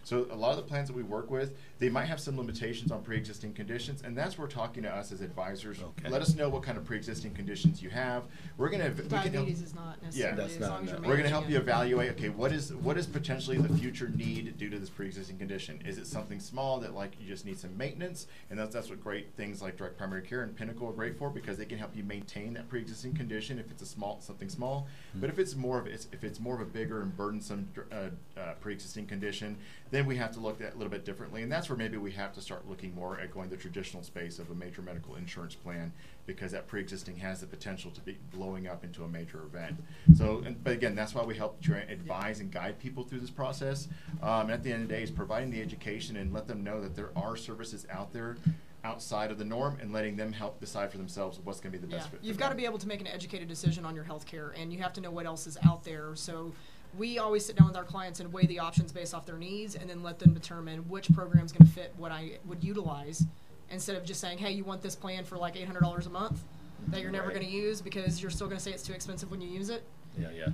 So 0.03 0.27
a 0.31 0.35
lot 0.35 0.51
of 0.51 0.57
the 0.57 0.63
plans 0.63 0.89
that 0.89 0.95
we 0.95 1.03
work 1.03 1.31
with, 1.31 1.55
they 1.79 1.89
might 1.89 2.05
have 2.05 2.19
some 2.19 2.37
limitations 2.37 2.91
on 2.91 3.01
pre-existing 3.03 3.53
conditions, 3.53 4.01
and 4.03 4.17
that's 4.17 4.37
where 4.37 4.47
talking 4.47 4.83
to 4.83 4.89
us 4.93 5.11
as 5.11 5.21
advisors. 5.21 5.79
Okay. 5.81 6.09
Let 6.09 6.21
us 6.21 6.35
know 6.35 6.49
what 6.49 6.63
kind 6.63 6.77
of 6.77 6.85
pre-existing 6.85 7.33
conditions 7.33 7.81
you 7.81 7.89
have. 7.89 8.23
We're 8.57 8.69
gonna 8.69 8.89
we 8.89 8.95
can 9.01 9.09
help- 9.09 9.23
Diabetes 9.31 9.61
is 9.61 9.73
not 9.73 10.01
necessarily 10.03 10.37
That's 10.37 10.53
as 10.55 10.59
not- 10.59 10.69
long 10.69 10.83
as 10.83 10.89
you're 10.91 10.99
we're 11.01 11.07
going 11.17 11.23
to 11.23 11.29
help 11.29 11.45
it. 11.45 11.51
you 11.51 11.57
evaluate. 11.57 12.11
Okay, 12.11 12.29
what 12.29 12.51
is 12.51 12.73
what 12.73 12.97
is 12.97 13.05
potentially 13.07 13.57
the 13.57 13.73
future 13.77 14.09
need 14.09 14.57
due 14.57 14.69
to 14.69 14.77
this 14.79 14.89
pre-existing 14.89 15.37
condition? 15.37 15.81
Is 15.85 15.97
it 15.97 16.07
something 16.07 16.39
small 16.39 16.79
that 16.81 16.93
like 16.93 17.13
you 17.19 17.27
just 17.27 17.45
need 17.45 17.57
some 17.59 17.75
maintenance? 17.77 18.27
And 18.49 18.59
that's 18.59 18.73
that's 18.73 18.89
what 18.89 19.01
great 19.01 19.33
things 19.35 19.61
like 19.61 19.77
direct 19.77 19.97
primary 19.97 20.21
care 20.21 20.43
and 20.43 20.55
Pinnacle 20.55 20.87
are 20.89 20.93
great 20.93 21.17
for 21.17 21.29
because 21.29 21.57
they 21.57 21.65
can 21.65 21.77
help 21.77 21.95
you 21.95 22.03
maintain 22.03 22.53
that 22.53 22.67
pre-existing 22.69 23.13
condition 23.13 23.57
if 23.59 23.71
it's 23.71 23.81
a 23.81 23.85
small 23.85 24.19
something 24.21 24.49
small. 24.49 24.87
But 25.15 25.29
if 25.29 25.39
it's 25.39 25.55
more 25.55 25.79
of 25.79 25.87
it's, 25.87 26.07
if 26.11 26.23
it's 26.23 26.39
more 26.39 26.55
of 26.55 26.61
a 26.61 26.65
bigger 26.65 27.01
and 27.01 27.15
burdensome 27.15 27.69
uh, 27.91 28.09
uh, 28.39 28.53
pre-existing 28.59 29.05
condition, 29.07 29.57
then 29.93 30.07
we 30.07 30.15
have 30.15 30.31
to 30.31 30.39
look 30.39 30.59
at 30.59 30.73
a 30.73 30.75
little 30.77 30.89
bit 30.89 31.05
differently. 31.05 31.43
And 31.43 31.51
that's 31.51 31.69
where 31.69 31.77
maybe 31.77 31.97
we 31.97 32.11
have 32.13 32.33
to 32.33 32.41
start 32.41 32.67
looking 32.67 32.95
more 32.95 33.19
at 33.19 33.31
going 33.31 33.49
the 33.49 33.57
traditional 33.57 34.01
space 34.01 34.39
of 34.39 34.49
a 34.49 34.55
major 34.55 34.81
medical 34.81 35.15
insurance 35.15 35.53
plan 35.53 35.93
because 36.25 36.51
that 36.51 36.67
pre-existing 36.67 37.15
has 37.17 37.41
the 37.41 37.45
potential 37.45 37.91
to 37.91 38.01
be 38.01 38.17
blowing 38.31 38.67
up 38.67 38.83
into 38.83 39.03
a 39.03 39.07
major 39.07 39.43
event. 39.43 39.75
So, 40.15 40.41
and, 40.45 40.61
but 40.63 40.73
again, 40.73 40.95
that's 40.95 41.13
why 41.13 41.23
we 41.23 41.35
help 41.35 41.61
try, 41.61 41.79
advise 41.81 42.39
and 42.39 42.51
guide 42.51 42.79
people 42.79 43.03
through 43.03 43.19
this 43.19 43.29
process. 43.29 43.87
Um, 44.23 44.49
at 44.49 44.63
the 44.63 44.71
end 44.71 44.83
of 44.83 44.87
the 44.89 44.95
day, 44.95 45.03
is 45.03 45.11
providing 45.11 45.51
the 45.51 45.61
education 45.61 46.17
and 46.17 46.33
let 46.33 46.47
them 46.47 46.63
know 46.63 46.81
that 46.81 46.95
there 46.95 47.11
are 47.15 47.37
services 47.37 47.85
out 47.91 48.11
there 48.13 48.37
outside 48.83 49.31
of 49.31 49.37
the 49.37 49.45
norm 49.45 49.77
and 49.79 49.93
letting 49.93 50.15
them 50.15 50.33
help 50.33 50.59
decide 50.59 50.91
for 50.91 50.97
themselves 50.97 51.39
what's 51.43 51.59
going 51.59 51.71
to 51.71 51.79
be 51.79 51.85
the 51.85 51.89
Yeah, 51.89 51.99
best 51.99 52.09
fit. 52.09 52.19
for 52.19 52.25
you've 52.25 52.37
got 52.37 52.49
to 52.49 52.55
be 52.55 52.65
able 52.65 52.79
to 52.79 52.87
make 52.87 52.99
an 52.99 53.07
educated 53.07 53.47
decision 53.47 53.85
on 53.85 53.95
your 53.95 54.03
health 54.03 54.25
care, 54.25 54.53
and 54.57 54.73
you 54.73 54.79
have 54.81 54.93
to 54.93 55.01
know 55.01 55.11
what 55.11 55.25
else 55.25 55.47
is 55.47 55.57
out 55.65 55.83
there. 55.83 56.15
So, 56.15 56.51
we 56.97 57.17
always 57.17 57.45
sit 57.45 57.55
down 57.55 57.67
with 57.67 57.75
our 57.77 57.83
clients 57.83 58.19
and 58.19 58.31
weigh 58.31 58.45
the 58.45 58.59
options 58.59 58.91
based 58.91 59.13
off 59.13 59.25
their 59.25 59.37
needs 59.37 59.75
and 59.75 59.89
then 59.89 60.03
let 60.03 60.19
them 60.19 60.33
determine 60.33 60.79
which 60.89 61.11
program 61.13 61.45
is 61.45 61.51
going 61.51 61.65
to 61.67 61.71
fit 61.73 61.93
what 61.97 62.11
I 62.11 62.37
would 62.45 62.63
utilize 62.63 63.25
instead 63.71 63.95
of 63.95 64.05
just 64.05 64.21
saying, 64.21 64.37
hey, 64.37 64.51
you 64.51 64.63
want 64.63 64.81
this 64.81 64.95
plan 64.95 65.23
for 65.23 65.37
like 65.37 65.55
$800 65.55 66.05
a 66.05 66.09
month 66.09 66.43
that 66.89 67.01
you're 67.01 67.11
never 67.11 67.27
Right. 67.27 67.35
going 67.35 67.45
to 67.47 67.51
use 67.51 67.81
because 67.81 68.21
you're 68.21 68.29
still 68.31 68.47
going 68.47 68.57
to 68.57 68.63
say 68.63 68.71
it's 68.71 68.83
too 68.83 68.93
expensive 68.93 69.31
when 69.31 69.41
you 69.41 69.49
use 69.49 69.69
it. 69.69 69.83
Yeah, 70.19 70.29
yeah, 70.35 70.47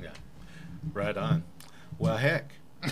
yeah. 0.00 0.10
Right 0.92 1.16
on. 1.16 1.42
Well, 1.98 2.16
heck. 2.16 2.52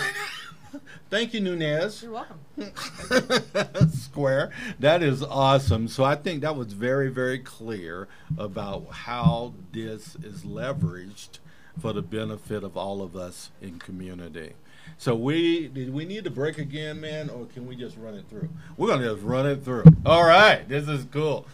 Thank 1.10 1.34
you, 1.34 1.40
Nunes. 1.40 2.02
You're 2.02 2.12
welcome. 2.12 2.38
Square. 3.90 4.50
That 4.78 5.02
is 5.02 5.22
awesome. 5.22 5.88
So 5.88 6.04
I 6.04 6.14
think 6.14 6.42
that 6.42 6.54
was 6.56 6.72
very, 6.72 7.08
very 7.08 7.40
clear 7.40 8.06
about 8.38 8.86
how 8.90 9.54
this 9.72 10.14
is 10.22 10.42
leveraged 10.44 11.38
for 11.78 11.92
the 11.92 12.02
benefit 12.02 12.64
of 12.64 12.76
all 12.76 13.02
of 13.02 13.16
us 13.16 13.50
in 13.60 13.78
community. 13.78 14.54
So 14.98 15.14
we 15.14 15.68
did 15.68 15.92
we 15.92 16.04
need 16.04 16.24
to 16.24 16.30
break 16.30 16.58
again, 16.58 17.00
man, 17.00 17.30
or 17.30 17.46
can 17.46 17.66
we 17.66 17.76
just 17.76 17.96
run 17.96 18.14
it 18.14 18.24
through? 18.28 18.48
We're 18.76 18.88
gonna 18.88 19.12
just 19.12 19.22
run 19.22 19.46
it 19.46 19.64
through. 19.64 19.84
All 20.04 20.24
right, 20.24 20.68
this 20.68 20.88
is 20.88 21.06
cool. 21.10 21.46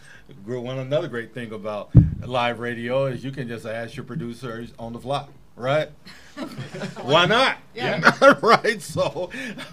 One 0.45 0.79
another 0.79 1.07
great 1.07 1.33
thing 1.33 1.53
about 1.53 1.91
live 2.25 2.59
radio 2.59 3.05
is 3.05 3.23
you 3.23 3.31
can 3.31 3.47
just 3.47 3.65
ask 3.65 3.95
your 3.95 4.03
producers 4.03 4.73
on 4.77 4.91
the 4.93 4.99
fly, 4.99 5.27
right? 5.55 5.89
Why 7.01 7.25
not? 7.25 7.57
Yeah. 7.73 8.35
right. 8.41 8.81
So, 8.81 9.29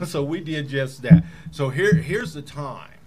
so 0.06 0.22
we 0.22 0.40
did 0.40 0.68
just 0.68 1.02
that. 1.02 1.24
So 1.50 1.70
here, 1.70 1.94
here's 1.94 2.32
the 2.32 2.42
time 2.42 2.98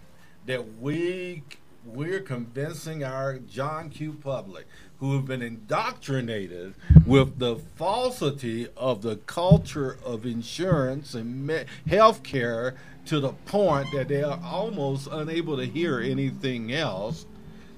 that 0.45 0.79
we 0.79 1.43
we're 1.85 2.19
convincing 2.19 3.03
our 3.03 3.37
John 3.39 3.89
Q 3.89 4.13
public 4.13 4.67
who 4.99 5.15
have 5.15 5.25
been 5.25 5.41
indoctrinated 5.41 6.73
with 7.05 7.39
the 7.39 7.57
falsity 7.75 8.67
of 8.75 9.01
the 9.01 9.17
culture 9.17 9.97
of 10.03 10.25
insurance 10.25 11.13
and 11.13 11.45
me- 11.45 11.65
healthcare 11.87 12.75
to 13.05 13.19
the 13.19 13.29
point 13.45 13.87
that 13.93 14.07
they 14.07 14.23
are 14.23 14.39
almost 14.43 15.07
unable 15.11 15.57
to 15.57 15.65
hear 15.65 15.99
anything 15.99 16.73
else. 16.73 17.25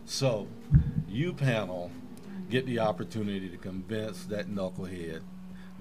So, 0.05 0.47
you 1.07 1.34
panel 1.34 1.91
get 2.49 2.65
the 2.65 2.80
opportunity 2.80 3.49
to 3.49 3.57
convince 3.57 4.26
that 4.26 4.47
knucklehead 4.47 5.22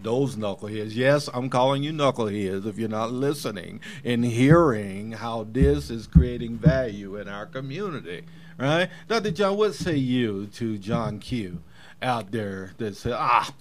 those 0.02 0.36
knuckleheads. 0.36 0.94
Yes, 0.94 1.28
I'm 1.34 1.50
calling 1.50 1.82
you 1.82 1.92
knuckleheads 1.92 2.66
if 2.66 2.78
you're 2.78 2.88
not 2.88 3.12
listening 3.12 3.80
and 4.04 4.24
hearing 4.24 5.12
how 5.12 5.44
this 5.50 5.90
is 5.90 6.06
creating 6.06 6.56
value 6.58 7.16
in 7.16 7.28
our 7.28 7.46
community. 7.46 8.24
Right? 8.58 8.90
Dr. 9.06 9.30
John, 9.30 9.56
what 9.56 9.74
say 9.74 9.96
you 9.96 10.46
to 10.54 10.78
John 10.78 11.20
Q 11.20 11.62
out 12.02 12.32
there 12.32 12.72
that 12.78 12.96
said, 12.96 13.12
ah, 13.16 13.52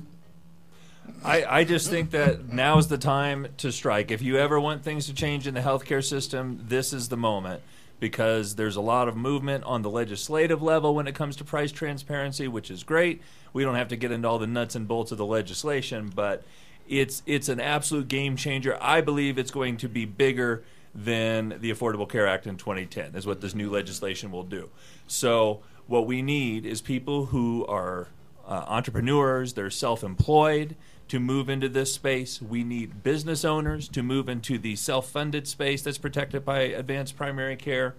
I, 1.24 1.60
I 1.60 1.64
just 1.64 1.90
think 1.90 2.12
that 2.12 2.50
now 2.52 2.78
is 2.78 2.88
the 2.88 2.98
time 2.98 3.48
to 3.58 3.72
strike. 3.72 4.12
If 4.12 4.22
you 4.22 4.38
ever 4.38 4.60
want 4.60 4.84
things 4.84 5.06
to 5.06 5.14
change 5.14 5.48
in 5.48 5.54
the 5.54 5.62
healthcare 5.62 6.04
system, 6.04 6.64
this 6.68 6.94
is 6.94 7.10
the 7.10 7.18
moment 7.18 7.62
because 8.00 8.56
there's 8.56 8.76
a 8.76 8.82
lot 8.82 9.08
of 9.08 9.16
movement 9.16 9.64
on 9.64 9.82
the 9.82 9.90
legislative 9.90 10.62
level 10.62 10.94
when 10.94 11.08
it 11.08 11.16
comes 11.16 11.36
to 11.38 11.44
price 11.44 11.72
transparency, 11.72 12.48
which 12.48 12.70
is 12.70 12.84
great. 12.84 13.22
We 13.54 13.64
don't 13.64 13.76
have 13.76 13.88
to 13.90 13.96
get 13.96 14.12
into 14.12 14.28
all 14.28 14.40
the 14.40 14.48
nuts 14.48 14.76
and 14.76 14.88
bolts 14.88 15.12
of 15.12 15.18
the 15.18 15.26
legislation, 15.26 16.12
but 16.14 16.44
it's 16.88 17.24
it's 17.26 17.50
an 17.50 17.60
absolute 17.60 18.08
game 18.08 18.36
changer. 18.36 18.78
I 18.80 19.02
believe 19.02 19.38
it's 19.38 19.52
going 19.52 19.78
to 19.78 19.90
be 19.90 20.06
bigger 20.06 20.64
than 20.98 21.50
the 21.60 21.72
Affordable 21.72 22.10
Care 22.10 22.28
Act 22.28 22.48
in 22.48 22.58
2010 22.58 23.14
is 23.16 23.28
what 23.28 23.40
this 23.40 23.54
new 23.54 23.70
legislation 23.70 24.32
will 24.32 24.44
do. 24.44 24.72
So 25.06 25.62
what 25.86 26.08
we 26.08 26.24
need 26.24 26.66
is 26.66 26.82
people 26.82 27.28
who 27.28 27.66
are 27.68 28.08
uh, 28.48 28.66
entrepreneurs, 28.68 29.54
they're 29.54 29.70
self-employed 29.70 30.76
to 31.10 31.20
move 31.20 31.50
into 31.50 31.70
this 31.70 31.94
space. 31.94 32.42
We 32.42 32.64
need 32.64 33.04
business 33.04 33.46
owners 33.46 33.88
to 33.90 34.02
move 34.02 34.28
into 34.28 34.58
the 34.58 34.76
self-funded 34.76 35.48
space 35.48 35.84
that's 35.84 36.00
protected 36.00 36.44
by 36.44 36.62
advanced 36.62 37.16
primary 37.16 37.56
care. 37.56 37.94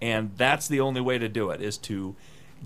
And 0.00 0.32
that's 0.38 0.66
the 0.66 0.80
only 0.80 1.02
way 1.02 1.18
to 1.18 1.28
do 1.28 1.50
it 1.50 1.60
is 1.60 1.76
to 1.78 2.16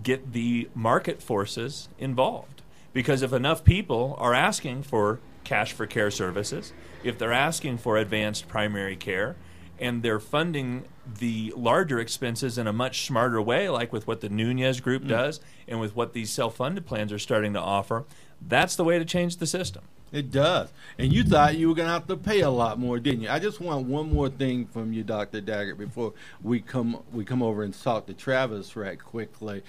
get 0.05 0.33
the 0.33 0.69
market 0.73 1.21
forces 1.21 1.89
involved. 1.99 2.63
Because 2.93 3.23
if 3.23 3.33
enough 3.33 3.65
people 3.65 4.15
are 4.19 4.35
asking 4.35 4.85
for 4.85 5.19
cash 5.43 5.73
for 5.73 5.85
care 5.85 6.13
services, 6.13 6.73
if 7.03 7.19
they're 7.19 7.33
asking 7.33 7.79
for 7.79 7.97
advanced 7.97 8.47
primary 8.47 8.95
care, 8.95 9.35
and 9.79 10.03
they're 10.03 10.21
funding 10.21 10.85
the 11.19 11.53
larger 11.57 11.99
expenses 11.99 12.57
in 12.59 12.67
a 12.67 12.73
much 12.73 13.07
smarter 13.07 13.41
way, 13.43 13.69
like 13.69 13.93
with 13.93 14.07
what 14.07 14.21
the 14.21 14.29
Nunes 14.29 14.81
Group 14.81 15.05
Mm. 15.05 15.09
does 15.09 15.41
and 15.69 15.81
with 15.81 15.95
what 15.97 16.13
these 16.13 16.31
self 16.31 16.57
funded 16.57 16.87
plans 16.87 17.13
are 17.13 17.19
starting 17.19 17.53
to 17.55 17.61
offer, 17.61 18.05
that's 18.41 18.77
the 18.77 18.85
way 18.85 18.99
to 18.99 19.05
change 19.05 19.37
the 19.37 19.47
system. 19.47 19.83
It 20.13 20.31
does. 20.31 20.69
And 20.97 21.13
you 21.13 21.25
thought 21.25 21.57
you 21.57 21.69
were 21.69 21.75
going 21.75 21.89
to 21.89 21.93
have 21.93 22.07
to 22.07 22.17
pay 22.17 22.43
a 22.43 22.51
lot 22.51 22.79
more, 22.79 23.01
didn't 23.01 23.23
you? 23.23 23.29
I 23.29 23.41
just 23.41 23.61
want 23.61 23.87
one 23.87 24.13
more 24.13 24.29
thing 24.29 24.67
from 24.67 24.93
you, 24.93 25.03
Dr. 25.03 25.41
Dygert, 25.41 25.77
before 25.77 26.13
we 26.41 26.61
come 26.61 27.03
we 27.13 27.25
come 27.25 27.43
over 27.43 27.65
and 27.65 27.75
talk 27.75 28.07
to 28.07 28.15
Travis 28.15 28.77
right 28.77 28.99
quickly. 29.03 29.63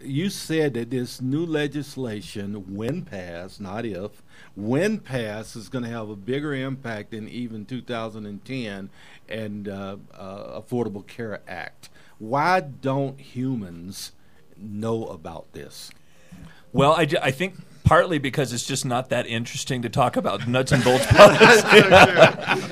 You 0.00 0.28
said 0.28 0.74
that 0.74 0.90
this 0.90 1.20
new 1.20 1.46
legislation, 1.46 2.74
when 2.74 3.02
passed, 3.02 3.60
not 3.60 3.86
if, 3.86 4.22
when 4.54 4.98
passed, 4.98 5.56
is 5.56 5.68
going 5.68 5.84
to 5.84 5.90
have 5.90 6.10
a 6.10 6.16
bigger 6.16 6.52
impact 6.54 7.12
than 7.12 7.28
even 7.28 7.64
2010 7.64 8.90
and 9.28 9.68
uh, 9.68 9.96
uh, 10.12 10.60
Affordable 10.60 11.06
Care 11.06 11.40
Act. 11.48 11.88
Why 12.18 12.60
don't 12.60 13.18
humans 13.20 14.12
know 14.56 15.06
about 15.06 15.52
this? 15.52 15.90
Well, 16.72 16.92
I, 16.92 17.08
I 17.22 17.30
think 17.30 17.54
partly 17.84 18.18
because 18.18 18.52
it's 18.52 18.66
just 18.66 18.84
not 18.84 19.10
that 19.10 19.26
interesting 19.26 19.82
to 19.82 19.88
talk 19.90 20.16
about 20.16 20.48
nuts 20.48 20.72
and 20.72 20.82
bolts 20.82 21.06
policy. 21.10 21.42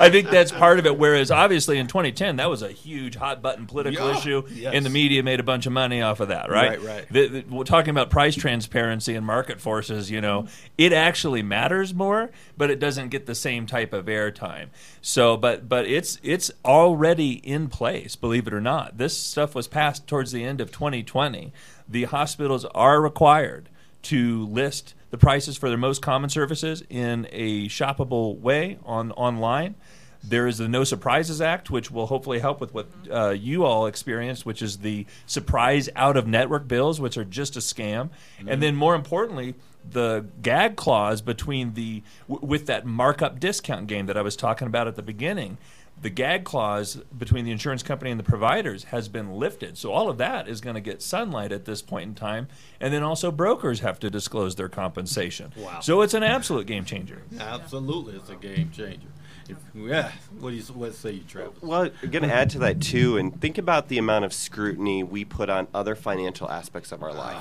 I 0.00 0.08
think 0.10 0.30
that's 0.30 0.50
part 0.50 0.78
of 0.78 0.86
it. 0.86 0.98
Whereas 0.98 1.30
obviously 1.30 1.78
in 1.78 1.86
2010 1.86 2.36
that 2.36 2.48
was 2.50 2.62
a 2.62 2.72
huge 2.72 3.14
hot 3.16 3.42
button 3.42 3.66
political 3.66 4.08
Yeah, 4.08 4.18
issue, 4.18 4.42
yes. 4.50 4.72
and 4.74 4.84
the 4.84 4.90
media 4.90 5.22
made 5.22 5.38
a 5.38 5.42
bunch 5.42 5.66
of 5.66 5.72
money 5.72 6.02
off 6.02 6.20
of 6.20 6.28
that. 6.28 6.50
Right, 6.50 6.70
Right, 6.80 6.82
right. 6.82 7.06
The, 7.10 7.26
the, 7.28 7.44
we're 7.54 7.64
talking 7.64 7.90
about 7.90 8.10
price 8.10 8.34
transparency 8.34 9.14
and 9.14 9.24
market 9.26 9.60
forces. 9.60 10.10
You 10.10 10.20
know, 10.20 10.46
it 10.78 10.92
actually 10.92 11.42
matters 11.42 11.92
more, 11.94 12.30
but 12.56 12.70
it 12.70 12.80
doesn't 12.80 13.10
get 13.10 13.26
the 13.26 13.34
same 13.34 13.66
type 13.66 13.92
of 13.92 14.06
airtime. 14.06 14.68
So, 15.02 15.36
but 15.36 15.68
but 15.68 15.86
it's 15.86 16.18
it's 16.22 16.50
already 16.64 17.32
in 17.32 17.68
place. 17.68 18.16
Believe 18.16 18.46
it 18.46 18.54
or 18.54 18.60
not, 18.60 18.96
this 18.98 19.16
stuff 19.16 19.54
was 19.54 19.68
passed 19.68 20.06
towards 20.06 20.32
the 20.32 20.42
end 20.44 20.60
of 20.60 20.72
2020. 20.72 21.52
The 21.88 22.04
hospitals 22.04 22.64
are 22.66 23.00
required 23.00 23.68
to 24.04 24.46
list 24.46 24.94
the 25.12 25.18
prices 25.18 25.56
for 25.56 25.68
their 25.68 25.78
most 25.78 26.02
common 26.02 26.30
services 26.30 26.82
in 26.90 27.28
a 27.30 27.68
shoppable 27.68 28.40
way 28.40 28.78
on 28.84 29.12
online. 29.12 29.76
There 30.24 30.46
is 30.46 30.58
the 30.58 30.68
No 30.68 30.84
Surprises 30.84 31.40
Act, 31.40 31.70
which 31.70 31.90
will 31.90 32.06
hopefully 32.06 32.38
help 32.38 32.60
with 32.60 32.72
what 32.72 32.86
uh, 33.10 33.30
you 33.30 33.64
all 33.64 33.86
experienced, 33.86 34.46
which 34.46 34.62
is 34.62 34.78
the 34.78 35.04
surprise 35.26 35.88
out 35.96 36.16
of 36.16 36.26
network 36.26 36.66
bills, 36.66 37.00
which 37.00 37.16
are 37.18 37.24
just 37.24 37.56
a 37.56 37.58
scam. 37.58 38.08
And 38.46 38.62
then, 38.62 38.74
more 38.74 38.94
importantly, 38.94 39.54
the 39.90 40.24
gag 40.40 40.76
clause 40.76 41.20
between 41.20 41.74
the 41.74 42.02
w- 42.28 42.46
with 42.46 42.66
that 42.66 42.86
markup 42.86 43.38
discount 43.38 43.88
game 43.88 44.06
that 44.06 44.16
I 44.16 44.22
was 44.22 44.36
talking 44.36 44.66
about 44.66 44.86
at 44.86 44.94
the 44.94 45.02
beginning. 45.02 45.58
The 46.00 46.10
gag 46.10 46.44
clause 46.44 46.96
between 47.16 47.44
the 47.44 47.52
insurance 47.52 47.84
company 47.84 48.10
and 48.10 48.18
the 48.18 48.24
providers 48.24 48.84
has 48.84 49.08
been 49.08 49.34
lifted. 49.34 49.78
So 49.78 49.92
all 49.92 50.08
of 50.10 50.18
that 50.18 50.48
is 50.48 50.60
going 50.60 50.74
to 50.74 50.80
get 50.80 51.00
sunlight 51.00 51.52
at 51.52 51.64
this 51.64 51.80
point 51.80 52.08
in 52.08 52.14
time. 52.16 52.48
And 52.80 52.92
then 52.92 53.04
also 53.04 53.30
brokers 53.30 53.80
have 53.80 54.00
to 54.00 54.10
disclose 54.10 54.56
their 54.56 54.68
compensation. 54.68 55.52
Wow. 55.56 55.78
So 55.78 56.02
it's 56.02 56.14
an 56.14 56.24
absolute 56.24 56.66
game 56.66 56.84
changer. 56.84 57.22
Absolutely, 57.38 58.16
it's 58.16 58.30
a 58.30 58.34
game 58.34 58.72
changer. 58.72 59.06
If, 59.48 59.56
yeah, 59.74 60.12
what 60.38 60.50
do 60.50 60.56
you 60.56 60.62
what 60.62 60.94
say 60.94 61.12
you, 61.12 61.22
Travis? 61.22 61.60
Well, 61.62 61.90
I'm 62.02 62.10
going 62.10 62.22
to 62.22 62.32
add 62.32 62.50
to 62.50 62.58
that 62.60 62.80
too, 62.80 63.16
and 63.16 63.40
think 63.40 63.58
about 63.58 63.88
the 63.88 63.98
amount 63.98 64.24
of 64.24 64.32
scrutiny 64.32 65.02
we 65.02 65.24
put 65.24 65.50
on 65.50 65.68
other 65.74 65.94
financial 65.94 66.48
aspects 66.48 66.92
of 66.92 67.02
our 67.02 67.12
life, 67.12 67.38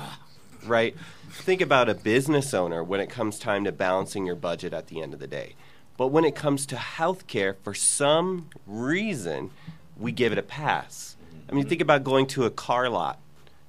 right? 0.66 0.96
Think 1.30 1.60
about 1.60 1.88
a 1.88 1.94
business 1.94 2.52
owner 2.54 2.82
when 2.82 3.00
it 3.00 3.08
comes 3.08 3.38
time 3.38 3.64
to 3.64 3.72
balancing 3.72 4.26
your 4.26 4.34
budget 4.34 4.72
at 4.72 4.88
the 4.88 5.00
end 5.00 5.14
of 5.14 5.20
the 5.20 5.26
day. 5.26 5.54
But 5.96 6.08
when 6.08 6.24
it 6.24 6.34
comes 6.34 6.66
to 6.66 6.76
healthcare, 6.76 7.54
for 7.62 7.74
some 7.74 8.48
reason, 8.66 9.50
we 9.96 10.12
give 10.12 10.32
it 10.32 10.38
a 10.38 10.42
pass. 10.42 11.16
I 11.48 11.54
mean, 11.54 11.66
think 11.66 11.80
about 11.80 12.02
going 12.02 12.26
to 12.28 12.44
a 12.44 12.50
car 12.50 12.88
lot, 12.88 13.18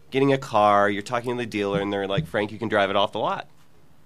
getting 0.10 0.32
a 0.32 0.38
car, 0.38 0.90
you're 0.90 1.02
talking 1.02 1.32
to 1.32 1.38
the 1.38 1.46
dealer, 1.46 1.82
and 1.82 1.92
they're 1.92 2.08
like, 2.08 2.28
Frank, 2.28 2.52
you 2.52 2.58
can 2.58 2.70
drive 2.70 2.90
it 2.90 2.96
off 2.96 3.12
the 3.12 3.20
lot. 3.20 3.48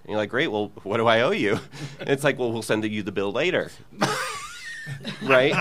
And 0.03 0.11
you're 0.11 0.18
like, 0.18 0.30
great, 0.30 0.47
well, 0.47 0.72
what 0.84 0.97
do 0.97 1.07
I 1.07 1.22
owe 1.22 1.32
you? 1.32 1.59
And 1.99 2.09
it's 2.09 2.24
like, 2.24 2.39
well, 2.39 2.51
we'll 2.51 2.61
send 2.61 2.84
you 2.86 3.03
the 3.03 3.11
bill 3.11 3.32
later. 3.32 3.72
right? 5.22 5.51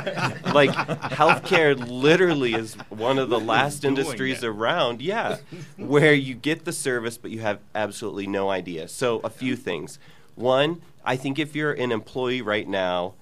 like 0.55 0.71
healthcare 0.71 1.77
literally 1.77 2.55
is 2.55 2.75
one 2.89 3.19
of 3.19 3.29
the 3.29 3.41
last 3.41 3.85
industries 3.85 4.45
around, 4.45 5.03
yeah, 5.03 5.39
where 5.77 6.15
you 6.15 6.35
get 6.35 6.65
the 6.65 6.73
service 6.73 7.19
but 7.19 7.31
you 7.31 7.41
have 7.41 7.59
absolutely 7.75 8.27
no 8.27 8.49
idea. 8.49 8.89
So 8.89 9.21
a 9.25 9.31
few 9.31 9.57
things. 9.57 9.99
One, 10.37 10.83
I 11.07 11.17
think 11.17 11.39
if 11.39 11.55
you're 11.55 11.73
an 11.73 11.93
employee 11.93 12.43
right 12.43 12.67
now 12.67 13.15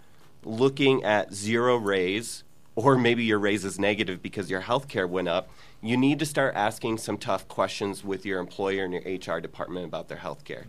looking 0.42 1.04
at 1.04 1.32
zero 1.34 1.76
raise 1.76 2.42
or 2.74 2.96
maybe 2.96 3.24
your 3.24 3.38
raise 3.38 3.64
is 3.64 3.78
negative 3.78 4.22
because 4.22 4.50
your 4.50 4.60
health 4.60 4.88
care 4.88 5.06
went 5.06 5.28
up, 5.28 5.50
you 5.80 5.96
need 5.96 6.18
to 6.18 6.26
start 6.26 6.54
asking 6.56 6.98
some 6.98 7.18
tough 7.18 7.46
questions 7.46 8.02
with 8.02 8.24
your 8.24 8.40
employer 8.40 8.84
and 8.84 8.94
your 8.94 9.36
HR 9.36 9.40
department 9.40 9.84
about 9.84 10.08
their 10.08 10.16
health 10.16 10.44
care. 10.44 10.64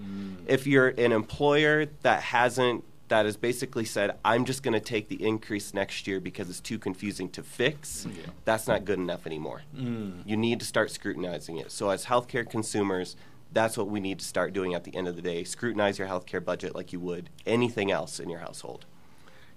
If 0.45 0.67
you're 0.67 0.89
an 0.89 1.13
employer 1.13 1.87
that 2.01 2.21
hasn't 2.21 2.83
that 3.07 3.25
has 3.25 3.37
basically 3.37 3.85
said, 3.85 4.17
I'm 4.25 4.45
just 4.45 4.63
going 4.63 4.73
to 4.73 4.79
take 4.79 5.09
the 5.09 5.23
increase 5.23 5.75
next 5.75 6.07
year 6.07 6.19
because 6.19 6.49
it's 6.49 6.59
too 6.59 6.79
confusing 6.79 7.29
to 7.29 7.43
fix, 7.43 8.07
that's 8.45 8.67
not 8.67 8.83
good 8.83 8.97
enough 8.97 9.27
anymore. 9.27 9.61
Mm. 9.77 10.23
You 10.25 10.35
need 10.35 10.59
to 10.59 10.65
start 10.65 10.89
scrutinizing 10.89 11.57
it. 11.57 11.71
So, 11.71 11.91
as 11.91 12.05
healthcare 12.05 12.49
consumers, 12.49 13.15
that's 13.55 13.77
what 13.77 13.87
we 13.87 14.01
need 14.01 14.19
to 14.19 14.25
start 14.25 14.51
doing 14.53 14.73
at 14.73 14.83
the 14.83 14.93
end 14.95 15.07
of 15.07 15.15
the 15.15 15.21
day. 15.21 15.45
Scrutinize 15.45 15.97
your 15.97 16.09
healthcare 16.09 16.43
budget 16.43 16.75
like 16.75 16.91
you 16.91 16.99
would 16.99 17.29
anything 17.45 17.89
else 17.89 18.19
in 18.19 18.29
your 18.29 18.41
household. 18.41 18.85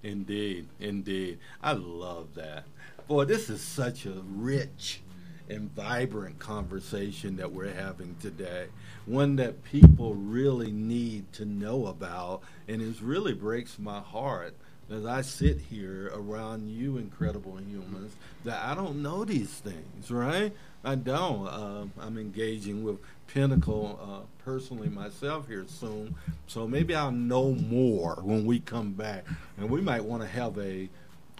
Indeed, 0.01 0.69
indeed. 0.79 1.37
I 1.61 1.73
love 1.73 2.33
that. 2.35 2.63
Boy, 3.09 3.25
this 3.25 3.49
is 3.49 3.61
such 3.61 4.05
a 4.05 4.23
rich 4.25 5.01
and 5.49 5.69
vibrant 5.75 6.39
conversation 6.39 7.35
that 7.35 7.51
we're 7.51 7.73
having 7.73 8.15
today. 8.21 8.67
One 9.05 9.35
that 9.35 9.65
people 9.65 10.15
really 10.15 10.71
need 10.71 11.33
to 11.33 11.43
know 11.43 11.87
about, 11.87 12.41
and 12.69 12.81
it 12.81 13.01
really 13.01 13.33
breaks 13.33 13.77
my 13.77 13.99
heart 13.99 14.55
as 14.89 15.05
I 15.05 15.21
sit 15.21 15.59
here 15.69 16.09
around 16.13 16.69
you, 16.69 16.97
incredible 16.97 17.57
humans, 17.57 18.15
that 18.43 18.63
I 18.63 18.75
don't 18.75 19.03
know 19.03 19.25
these 19.25 19.49
things, 19.49 20.09
right? 20.09 20.53
I 20.83 20.95
don't. 20.95 21.47
Um, 21.47 21.91
I'm 21.99 22.17
engaging 22.17 22.83
with 22.83 22.99
Pinnacle 23.27 23.99
uh, 24.01 24.43
personally 24.43 24.89
myself 24.89 25.47
here 25.47 25.65
soon, 25.67 26.15
so 26.47 26.67
maybe 26.67 26.95
I'll 26.95 27.11
know 27.11 27.53
more 27.53 28.19
when 28.23 28.45
we 28.45 28.59
come 28.59 28.93
back, 28.93 29.25
and 29.57 29.69
we 29.69 29.81
might 29.81 30.03
want 30.03 30.21
to 30.23 30.27
have 30.27 30.57
a 30.57 30.89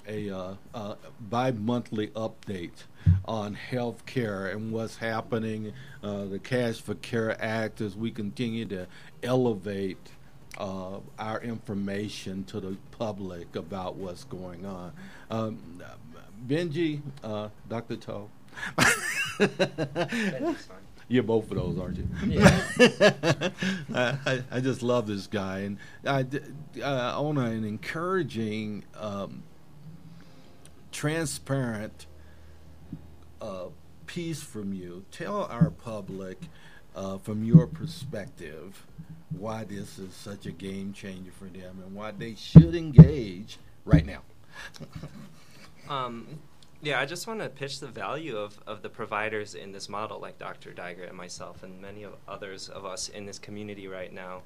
a 0.08 0.30
uh, 0.30 0.54
uh, 0.74 0.96
bi-monthly 1.20 2.08
update 2.10 2.84
on 3.26 3.54
health 3.54 4.06
care 4.06 4.48
and 4.48 4.72
what's 4.72 4.98
happening, 4.98 5.72
uh, 6.04 6.26
the 6.26 6.40
Cash 6.40 6.82
for 6.82 6.96
Care 6.96 7.40
Act 7.40 7.80
as 7.80 7.96
we 7.96 8.10
continue 8.10 8.66
to 8.66 8.88
elevate 9.22 10.10
uh, 10.58 11.00
our 11.20 11.42
information 11.42 12.44
to 12.46 12.60
the 12.60 12.78
public 12.92 13.56
about 13.56 13.96
what's 13.96 14.24
going 14.24 14.66
on. 14.66 14.94
Um, 15.30 15.82
Benji, 16.48 17.02
uh, 17.24 17.50
Dr. 17.68 17.98
Toh. 17.98 18.30
You're 21.08 21.24
both 21.24 21.50
of 21.50 21.58
those, 21.58 21.80
aren't 21.80 21.98
you? 21.98 22.08
I, 23.96 24.18
I, 24.26 24.44
I 24.52 24.60
just 24.60 24.84
love 24.84 25.08
this 25.08 25.26
guy, 25.26 25.60
and 25.60 25.78
I, 26.06 26.22
d- 26.22 26.40
uh, 26.84 27.20
on 27.20 27.38
an 27.40 27.64
encouraging, 27.64 28.84
um, 28.96 29.42
transparent 30.92 32.06
uh, 33.42 33.66
piece 34.06 34.44
from 34.44 34.74
you. 34.74 35.06
Tell 35.12 35.46
our 35.46 35.72
public, 35.72 36.38
uh, 36.96 37.18
from 37.18 37.44
your 37.44 37.66
perspective, 37.66 38.86
why 39.30 39.64
this 39.64 39.98
is 40.00 40.14
such 40.14 40.46
a 40.46 40.52
game 40.52 40.94
changer 40.94 41.32
for 41.32 41.46
them 41.46 41.82
and 41.86 41.96
why 41.96 42.12
they 42.12 42.36
should 42.36 42.76
engage 42.76 43.58
right 43.86 44.06
now. 44.06 44.22
Um, 45.88 46.28
yeah, 46.82 47.00
I 47.00 47.06
just 47.06 47.28
want 47.28 47.42
to 47.42 47.50
pitch 47.50 47.80
the 47.80 47.88
value 47.88 48.38
of, 48.38 48.60
of 48.66 48.82
the 48.82 48.90
providers 48.90 49.54
in 49.56 49.72
this 49.72 49.90
model, 49.90 50.20
like 50.20 50.38
Dr. 50.40 50.72
Dygert 50.72 51.10
and 51.10 51.18
myself, 51.18 51.64
and 51.64 51.82
many 51.82 52.04
of 52.04 52.14
others 52.28 52.70
of 52.70 52.86
us 52.86 53.10
in 53.10 53.26
this 53.26 53.40
community 53.40 53.88
right 53.88 54.14
now. 54.14 54.42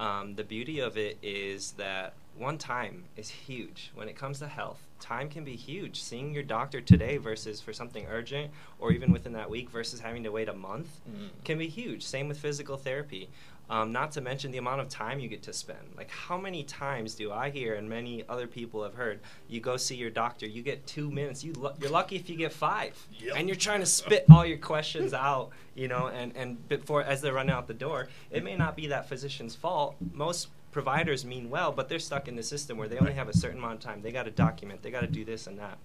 Um, 0.00 0.34
the 0.34 0.44
beauty 0.44 0.80
of 0.80 0.96
it 0.96 1.18
is 1.22 1.72
that 1.72 2.14
one 2.36 2.56
time 2.58 3.04
is 3.16 3.28
huge 3.28 3.92
when 3.94 4.08
it 4.08 4.16
comes 4.16 4.38
to 4.38 4.48
health. 4.48 4.80
Time 5.00 5.28
can 5.28 5.44
be 5.44 5.54
huge. 5.54 6.02
Seeing 6.02 6.32
your 6.32 6.42
doctor 6.44 6.80
today 6.80 7.18
versus 7.18 7.60
for 7.60 7.72
something 7.72 8.06
urgent, 8.10 8.50
or 8.78 8.90
even 8.92 9.12
within 9.12 9.32
that 9.34 9.50
week 9.50 9.68
versus 9.70 10.00
having 10.00 10.22
to 10.24 10.30
wait 10.30 10.48
a 10.48 10.54
month, 10.54 10.88
Mm. 11.10 11.28
can 11.44 11.58
be 11.58 11.68
huge. 11.68 12.02
Same 12.04 12.28
with 12.28 12.38
physical 12.38 12.76
therapy. 12.76 13.28
Um, 13.72 13.90
not 13.90 14.12
to 14.12 14.20
mention 14.20 14.50
the 14.50 14.58
amount 14.58 14.82
of 14.82 14.90
time 14.90 15.18
you 15.18 15.28
get 15.28 15.42
to 15.44 15.52
spend. 15.54 15.94
Like, 15.96 16.10
how 16.10 16.36
many 16.36 16.62
times 16.62 17.14
do 17.14 17.32
I 17.32 17.48
hear, 17.48 17.76
and 17.76 17.88
many 17.88 18.22
other 18.28 18.46
people 18.46 18.82
have 18.82 18.92
heard, 18.92 19.20
you 19.48 19.60
go 19.60 19.78
see 19.78 19.96
your 19.96 20.10
doctor, 20.10 20.46
you 20.46 20.60
get 20.60 20.86
two 20.86 21.10
minutes. 21.10 21.42
You 21.42 21.54
you're 21.80 21.90
lucky 21.90 22.16
if 22.16 22.28
you 22.28 22.36
get 22.36 22.52
five, 22.52 22.94
and 23.34 23.48
you're 23.48 23.56
trying 23.56 23.80
to 23.80 23.86
spit 24.00 24.26
all 24.30 24.44
your 24.44 24.58
questions 24.58 25.14
out, 25.14 25.52
you 25.74 25.88
know, 25.88 26.08
and 26.08 26.36
and 26.36 26.68
before 26.68 27.02
as 27.02 27.22
they're 27.22 27.32
running 27.32 27.54
out 27.54 27.66
the 27.66 27.72
door, 27.72 28.08
it 28.30 28.44
may 28.44 28.56
not 28.56 28.76
be 28.76 28.88
that 28.88 29.08
physician's 29.08 29.54
fault. 29.54 29.96
Most 30.12 30.48
providers 30.70 31.24
mean 31.24 31.48
well, 31.48 31.72
but 31.72 31.88
they're 31.88 31.98
stuck 31.98 32.28
in 32.28 32.36
the 32.36 32.42
system 32.42 32.76
where 32.76 32.88
they 32.88 32.98
only 32.98 33.14
have 33.14 33.30
a 33.30 33.36
certain 33.36 33.56
amount 33.56 33.72
of 33.72 33.80
time. 33.80 34.02
They 34.02 34.12
got 34.12 34.24
to 34.24 34.30
document. 34.30 34.82
They 34.82 34.90
got 34.90 35.00
to 35.00 35.06
do 35.06 35.24
this 35.24 35.46
and 35.46 35.58
that. 35.58 35.78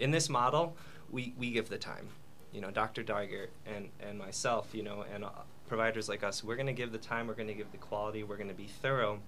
In 0.00 0.10
this 0.10 0.28
model, 0.28 0.76
we 1.12 1.34
we 1.38 1.52
give 1.52 1.68
the 1.68 1.78
time. 1.78 2.08
You 2.52 2.62
know, 2.62 2.72
Dr. 2.72 3.04
Dygert 3.04 3.50
and 3.64 3.90
and 4.00 4.18
myself, 4.18 4.70
you 4.72 4.82
know, 4.82 5.04
and 5.14 5.24
uh, 5.24 5.30
providers 5.66 6.08
like 6.08 6.22
us, 6.22 6.42
we're 6.44 6.56
going 6.56 6.66
to 6.66 6.72
give 6.72 6.92
the 6.92 6.98
time, 6.98 7.26
we're 7.26 7.34
going 7.34 7.48
to 7.48 7.54
give 7.54 7.70
the 7.72 7.78
quality, 7.78 8.22
we're 8.22 8.36
going 8.36 8.48
to 8.48 8.54
be 8.54 8.66
thorough, 8.66 9.20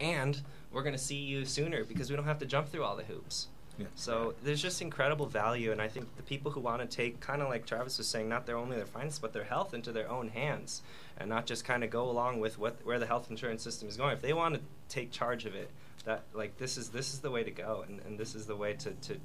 and 0.00 0.40
we're 0.72 0.82
going 0.82 0.94
to 0.94 0.98
see 0.98 1.16
you 1.16 1.44
sooner 1.44 1.84
because 1.84 2.10
we 2.10 2.16
don't 2.16 2.24
have 2.24 2.38
to 2.38 2.46
jump 2.46 2.68
through 2.68 2.84
all 2.84 2.96
the 2.96 3.04
hoops. 3.04 3.48
Yeah. 3.78 3.86
So 3.96 4.34
there's 4.44 4.62
just 4.62 4.82
incredible 4.82 5.26
value, 5.26 5.72
and 5.72 5.82
I 5.82 5.88
think 5.88 6.14
the 6.16 6.22
people 6.22 6.52
who 6.52 6.60
want 6.60 6.80
to 6.80 6.96
take, 6.96 7.18
kind 7.20 7.42
of 7.42 7.48
like 7.48 7.66
Travis 7.66 7.98
was 7.98 8.06
saying, 8.06 8.28
not 8.28 8.46
their 8.46 8.56
only 8.56 8.76
their 8.76 8.86
finances 8.86 9.18
but 9.18 9.32
their 9.32 9.44
health 9.44 9.74
into 9.74 9.90
their 9.90 10.08
own 10.08 10.28
hands, 10.28 10.82
and 11.18 11.28
not 11.28 11.46
just 11.46 11.64
kind 11.64 11.82
of 11.82 11.90
go 11.90 12.08
along 12.08 12.38
with 12.38 12.58
what 12.58 12.76
where 12.84 13.00
the 13.00 13.06
health 13.06 13.30
insurance 13.30 13.62
system 13.62 13.88
is 13.88 13.96
going. 13.96 14.12
If 14.12 14.22
they 14.22 14.32
want 14.32 14.54
to 14.54 14.60
take 14.88 15.10
charge 15.10 15.44
of 15.44 15.56
it, 15.56 15.70
that 16.04 16.22
like 16.34 16.56
this 16.56 16.76
is 16.76 16.90
this 16.90 17.12
is 17.12 17.20
the 17.20 17.32
way 17.32 17.42
to 17.42 17.50
go, 17.50 17.84
and, 17.88 18.00
and 18.06 18.16
this 18.16 18.36
is 18.36 18.46
the 18.46 18.56
way 18.56 18.74
to, 18.74 18.90
to, 18.92 19.16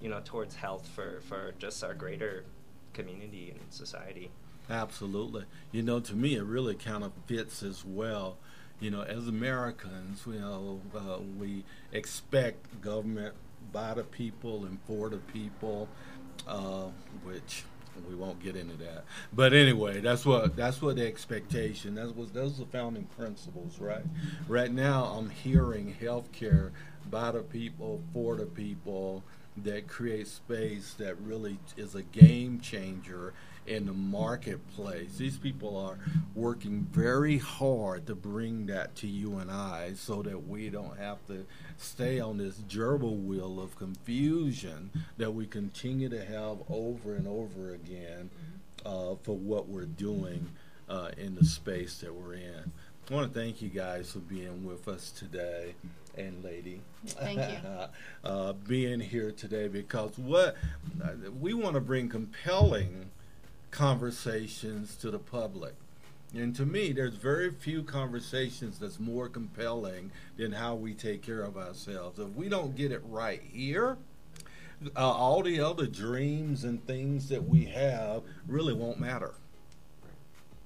you 0.00 0.08
know, 0.08 0.20
towards 0.24 0.54
health 0.54 0.88
for 0.88 1.20
for 1.28 1.52
just 1.58 1.84
our 1.84 1.92
greater 1.92 2.44
community 2.94 3.50
and 3.50 3.60
society. 3.70 4.30
Absolutely. 4.70 5.44
You 5.70 5.82
know, 5.82 6.00
to 6.00 6.14
me, 6.14 6.36
it 6.36 6.44
really 6.44 6.74
kind 6.74 7.04
of 7.04 7.12
fits 7.26 7.62
as 7.62 7.84
well. 7.84 8.36
You 8.80 8.90
know, 8.90 9.02
as 9.02 9.28
Americans, 9.28 10.22
you 10.26 10.40
know, 10.40 10.80
uh, 10.94 11.18
we 11.38 11.64
expect 11.92 12.80
government 12.80 13.34
by 13.72 13.94
the 13.94 14.02
people 14.04 14.64
and 14.64 14.78
for 14.86 15.08
the 15.08 15.18
people, 15.18 15.88
uh, 16.48 16.86
which 17.24 17.64
we 18.08 18.14
won't 18.14 18.42
get 18.42 18.56
into 18.56 18.76
that. 18.78 19.04
But 19.32 19.52
anyway, 19.52 20.00
that's 20.00 20.24
what 20.24 20.56
that's 20.56 20.80
what 20.80 20.96
the 20.96 21.06
expectation. 21.06 21.94
That 21.94 22.16
was 22.16 22.30
those 22.32 22.56
are 22.58 22.64
the 22.64 22.70
founding 22.70 23.04
principles, 23.16 23.78
right? 23.78 24.02
Right 24.48 24.72
now, 24.72 25.04
I'm 25.04 25.30
hearing 25.30 25.94
healthcare 26.00 26.70
by 27.10 27.32
the 27.32 27.42
people 27.42 28.00
for 28.12 28.36
the 28.36 28.46
people 28.46 29.22
that 29.58 29.86
create 29.86 30.26
space 30.26 30.94
that 30.94 31.18
really 31.20 31.58
is 31.76 31.94
a 31.94 32.02
game 32.02 32.58
changer 32.60 33.34
in 33.66 33.86
the 33.86 33.92
marketplace. 33.92 35.16
These 35.16 35.38
people 35.38 35.76
are 35.76 35.98
working 36.34 36.86
very 36.90 37.38
hard 37.38 38.06
to 38.06 38.14
bring 38.14 38.66
that 38.66 38.94
to 38.96 39.06
you 39.06 39.38
and 39.38 39.50
I 39.50 39.94
so 39.94 40.22
that 40.22 40.48
we 40.48 40.68
don't 40.68 40.98
have 40.98 41.24
to 41.28 41.46
stay 41.78 42.18
on 42.18 42.38
this 42.38 42.56
gerbil 42.68 43.24
wheel 43.24 43.60
of 43.60 43.76
confusion 43.76 44.90
that 45.16 45.32
we 45.32 45.46
continue 45.46 46.08
to 46.08 46.24
have 46.24 46.58
over 46.68 47.14
and 47.14 47.28
over 47.28 47.72
again 47.72 48.30
uh, 48.84 49.14
for 49.22 49.36
what 49.36 49.68
we're 49.68 49.84
doing 49.84 50.48
uh, 50.88 51.10
in 51.16 51.34
the 51.36 51.44
space 51.44 51.98
that 51.98 52.14
we're 52.14 52.34
in. 52.34 52.72
I 53.10 53.14
want 53.14 53.32
to 53.32 53.38
thank 53.38 53.60
you 53.60 53.68
guys 53.68 54.12
for 54.12 54.20
being 54.20 54.64
with 54.64 54.86
us 54.88 55.10
today, 55.10 55.74
and 56.16 56.42
lady. 56.44 56.80
Thank 57.06 57.38
you. 57.38 57.58
uh, 58.24 58.52
being 58.52 59.00
here 59.00 59.32
today 59.32 59.68
because 59.68 60.16
what 60.16 60.56
uh, 61.02 61.30
we 61.38 61.52
want 61.52 61.74
to 61.74 61.80
bring 61.80 62.08
compelling 62.08 63.10
conversations 63.72 64.94
to 64.96 65.10
the 65.10 65.18
public. 65.18 65.74
And 66.34 66.54
to 66.56 66.64
me, 66.64 66.92
there's 66.92 67.14
very 67.14 67.50
few 67.50 67.82
conversations 67.82 68.78
that's 68.78 69.00
more 69.00 69.28
compelling 69.28 70.12
than 70.36 70.52
how 70.52 70.76
we 70.76 70.94
take 70.94 71.22
care 71.22 71.42
of 71.42 71.56
ourselves. 71.56 72.18
If 72.18 72.28
we 72.36 72.48
don't 72.48 72.76
get 72.76 72.92
it 72.92 73.02
right 73.04 73.42
here, 73.42 73.98
uh, 74.96 75.00
all 75.00 75.42
the 75.42 75.60
other 75.60 75.86
dreams 75.86 76.64
and 76.64 76.86
things 76.86 77.28
that 77.28 77.48
we 77.48 77.64
have 77.66 78.22
really 78.46 78.72
won't 78.72 79.00
matter. 79.00 79.34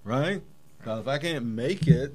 Right? 0.05 0.43
'Cause 0.83 1.01
if 1.01 1.09
I 1.09 1.19
can't 1.19 1.47
make 1.47 1.89
it 1.89 2.15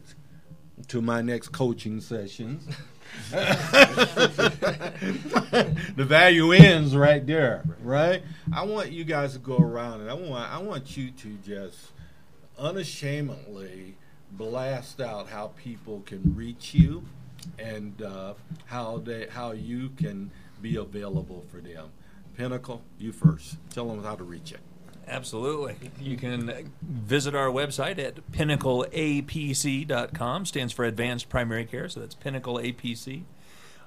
to 0.87 1.01
my 1.01 1.21
next 1.21 1.49
coaching 1.49 2.01
sessions, 2.01 2.67
the 3.31 4.75
value 5.97 6.51
ends 6.51 6.95
right 6.95 7.25
there, 7.25 7.63
right? 7.81 8.23
I 8.53 8.63
want 8.63 8.91
you 8.91 9.03
guys 9.03 9.33
to 9.33 9.39
go 9.39 9.57
around 9.57 10.01
and 10.01 10.09
I 10.09 10.13
want 10.13 10.51
I 10.51 10.59
want 10.59 10.97
you 10.97 11.11
to 11.11 11.37
just 11.45 11.91
unashamedly 12.57 13.95
blast 14.31 15.01
out 15.01 15.29
how 15.29 15.47
people 15.57 16.01
can 16.05 16.35
reach 16.35 16.73
you 16.73 17.03
and 17.59 18.01
uh, 18.01 18.33
how 18.65 18.99
they 18.99 19.27
how 19.27 19.51
you 19.51 19.89
can 19.97 20.31
be 20.61 20.77
available 20.77 21.43
for 21.51 21.57
them. 21.57 21.89
Pinnacle, 22.37 22.81
you 22.97 23.11
first. 23.11 23.57
Tell 23.71 23.87
them 23.87 24.03
how 24.03 24.15
to 24.15 24.23
reach 24.23 24.51
you. 24.51 24.57
Absolutely. 25.11 25.75
You 25.99 26.15
can 26.15 26.71
visit 26.81 27.35
our 27.35 27.47
website 27.47 27.99
at 27.99 28.31
pinnacleapc.com. 28.31 30.45
Stands 30.45 30.71
for 30.71 30.85
Advanced 30.85 31.27
Primary 31.27 31.65
Care, 31.65 31.89
so 31.89 31.99
that's 31.99 32.15
Pinnacle 32.15 32.55
APC. 32.55 33.23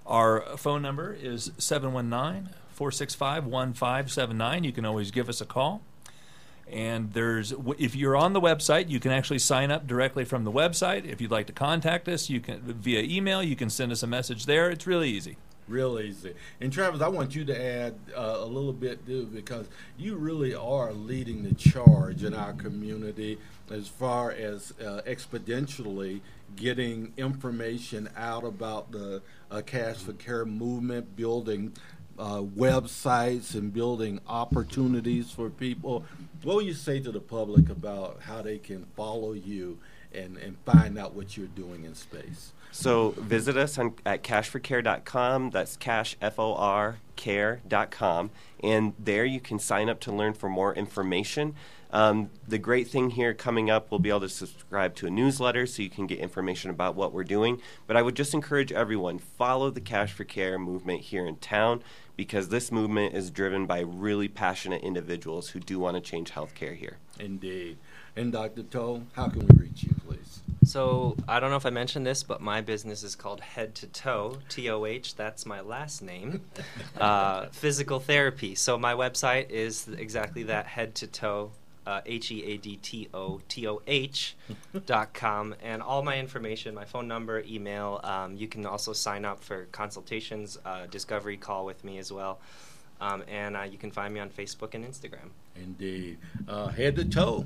Our 0.07 0.43
phone 0.59 0.83
number 0.83 1.15
is 1.15 1.51
719 1.57 2.51
465 2.69 3.47
1579. 3.47 4.65
You 4.65 4.73
can 4.73 4.85
always 4.85 5.11
give 5.11 5.31
us 5.31 5.41
a 5.41 5.47
call. 5.47 5.81
And 6.71 7.15
there's, 7.15 7.55
if 7.79 7.97
you're 7.97 8.17
on 8.17 8.35
the 8.35 8.41
website, 8.41 8.91
you 8.91 9.01
can 9.01 9.11
actually 9.11 9.39
sign 9.39 9.71
up 9.71 9.87
directly 9.87 10.27
from 10.27 10.45
the 10.45 10.53
website. 10.53 11.07
If 11.07 11.23
you'd 11.23 11.31
like 11.31 11.47
to 11.47 11.55
contact 11.55 12.07
us, 12.07 12.29
you 12.29 12.41
can 12.41 12.61
via 12.61 13.01
email. 13.01 13.43
You 13.43 13.57
can 13.57 13.71
send 13.71 13.93
us 13.93 14.03
a 14.03 14.07
message 14.07 14.45
there. 14.45 14.71
It's 14.71 14.87
really 14.87 15.09
easy. 15.09 15.39
Real 15.66 15.99
easy. 15.99 16.35
And 16.61 16.70
Travis, 16.70 17.01
I 17.01 17.09
want 17.09 17.35
you 17.35 17.45
to 17.47 17.59
add 17.59 17.95
uh, 18.15 18.36
a 18.41 18.45
little 18.45 18.73
bit 18.73 19.07
too, 19.07 19.24
because 19.27 19.66
you 19.97 20.16
really 20.16 20.55
are 20.55 20.93
leading 20.93 21.43
the 21.43 21.55
charge 21.55 22.23
in 22.23 22.35
our 22.35 22.53
community 22.53 23.39
as 23.70 23.89
far 23.89 24.31
as 24.31 24.74
uh, 24.78 25.01
exponentially 25.07 26.20
getting 26.57 27.15
information 27.16 28.11
out 28.15 28.45
about 28.45 28.93
the 28.93 29.23
uh, 29.51 29.62
Cash 29.62 29.97
for 29.97 30.12
Care 30.12 30.45
movement, 30.45 31.16
building 31.16 31.73
uh, 32.19 32.43
websites 32.43 33.55
and 33.55 33.73
building 33.73 34.20
opportunities 34.28 35.31
for 35.31 35.49
people. 35.49 36.05
What 36.43 36.57
will 36.57 36.62
you 36.62 36.74
say 36.74 37.01
to 37.01 37.11
the 37.11 37.20
public 37.20 37.70
about 37.70 38.20
how 38.20 38.43
they 38.43 38.59
can 38.59 38.85
follow 38.97 39.32
you 39.32 39.78
and, 40.12 40.36
and 40.36 40.59
find 40.66 40.99
out 40.99 41.15
what 41.15 41.39
you're 41.39 41.47
doing 41.47 41.85
in 41.85 41.95
space? 41.95 42.53
So 42.75 43.11
visit 43.11 43.57
us 43.57 43.79
on, 43.79 43.95
at 44.05 44.25
cashforcare.com. 44.25 45.51
That's 45.51 45.77
cash, 45.77 46.17
F 46.21 46.41
O 46.41 46.55
R, 46.55 46.97
care.com. 47.15 48.31
And 48.65 48.95
there 48.99 49.25
you 49.25 49.39
can 49.39 49.61
sign 49.61 49.89
up 49.89 50.01
to 50.01 50.13
learn 50.13 50.35
for 50.35 50.49
more 50.49 50.75
information. 50.75 51.55
Um, 51.93 52.31
the 52.49 52.59
great 52.59 52.89
thing 52.89 53.11
here 53.11 53.33
coming 53.33 53.71
up, 53.71 53.93
we'll 53.93 54.01
be 54.01 54.09
able 54.09 54.23
to 54.23 54.29
subscribe 54.29 54.97
to 54.97 55.07
a 55.07 55.11
newsletter 55.11 55.67
so 55.67 55.83
you 55.83 55.89
can 55.89 56.09
get 56.09 56.19
information 56.19 56.69
about 56.69 56.97
what 56.97 57.13
we're 57.13 57.23
doing. 57.23 57.63
But 57.87 57.97
I 57.97 58.03
would 58.03 58.17
just 58.17 58.35
encourage 58.35 58.73
everyone 58.73 59.21
follow 59.21 59.71
the 59.71 59.81
Cash 59.81 60.13
for 60.13 60.25
Care 60.25 60.59
movement 60.59 61.03
here 61.03 61.25
in 61.25 61.37
town 61.37 61.81
because 62.17 62.49
this 62.49 62.73
movement 62.73 63.15
is 63.15 63.31
driven 63.31 63.67
by 63.67 63.81
really 63.81 64.27
passionate 64.27 64.83
individuals 64.83 65.51
who 65.51 65.61
do 65.61 65.79
want 65.79 65.95
to 65.95 66.01
change 66.01 66.33
healthcare 66.33 66.77
here. 66.77 66.97
Indeed. 67.21 67.79
And 68.17 68.33
Dr. 68.33 68.65
Toh, 68.65 69.03
how 69.13 69.29
can 69.29 69.47
we 69.47 69.63
reach 69.63 69.85
you, 69.85 69.95
please? 70.05 70.14
So 70.65 71.16
I 71.28 71.41
don't 71.41 71.51
know 71.51 71.57
if 71.57 71.66
I 71.66 71.70
mentioned 71.70 72.07
this, 72.07 72.23
but 72.23 72.41
my 72.41 72.61
business 72.61 73.03
is 73.03 73.15
called 73.15 73.41
Head 73.41 73.74
to 73.77 73.86
Toe, 73.86 74.39
T 74.49 74.69
O 74.70 74.85
H. 74.86 75.15
That's 75.15 75.47
my 75.47 75.61
last 75.61 76.03
name. 76.03 76.43
uh, 77.01 77.47
physical 77.47 78.01
therapy. 78.01 78.55
So 78.55 78.78
my 78.78 78.95
website 78.95 79.51
is 79.51 79.89
exactly 79.89 80.45
that, 80.45 80.66
Head 80.66 80.95
to 80.97 81.07
Toe. 81.07 81.51
Uh, 81.86 82.01
H 82.07 82.31
E 82.32 82.43
A 82.45 82.57
D 82.57 82.77
T 82.77 83.09
O 83.12 83.43
T 83.47 83.69
O 83.69 83.82
H 83.86 84.36
dot 84.86 85.12
com, 85.12 85.55
and 85.62 85.82
all 85.82 86.03
my 86.03 86.19
information, 86.19 86.74
my 86.74 86.86
phone 86.86 87.07
number, 87.07 87.41
email. 87.47 88.01
Um, 88.03 88.36
you 88.39 88.49
can 88.49 88.65
also 88.65 88.95
sign 88.95 89.27
up 89.27 89.45
for 89.45 89.66
consultations, 89.66 90.59
uh, 90.65 90.86
discovery 90.86 91.36
call 91.36 91.66
with 91.66 91.85
me 91.85 91.99
as 91.99 92.11
well, 92.11 92.39
um, 93.03 93.23
and 93.28 93.55
uh, 93.55 93.65
you 93.65 93.77
can 93.77 93.91
find 93.91 94.15
me 94.15 94.20
on 94.20 94.31
Facebook 94.31 94.73
and 94.73 94.82
Instagram. 94.82 95.28
Indeed. 95.57 96.16
Uh, 96.49 96.69
head 96.69 96.97
to 96.97 97.05
toe. 97.05 97.45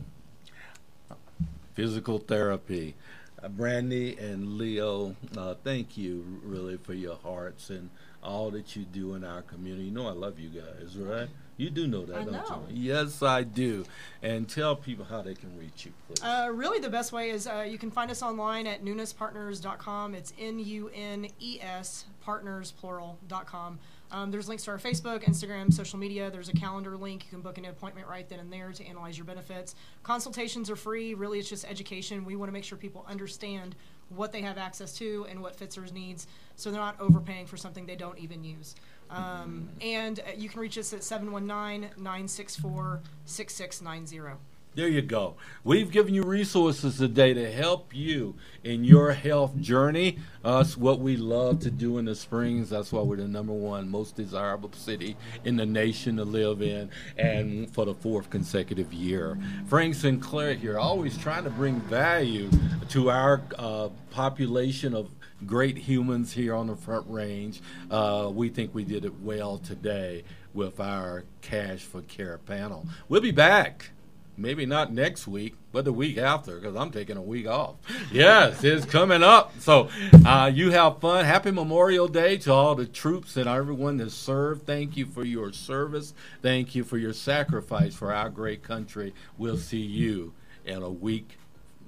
Physical 1.79 2.19
therapy. 2.19 2.97
Uh, 3.41 3.47
Brandy 3.47 4.19
and 4.19 4.59
Leo, 4.59 5.15
uh, 5.37 5.55
thank 5.63 5.97
you 5.97 6.25
really 6.43 6.77
for 6.77 6.93
your 6.93 7.15
hearts 7.15 7.71
and 7.71 7.91
all 8.21 8.51
that 8.51 8.75
you 8.75 8.83
do 8.83 9.15
in 9.15 9.23
our 9.23 9.43
community. 9.43 9.85
You 9.85 9.93
know 9.93 10.09
I 10.09 10.11
love 10.11 10.41
you 10.41 10.49
guys, 10.49 10.97
right? 10.97 11.29
You 11.57 11.71
do 11.71 11.87
know 11.87 12.05
that, 12.07 12.17
I 12.17 12.25
don't 12.25 12.33
know. 12.33 12.65
you? 12.69 12.95
Yes, 12.95 13.23
I 13.23 13.45
do. 13.45 13.85
And 14.25 14.49
tell 14.49 14.75
people 14.75 15.05
how 15.05 15.23
they 15.23 15.35
can 15.35 15.57
reach 15.57 15.87
you, 15.87 15.93
please. 16.09 16.21
Uh, 16.21 16.51
really, 16.53 16.81
the 16.81 16.91
best 16.91 17.13
way 17.13 17.31
is 17.31 17.47
uh, 17.47 17.65
you 17.69 17.79
can 17.79 17.93
find 17.93 18.11
us 18.11 18.25
online 18.25 18.67
at 18.67 18.85
nunespartners.com. 18.85 20.17
It's 20.17 20.33
N 20.37 20.59
U 20.59 20.91
N 20.93 21.29
E 21.39 21.61
S 21.63 22.07
partners 22.21 22.73
plural.com. 22.73 23.79
Um, 24.11 24.31
there's 24.31 24.49
links 24.49 24.65
to 24.65 24.71
our 24.71 24.79
Facebook, 24.79 25.25
Instagram, 25.25 25.73
social 25.73 25.99
media. 25.99 26.31
There's 26.31 26.49
a 26.49 26.55
calendar 26.55 26.97
link. 26.97 27.25
You 27.25 27.31
can 27.31 27.41
book 27.41 27.59
an 27.59 27.67
appointment 27.67 28.09
right 28.09 28.29
then 28.29 28.41
and 28.41 28.53
there 28.53 28.73
to 28.73 28.87
analyze 28.87 29.19
your 29.19 29.25
benefits. 29.25 29.75
Consultations 30.03 30.71
are 30.71 30.77
free. 30.77 31.15
Really, 31.15 31.39
it's 31.39 31.49
just 31.49 31.65
education. 31.69 32.25
We 32.25 32.37
want 32.37 32.49
to 32.49 32.53
make 32.53 32.65
sure 32.65 32.79
people 32.79 33.05
understand 33.09 33.75
what 34.09 34.33
they 34.33 34.41
have 34.41 34.57
access 34.57 34.95
to 34.95 35.27
and 35.29 35.43
what 35.43 35.55
fits 35.55 35.77
their 35.77 35.85
needs 35.87 36.27
so 36.57 36.71
they're 36.71 36.81
not 36.81 36.99
overpaying 36.99 37.47
for 37.47 37.57
something 37.57 37.85
they 37.85 37.97
don't 37.97 38.19
even 38.19 38.43
use. 38.43 38.75
Um, 39.11 39.69
and 39.81 40.21
uh, 40.21 40.33
you 40.37 40.49
can 40.49 40.61
reach 40.61 40.79
us 40.79 40.93
at 40.93 41.03
719 41.03 41.91
964 41.97 43.01
6690. 43.27 44.39
There 44.79 44.87
you 44.87 45.03
go. 45.03 45.35
We've 45.65 45.91
given 45.91 46.15
you 46.15 46.23
resources 46.23 46.99
today 46.99 47.35
to 47.35 47.51
help 47.51 47.93
you 47.93 48.37
in 48.63 48.85
your 48.85 49.11
health 49.11 49.59
journey. 49.59 50.21
Us, 50.45 50.77
what 50.77 51.01
we 51.01 51.17
love 51.17 51.59
to 51.63 51.71
do 51.73 51.99
in 51.99 52.05
the 52.05 52.15
Springs. 52.15 52.71
That's 52.71 52.93
why 52.93 53.03
we're 53.03 53.17
the 53.17 53.27
number 53.27 53.53
one 53.53 53.89
most 53.89 54.15
desirable 54.15 54.71
city 54.73 55.17
in 55.45 55.57
the 55.57 55.67
nation 55.67 56.17
to 56.19 56.25
live 56.25 56.63
in, 56.63 56.91
and 57.17 57.69
for 57.75 57.87
the 57.87 57.95
fourth 57.95 58.31
consecutive 58.31 58.93
year. 58.93 59.37
Frank 59.67 59.97
Sinclair 59.97 60.55
here, 60.55 60.79
always 60.79 61.19
trying 61.19 61.43
to 61.43 61.51
bring 61.51 61.81
value 61.81 62.49
to 62.91 63.11
our 63.11 63.43
uh, 63.59 63.89
population 64.13 64.95
of 64.95 65.11
great 65.45 65.77
humans 65.77 66.33
here 66.33 66.55
on 66.55 66.69
the 66.69 66.77
Front 66.77 67.05
Range. 67.11 67.61
Uh, 67.91 68.31
we 68.33 68.49
think 68.49 68.73
we 68.77 68.85
did 68.85 69.05
it 69.05 69.21
well 69.23 69.59
today 69.59 70.23
with 70.55 70.79
our 70.79 71.25
Cash 71.41 71.81
for 71.81 72.03
Care 72.03 72.39
panel. 72.39 72.87
We'll 73.09 73.21
be 73.21 73.33
back 73.33 73.91
maybe 74.39 74.65
not 74.65 74.93
next 74.93 75.27
week, 75.27 75.55
but 75.73 75.85
the 75.85 75.93
week 75.93 76.17
after, 76.17 76.57
because 76.57 76.77
I'm 76.77 76.91
taking 76.91 77.17
a 77.17 77.23
week 77.23 77.47
off. 77.47 77.75
Yes, 78.13 78.63
it's 78.65 78.87
coming 78.87 79.23
up. 79.23 79.53
So 79.61 79.91
uh, 80.25 80.51
you 80.53 80.71
have 80.71 81.01
fun. 81.01 81.25
Happy 81.25 81.51
Memorial 81.51 82.09
Day 82.09 82.37
to 82.39 82.53
all 82.53 82.75
the 82.75 82.87
troops 82.87 83.37
and 83.37 83.49
everyone 83.49 83.97
that 83.99 84.11
served. 84.11 84.65
Thank 84.65 84.97
you 84.97 85.05
for 85.05 85.25
your 85.25 85.53
service. 85.53 86.15
Thank 86.41 86.75
you 86.75 86.85
for 86.85 86.97
your 86.97 87.13
sacrifice 87.13 87.95
for 87.95 88.15
our 88.15 88.31
great 88.31 88.63
country. 88.63 89.13
We'll 89.37 89.59
see 89.59 89.79
you 89.83 90.33
in 90.65 90.83
a 90.83 90.91
week, 90.91 91.37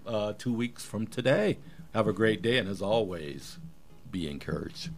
uh, 0.07 0.35
two 0.37 0.53
weeks 0.53 0.85
from 0.85 1.07
today. 1.07 1.59
Have 1.95 2.07
a 2.07 2.13
great 2.13 2.43
day, 2.43 2.59
and 2.59 2.69
as 2.69 2.83
always, 2.83 3.59
be 4.11 4.29
encouraged. 4.29 4.91